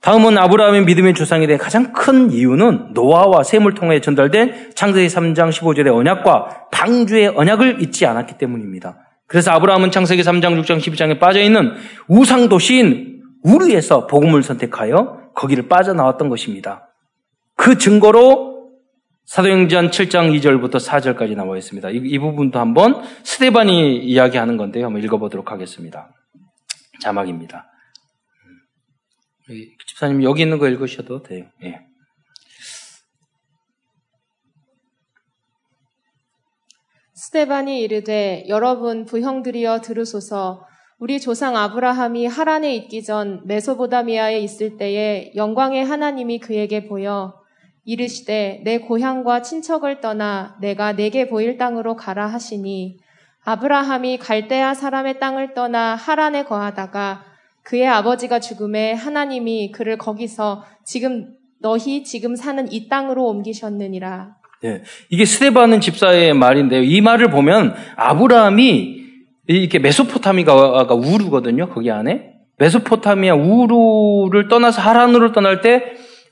다음은 0.02 0.36
아브라함의 0.36 0.84
믿음의 0.84 1.14
조상이 1.14 1.46
된 1.46 1.56
가장 1.56 1.94
큰 1.94 2.30
이유는 2.30 2.90
노아와 2.92 3.42
셈을 3.42 3.72
통해 3.72 4.02
전달된 4.02 4.72
창세기 4.74 5.06
3장 5.06 5.50
15절의 5.50 5.96
언약과 5.96 6.68
방주의 6.70 7.28
언약을 7.28 7.80
잊지 7.80 8.04
않았기 8.04 8.36
때문입니다. 8.36 8.98
그래서 9.26 9.52
아브라함은 9.52 9.90
창세기 9.90 10.20
3장, 10.20 10.60
6장, 10.62 10.78
12장에 10.78 11.18
빠져 11.18 11.40
있는 11.40 11.72
우상 12.06 12.50
도시인 12.50 13.22
우르에서 13.42 14.06
복음을 14.06 14.42
선택하여 14.42 15.30
거기를 15.34 15.68
빠져나왔던 15.68 16.28
것입니다. 16.28 16.90
그 17.56 17.78
증거로 17.78 18.53
사도행전 19.26 19.90
7장 19.90 20.38
2절부터 20.38 20.76
4절까지 20.76 21.34
나와 21.34 21.56
있습니다. 21.56 21.90
이, 21.90 21.96
이 21.96 22.18
부분도 22.18 22.58
한번 22.58 23.02
스테반이 23.24 23.98
이야기하는 24.04 24.56
건데요. 24.56 24.86
한번 24.86 25.02
읽어보도록 25.02 25.50
하겠습니다. 25.50 26.10
자막입니다. 27.00 27.70
집사님 29.88 30.22
여기 30.22 30.42
있는 30.42 30.58
거 30.58 30.68
읽으셔도 30.68 31.22
돼요. 31.22 31.46
예. 31.64 31.80
스테반이 37.14 37.80
이르되 37.80 38.44
여러분 38.48 39.06
부형들이여 39.06 39.80
들으소서 39.80 40.66
우리 40.98 41.20
조상 41.20 41.56
아브라함이 41.56 42.26
하란에 42.26 42.74
있기 42.76 43.02
전 43.02 43.42
메소보다미아에 43.46 44.38
있을 44.40 44.76
때에 44.76 45.32
영광의 45.34 45.84
하나님이 45.84 46.38
그에게 46.38 46.86
보여 46.86 47.43
이르시되 47.84 48.62
내 48.64 48.78
고향과 48.78 49.42
친척을 49.42 50.00
떠나 50.00 50.56
내가 50.60 50.92
내게 50.92 51.28
보일 51.28 51.58
땅으로 51.58 51.96
가라 51.96 52.26
하시니 52.26 52.98
아브라함이 53.44 54.18
갈대아 54.18 54.74
사람의 54.74 55.20
땅을 55.20 55.54
떠나 55.54 55.94
하란에 55.94 56.44
거하다가 56.44 57.24
그의 57.62 57.86
아버지가 57.86 58.40
죽음에 58.40 58.92
하나님이 58.92 59.70
그를 59.72 59.98
거기서 59.98 60.64
지금 60.84 61.34
너희 61.60 62.04
지금 62.04 62.36
사는 62.36 62.70
이 62.70 62.88
땅으로 62.88 63.24
옮기셨느니라. 63.26 64.36
예. 64.64 64.82
이게 65.10 65.24
스테바는 65.24 65.80
집사의 65.80 66.34
말인데요. 66.34 66.82
이 66.82 67.00
말을 67.00 67.28
보면 67.28 67.74
아브라함이 67.96 69.04
이렇게 69.46 69.78
메소포타미가 69.78 70.84
우르거든요. 70.94 71.68
거기 71.68 71.90
안에 71.90 72.32
메소포타미아 72.58 73.34
우르를 73.34 74.48
떠나서 74.48 74.80
하란으로 74.80 75.32
떠날 75.32 75.60
때 75.60 75.82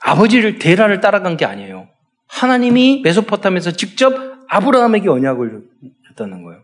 아버지를 0.04 0.58
데라를 0.58 1.00
따라간 1.00 1.36
게 1.36 1.44
아니에요. 1.44 1.88
하나님이 2.28 3.02
메소포타미에서 3.02 3.72
직접 3.72 4.12
아브라함에게 4.48 5.08
언약을 5.08 5.62
줬다는 6.08 6.42
거예요. 6.42 6.62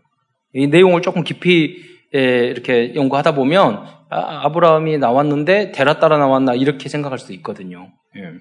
이 0.53 0.67
내용을 0.67 1.01
조금 1.01 1.23
깊이 1.23 1.77
이렇게 2.11 2.93
연구하다 2.95 3.35
보면 3.35 3.85
아, 4.09 4.51
브라함이 4.51 4.97
나왔는데 4.97 5.71
데라 5.71 5.99
따라 5.99 6.17
나왔나 6.17 6.55
이렇게 6.55 6.89
생각할 6.89 7.19
수도 7.19 7.33
있거든요. 7.33 7.91
예. 8.17 8.31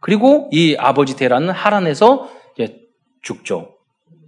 그리고 0.00 0.48
이 0.52 0.76
아버지 0.78 1.16
데라는 1.16 1.50
하란에서 1.50 2.30
죽죠. 3.22 3.74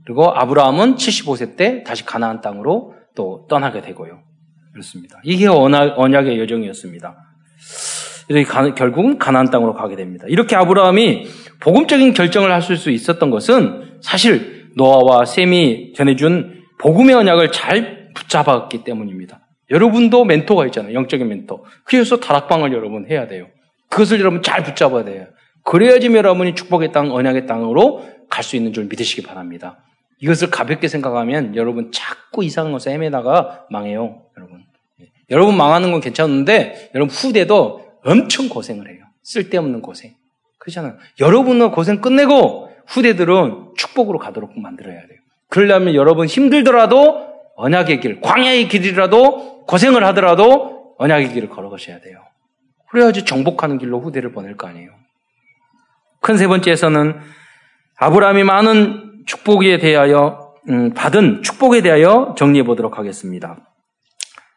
그리고 0.05 0.31
아브라함은 0.35 0.97
75세 0.97 1.57
때 1.57 1.85
다시 1.85 2.05
가나안 2.05 2.41
땅으로 2.41 2.95
또 3.15 3.47
떠나게 3.49 3.81
되고요. 3.83 4.23
그렇습니다. 4.73 5.21
이게 5.23 5.47
언약, 5.47 5.99
언약의 5.99 6.39
여정이었습니다. 6.41 7.17
가, 8.47 8.74
결국은 8.74 9.18
가나안 9.18 9.51
땅으로 9.51 9.74
가게 9.74 9.97
됩니다. 9.97 10.24
이렇게 10.28 10.57
아브라함이 10.57 11.26
복음적인 11.61 12.14
결정을 12.14 12.53
하실 12.53 12.76
수 12.76 12.91
있었던 12.91 13.31
것은 13.31 13.99
사실 14.01 14.70
노아와 14.76 15.24
셈이 15.24 15.95
전해준 15.95 16.62
복음의 16.78 17.14
언약을 17.14 17.53
잘 17.53 18.11
붙잡았기 18.14 18.85
때문입니다. 18.85 19.41
여러분도 19.70 20.24
멘토가 20.24 20.66
있잖아요. 20.66 20.95
영적인 20.95 21.28
멘토. 21.28 21.64
그래서 21.85 22.18
다락방을 22.18 22.72
여러분 22.72 23.07
해야 23.09 23.26
돼요. 23.26 23.47
그것을 23.89 24.20
여러분 24.20 24.43
잘 24.43 24.62
붙잡아야 24.62 25.05
돼요. 25.05 25.26
그래야지 25.64 26.07
여러분이 26.07 26.55
축복의 26.55 26.93
땅, 26.93 27.12
언약의 27.12 27.47
땅으로 27.47 28.05
갈 28.28 28.45
수 28.45 28.57
있는 28.57 28.72
줄 28.72 28.85
믿으시기 28.85 29.22
바랍니다. 29.22 29.85
이것을 30.20 30.51
가볍게 30.51 30.89
생각하면 30.89 31.57
여러분 31.57 31.91
자꾸 31.93 32.45
이상한 32.45 32.72
것에 32.72 32.93
헤매다가 32.93 33.66
망해요. 33.70 34.22
여러분. 34.37 34.64
예. 35.01 35.07
여러분 35.31 35.57
망하는 35.57 35.91
건 35.93 36.01
괜찮은데 36.01 36.91
여러분 36.95 37.12
후대도 37.14 37.89
엄청 38.05 38.48
고생을 38.48 38.88
해요. 38.88 39.05
쓸데없는 39.22 39.82
고생. 39.82 40.14
그렇잖아요. 40.59 40.96
여러분은 41.20 41.70
고생 41.70 42.01
끝내고 42.01 42.70
후대들은 42.86 43.72
축복으로 43.76 44.18
가도록 44.18 44.59
만들어야 44.59 45.01
돼요. 45.07 45.18
그러려면 45.48 45.94
여러분 45.94 46.26
힘들더라도 46.26 47.30
언약의 47.57 48.01
길, 48.01 48.20
광야의 48.20 48.68
길이라도 48.68 49.64
고생을 49.66 50.05
하더라도 50.07 50.94
언약의 50.98 51.32
길을 51.32 51.48
걸어가셔야 51.48 52.01
돼요. 52.01 52.22
그래야지 52.90 53.24
정복하는 53.24 53.78
길로 53.78 54.01
후대를 54.01 54.32
보낼 54.32 54.57
거 54.57 54.66
아니에요. 54.66 54.90
큰 56.20 56.36
세 56.36 56.46
번째에서는 56.46 57.18
아브라함이 57.96 58.44
많은 58.44 59.22
축복에 59.26 59.78
대하여 59.78 60.55
음, 60.68 60.92
받은 60.92 61.42
축복에 61.42 61.80
대하여 61.82 62.34
정리해 62.36 62.64
보도록 62.64 62.98
하겠습니다. 62.98 63.70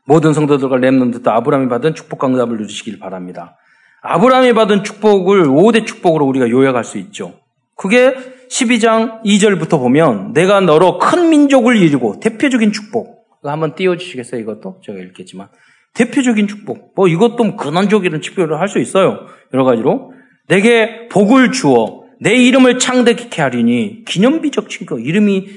모든 0.05 0.33
성도들과 0.33 0.77
렘넌트도 0.77 1.31
아브라함이 1.31 1.69
받은 1.69 1.95
축복과 1.95 2.27
응답을 2.27 2.57
누리시길 2.57 2.99
바랍니다. 2.99 3.57
아브라함이 4.01 4.53
받은 4.53 4.83
축복을 4.83 5.47
5대 5.47 5.85
축복으로 5.85 6.25
우리가 6.25 6.49
요약할 6.49 6.83
수 6.83 6.97
있죠. 6.97 7.35
그게 7.75 8.13
12장 8.49 9.23
2절부터 9.23 9.79
보면 9.79 10.33
내가 10.33 10.59
너로 10.59 10.99
큰 10.99 11.29
민족을 11.29 11.77
이루고 11.77 12.19
대표적인 12.19 12.71
축복. 12.71 13.23
한번 13.43 13.75
띄워주시겠어요? 13.75 14.39
이것도 14.41 14.81
제가 14.85 14.99
읽겠지만 14.99 15.47
대표적인 15.93 16.47
축복. 16.47 16.93
뭐 16.95 17.07
이것도 17.07 17.55
근원적인 17.55 18.21
축복을 18.21 18.59
할 18.59 18.67
수 18.67 18.79
있어요. 18.79 19.27
여러 19.53 19.63
가지로 19.63 20.13
내게 20.47 21.07
복을 21.09 21.51
주어 21.51 22.03
내 22.19 22.35
이름을 22.35 22.79
창대케 22.79 23.41
하리니 23.41 24.05
기념비적 24.05 24.69
친구 24.69 24.99
이름이 24.99 25.47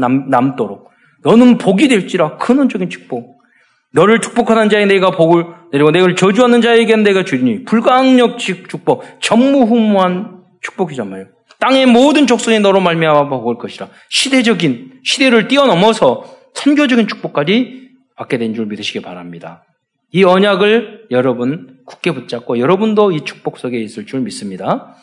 남, 0.00 0.28
남도록 0.30 0.90
너는 1.22 1.58
복이 1.58 1.88
될지라 1.88 2.36
근원적인 2.36 2.90
축복. 2.90 3.33
너를 3.94 4.20
축복하는 4.20 4.68
자에 4.68 4.86
내가 4.86 5.12
복을 5.12 5.46
내리고 5.72 5.90
내가 5.92 6.14
저주하는 6.14 6.60
자에게는 6.60 7.04
내가 7.04 7.24
주리니 7.24 7.64
불강력 7.64 8.38
축복 8.38 9.04
전무후무한 9.20 10.42
축복이잖아요. 10.60 11.26
땅의 11.60 11.86
모든 11.86 12.26
족속이 12.26 12.58
너로 12.60 12.80
말미암아 12.80 13.28
복을 13.28 13.56
것이라 13.56 13.88
시대적인 14.10 15.00
시대를 15.04 15.48
뛰어넘어서 15.48 16.24
선교적인 16.54 17.06
축복까지 17.06 17.90
받게 18.16 18.38
된 18.38 18.54
줄 18.54 18.66
믿으시기 18.66 19.00
바랍니다. 19.00 19.64
이 20.12 20.24
언약을 20.24 21.06
여러분 21.10 21.78
굳게 21.86 22.12
붙잡고 22.12 22.58
여러분도 22.58 23.12
이 23.12 23.20
축복 23.24 23.58
속에 23.58 23.78
있을 23.80 24.06
줄 24.06 24.20
믿습니다. 24.20 24.96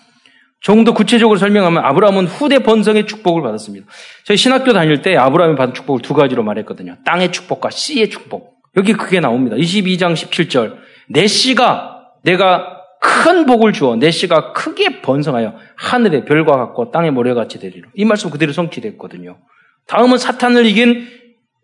조금 0.59 0.83
더 0.83 0.93
구체적으로 0.93 1.39
설명하면 1.39 1.83
아브라함은 1.83 2.27
후대 2.27 2.59
번성의 2.59 3.07
축복을 3.07 3.41
받았습니다. 3.41 3.87
저희 4.25 4.37
신학교 4.37 4.73
다닐 4.73 5.01
때 5.01 5.15
아브라함이 5.15 5.55
받은 5.55 5.73
축복을 5.73 6.01
두 6.01 6.13
가지로 6.13 6.43
말했거든요. 6.43 6.97
땅의 7.05 7.31
축복과 7.31 7.69
씨의 7.71 8.09
축복. 8.09 8.60
여기 8.77 8.93
그게 8.93 9.19
나옵니다. 9.19 9.55
22장 9.55 10.13
17절. 10.13 10.77
내 11.09 11.27
씨가 11.27 12.13
내가 12.23 12.77
큰 13.01 13.45
복을 13.45 13.73
주어 13.73 13.95
내 13.95 14.11
씨가 14.11 14.53
크게 14.53 15.01
번성하여 15.01 15.55
하늘의 15.75 16.25
별과 16.25 16.57
같고 16.57 16.91
땅의 16.91 17.11
모래같이 17.11 17.59
되리로. 17.59 17.89
이 17.95 18.05
말씀 18.05 18.29
그대로 18.29 18.53
성취됐거든요. 18.53 19.39
다음은 19.87 20.17
사탄을 20.17 20.65
이긴 20.65 21.07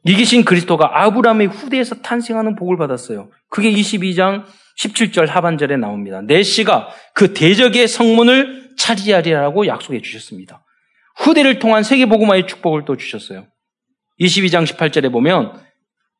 이기신 0.03 0.45
그리스도가 0.45 1.03
아브라함의 1.03 1.47
후대에서 1.47 1.95
탄생하는 1.95 2.55
복을 2.55 2.77
받았어요. 2.77 3.29
그게 3.49 3.71
22장 3.71 4.45
17절 4.79 5.27
하반절에 5.27 5.75
나옵니다. 5.77 6.21
내 6.21 6.43
씨가 6.43 6.89
그 7.13 7.33
대적의 7.33 7.87
성문을 7.87 8.75
차지하리라고 8.77 9.67
약속해 9.67 10.01
주셨습니다. 10.01 10.63
후대를 11.17 11.59
통한 11.59 11.83
세계 11.83 12.05
복음화의 12.05 12.47
축복을 12.47 12.85
또 12.85 12.95
주셨어요. 12.95 13.47
22장 14.19 14.65
18절에 14.65 15.11
보면 15.11 15.66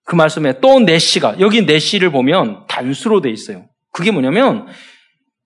그 0.08 0.16
말씀에 0.16 0.62
또내 0.62 1.00
씨가 1.00 1.42
여기 1.42 1.66
내 1.66 1.80
씨를 1.80 2.12
보면 2.12 2.66
단수로 2.68 3.20
돼 3.20 3.30
있어요. 3.30 3.68
그게 3.92 4.10
뭐냐면 4.10 4.66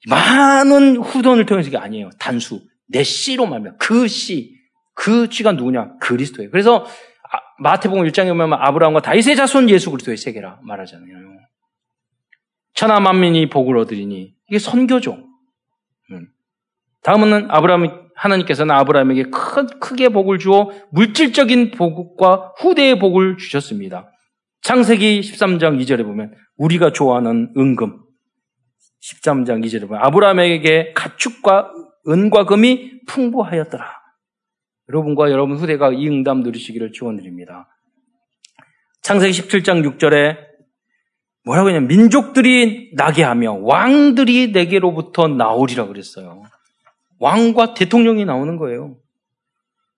많은 0.07 0.97
후손을 0.97 1.47
통해서 1.47 1.71
게 1.71 1.77
아니에요. 1.77 2.11
단수. 2.19 2.61
내 2.87 3.01
씨로 3.01 3.47
말하면 3.47 3.77
그 3.79 4.07
씨. 4.07 4.55
그 4.93 5.27
씨가 5.31 5.53
누구냐? 5.53 5.97
그리스도예요. 5.99 6.51
그래서 6.51 6.85
아, 6.85 7.39
마태복음 7.57 8.03
1장에 8.03 8.27
보면 8.27 8.53
아브라함과 8.53 9.01
다윗의 9.01 9.35
자손 9.35 9.67
예수 9.71 9.89
그리스도의 9.89 10.17
세계라 10.17 10.59
말하잖아요. 10.61 11.17
천하 12.75 12.99
만민이 12.99 13.49
복을 13.49 13.79
얻으리니 13.79 14.35
이게 14.47 14.59
선교죠. 14.59 15.27
음. 16.11 16.27
다음은 17.01 17.49
아브라함이 17.49 17.89
하나님께서는 18.15 18.75
아브라함에게 18.75 19.23
큰, 19.31 19.65
크게 19.79 20.09
복을 20.09 20.37
주어 20.37 20.69
물질적인 20.91 21.71
복과 21.71 22.53
후대의 22.59 22.99
복을 22.99 23.37
주셨습니다. 23.37 24.10
창세기 24.61 25.21
13장 25.21 25.81
2절에 25.81 26.03
보면 26.03 26.33
우리가 26.57 26.91
좋아하는 26.91 27.51
은금 27.57 27.99
13장 29.01 29.65
2절에 29.65 29.87
보면 29.87 30.03
아브라함에게 30.03 30.93
가축과 30.93 31.73
은과 32.07 32.45
금이 32.45 33.01
풍부하였더라. 33.07 34.01
여러분과 34.89 35.31
여러분 35.31 35.57
후대가 35.57 35.91
이 35.91 36.07
응답 36.07 36.39
누리시기를 36.39 36.91
축원드립니다. 36.91 37.67
창세기 39.01 39.31
17장 39.41 39.97
6절에 39.97 40.37
뭐라고 41.43 41.69
하냐면 41.69 41.87
민족들이 41.87 42.91
나게 42.95 43.23
하며 43.23 43.53
왕들이 43.53 44.51
내게로부터 44.51 45.27
나오리라 45.27 45.87
그랬어요. 45.87 46.43
왕과 47.19 47.73
대통령이 47.73 48.25
나오는 48.25 48.57
거예요. 48.57 48.97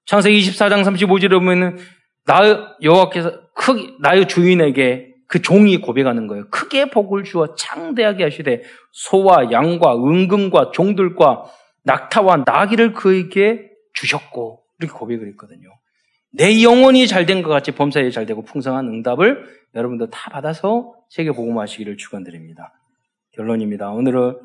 창세기 0.05 0.39
24장 0.39 0.83
35절에 0.83 1.31
보면은 1.31 1.77
나 2.25 2.75
여호와께서 2.81 3.49
크게 3.53 3.95
나의 3.99 4.27
주인에게 4.27 5.13
그 5.27 5.41
종이 5.41 5.77
고백하는 5.77 6.27
거예요. 6.27 6.47
크게 6.49 6.89
복을 6.89 7.23
주어 7.23 7.55
창대하게 7.55 8.23
하시되 8.23 8.61
소와 8.91 9.51
양과 9.51 9.95
은금과 9.95 10.71
종들과 10.73 11.45
낙타와 11.83 12.43
나귀를 12.45 12.93
그에게 12.93 13.69
주셨고 13.93 14.63
이렇게 14.79 14.93
고백을 14.97 15.27
했거든요. 15.29 15.69
내 16.31 16.63
영혼이 16.63 17.07
잘 17.07 17.25
된 17.25 17.43
것 17.43 17.49
같이 17.49 17.71
범사에 17.71 18.09
잘 18.09 18.25
되고 18.25 18.43
풍성한 18.43 18.87
응답을 18.87 19.45
여러분도 19.75 20.09
다 20.09 20.29
받아서 20.31 20.93
세계 21.09 21.31
복음하시기를 21.31 21.97
축원드립니다. 21.97 22.73
결론입니다. 23.33 23.89
오늘은 23.91 24.39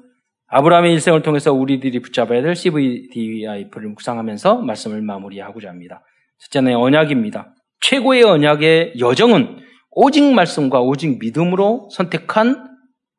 아브라함의 0.49 0.93
일생을 0.95 1.23
통해서 1.23 1.53
우리들이 1.53 2.01
붙잡아야 2.01 2.43
될 2.43 2.55
CVDIF를 2.55 3.89
묵상하면서 3.91 4.63
말씀을 4.63 5.03
마무리하고자 5.03 5.69
합니다. 5.69 6.03
첫째는 6.39 6.75
언약입니다. 6.77 7.55
최고의 7.81 8.25
언약의 8.25 8.95
여정은 8.99 9.61
오직 9.91 10.23
말씀과 10.23 10.81
오직 10.81 11.19
믿음으로 11.19 11.89
선택한 11.93 12.69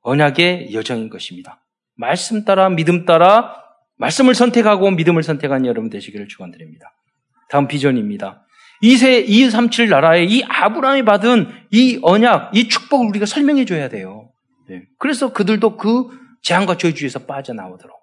언약의 0.01 0.73
여정인 0.73 1.09
것입니다. 1.09 1.63
말씀 1.95 2.45
따라 2.45 2.69
믿음 2.69 3.05
따라 3.05 3.55
말씀을 3.97 4.33
선택하고 4.33 4.91
믿음을 4.91 5.23
선택한 5.23 5.65
여러분 5.65 5.89
되시기를 5.89 6.27
축원드립니다. 6.27 6.93
다음 7.49 7.67
비전입니다. 7.67 8.45
2세 8.81 9.27
237 9.27 9.89
나라의 9.89 10.31
이 10.31 10.43
아브라함이 10.47 11.03
받은 11.03 11.47
이 11.71 11.99
언약, 12.01 12.55
이 12.55 12.69
축복을 12.69 13.07
우리가 13.07 13.25
설명해 13.25 13.65
줘야 13.65 13.89
돼요. 13.89 14.31
네. 14.69 14.83
그래서 14.97 15.33
그들도 15.33 15.75
그 15.75 16.07
재앙과 16.41 16.77
저주에서 16.77 17.25
빠져나오도록. 17.25 17.97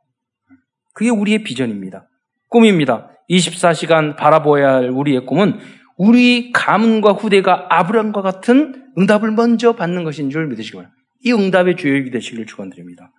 그게 0.92 1.10
우리의 1.10 1.44
비전입니다. 1.44 2.08
꿈입니다. 2.48 3.10
24시간 3.30 4.16
바라보아야 4.16 4.74
할 4.74 4.90
우리의 4.90 5.24
꿈은 5.24 5.58
우리 5.96 6.52
가문과 6.52 7.12
후대가 7.12 7.66
아브라함과 7.70 8.22
같은 8.22 8.90
응답을 8.98 9.30
먼저 9.32 9.74
받는 9.74 10.04
것인 10.04 10.30
줄 10.30 10.46
믿으시기 10.46 10.76
바랍니다. 10.76 10.96
이 11.24 11.32
응답의 11.32 11.76
주역이 11.76 12.10
되시기를 12.10 12.46
축원드립니다. 12.46 13.10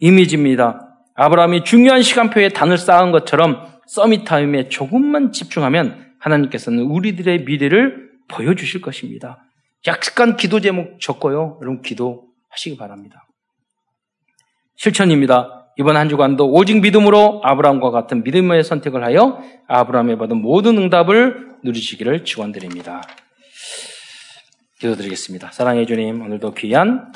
이미지입니다. 0.00 0.96
아브라함이 1.14 1.64
중요한 1.64 2.02
시간표에 2.02 2.50
단을 2.50 2.78
쌓은 2.78 3.10
것처럼 3.10 3.66
서밋타임에 3.86 4.68
조금만 4.68 5.32
집중하면 5.32 6.14
하나님께서는 6.20 6.82
우리들의 6.84 7.44
미래를 7.44 8.10
보여주실 8.28 8.80
것입니다. 8.80 9.42
약간 9.86 10.36
기도 10.36 10.60
제목 10.60 11.00
적고요. 11.00 11.58
여러분 11.62 11.82
기도하시기 11.82 12.76
바랍니다. 12.76 13.26
실천입니다. 14.76 15.57
이번 15.78 15.96
한 15.96 16.08
주간도 16.08 16.50
오직 16.50 16.80
믿음으로 16.80 17.40
아브라함과 17.44 17.92
같은 17.92 18.24
믿음의 18.24 18.64
선택을 18.64 19.04
하여 19.04 19.40
아브라함의 19.68 20.18
받은 20.18 20.36
모든 20.36 20.76
응답을 20.76 21.56
누리시기를 21.62 22.24
축원드립니다. 22.24 23.00
기도드리겠습니다. 24.80 25.52
사랑해 25.52 25.86
주님, 25.86 26.20
오늘도 26.20 26.54
귀한 26.54 27.12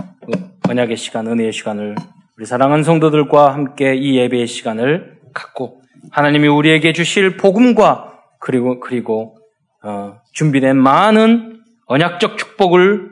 번약의 0.62 0.96
시간, 0.96 1.26
은혜의 1.26 1.52
시간을 1.52 1.96
우리 2.36 2.46
사랑하는 2.46 2.84
성도들과 2.84 3.52
함께 3.52 3.96
이 3.96 4.16
예배의 4.18 4.46
시간을 4.46 5.18
갖고 5.34 5.82
하나님이 6.12 6.46
우리에게 6.46 6.92
주실 6.92 7.36
복음과 7.36 8.12
그리고 8.38 8.78
그리고 8.78 9.38
어, 9.82 10.20
준비된 10.34 10.76
많은 10.76 11.62
언약적 11.86 12.38
축복을 12.38 13.10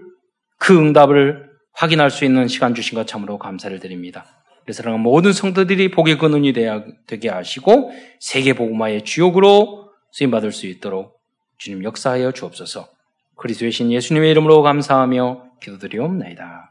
그 0.58 0.78
응답을 0.78 1.50
확인할 1.72 2.10
수 2.10 2.24
있는 2.24 2.46
시간 2.46 2.74
주신 2.74 2.96
것 2.96 3.08
참으로 3.08 3.36
감사를 3.38 3.76
드립니다. 3.80 4.39
그래서 4.64 4.82
사랑하는 4.82 5.02
모든 5.02 5.32
성도들이 5.32 5.90
복의 5.90 6.18
근원이 6.18 6.52
되게 7.06 7.28
하시고 7.28 7.92
세계 8.20 8.52
복음화의 8.52 9.04
주역으로 9.04 9.90
쓰임 10.12 10.30
받을 10.30 10.52
수 10.52 10.66
있도록 10.66 11.20
주님 11.58 11.84
역사하여 11.84 12.32
주옵소서. 12.32 12.88
그리스도의 13.36 13.72
신 13.72 13.90
예수님의 13.92 14.30
이름으로 14.30 14.62
감사하며 14.62 15.44
기도드리옵나이다. 15.60 16.69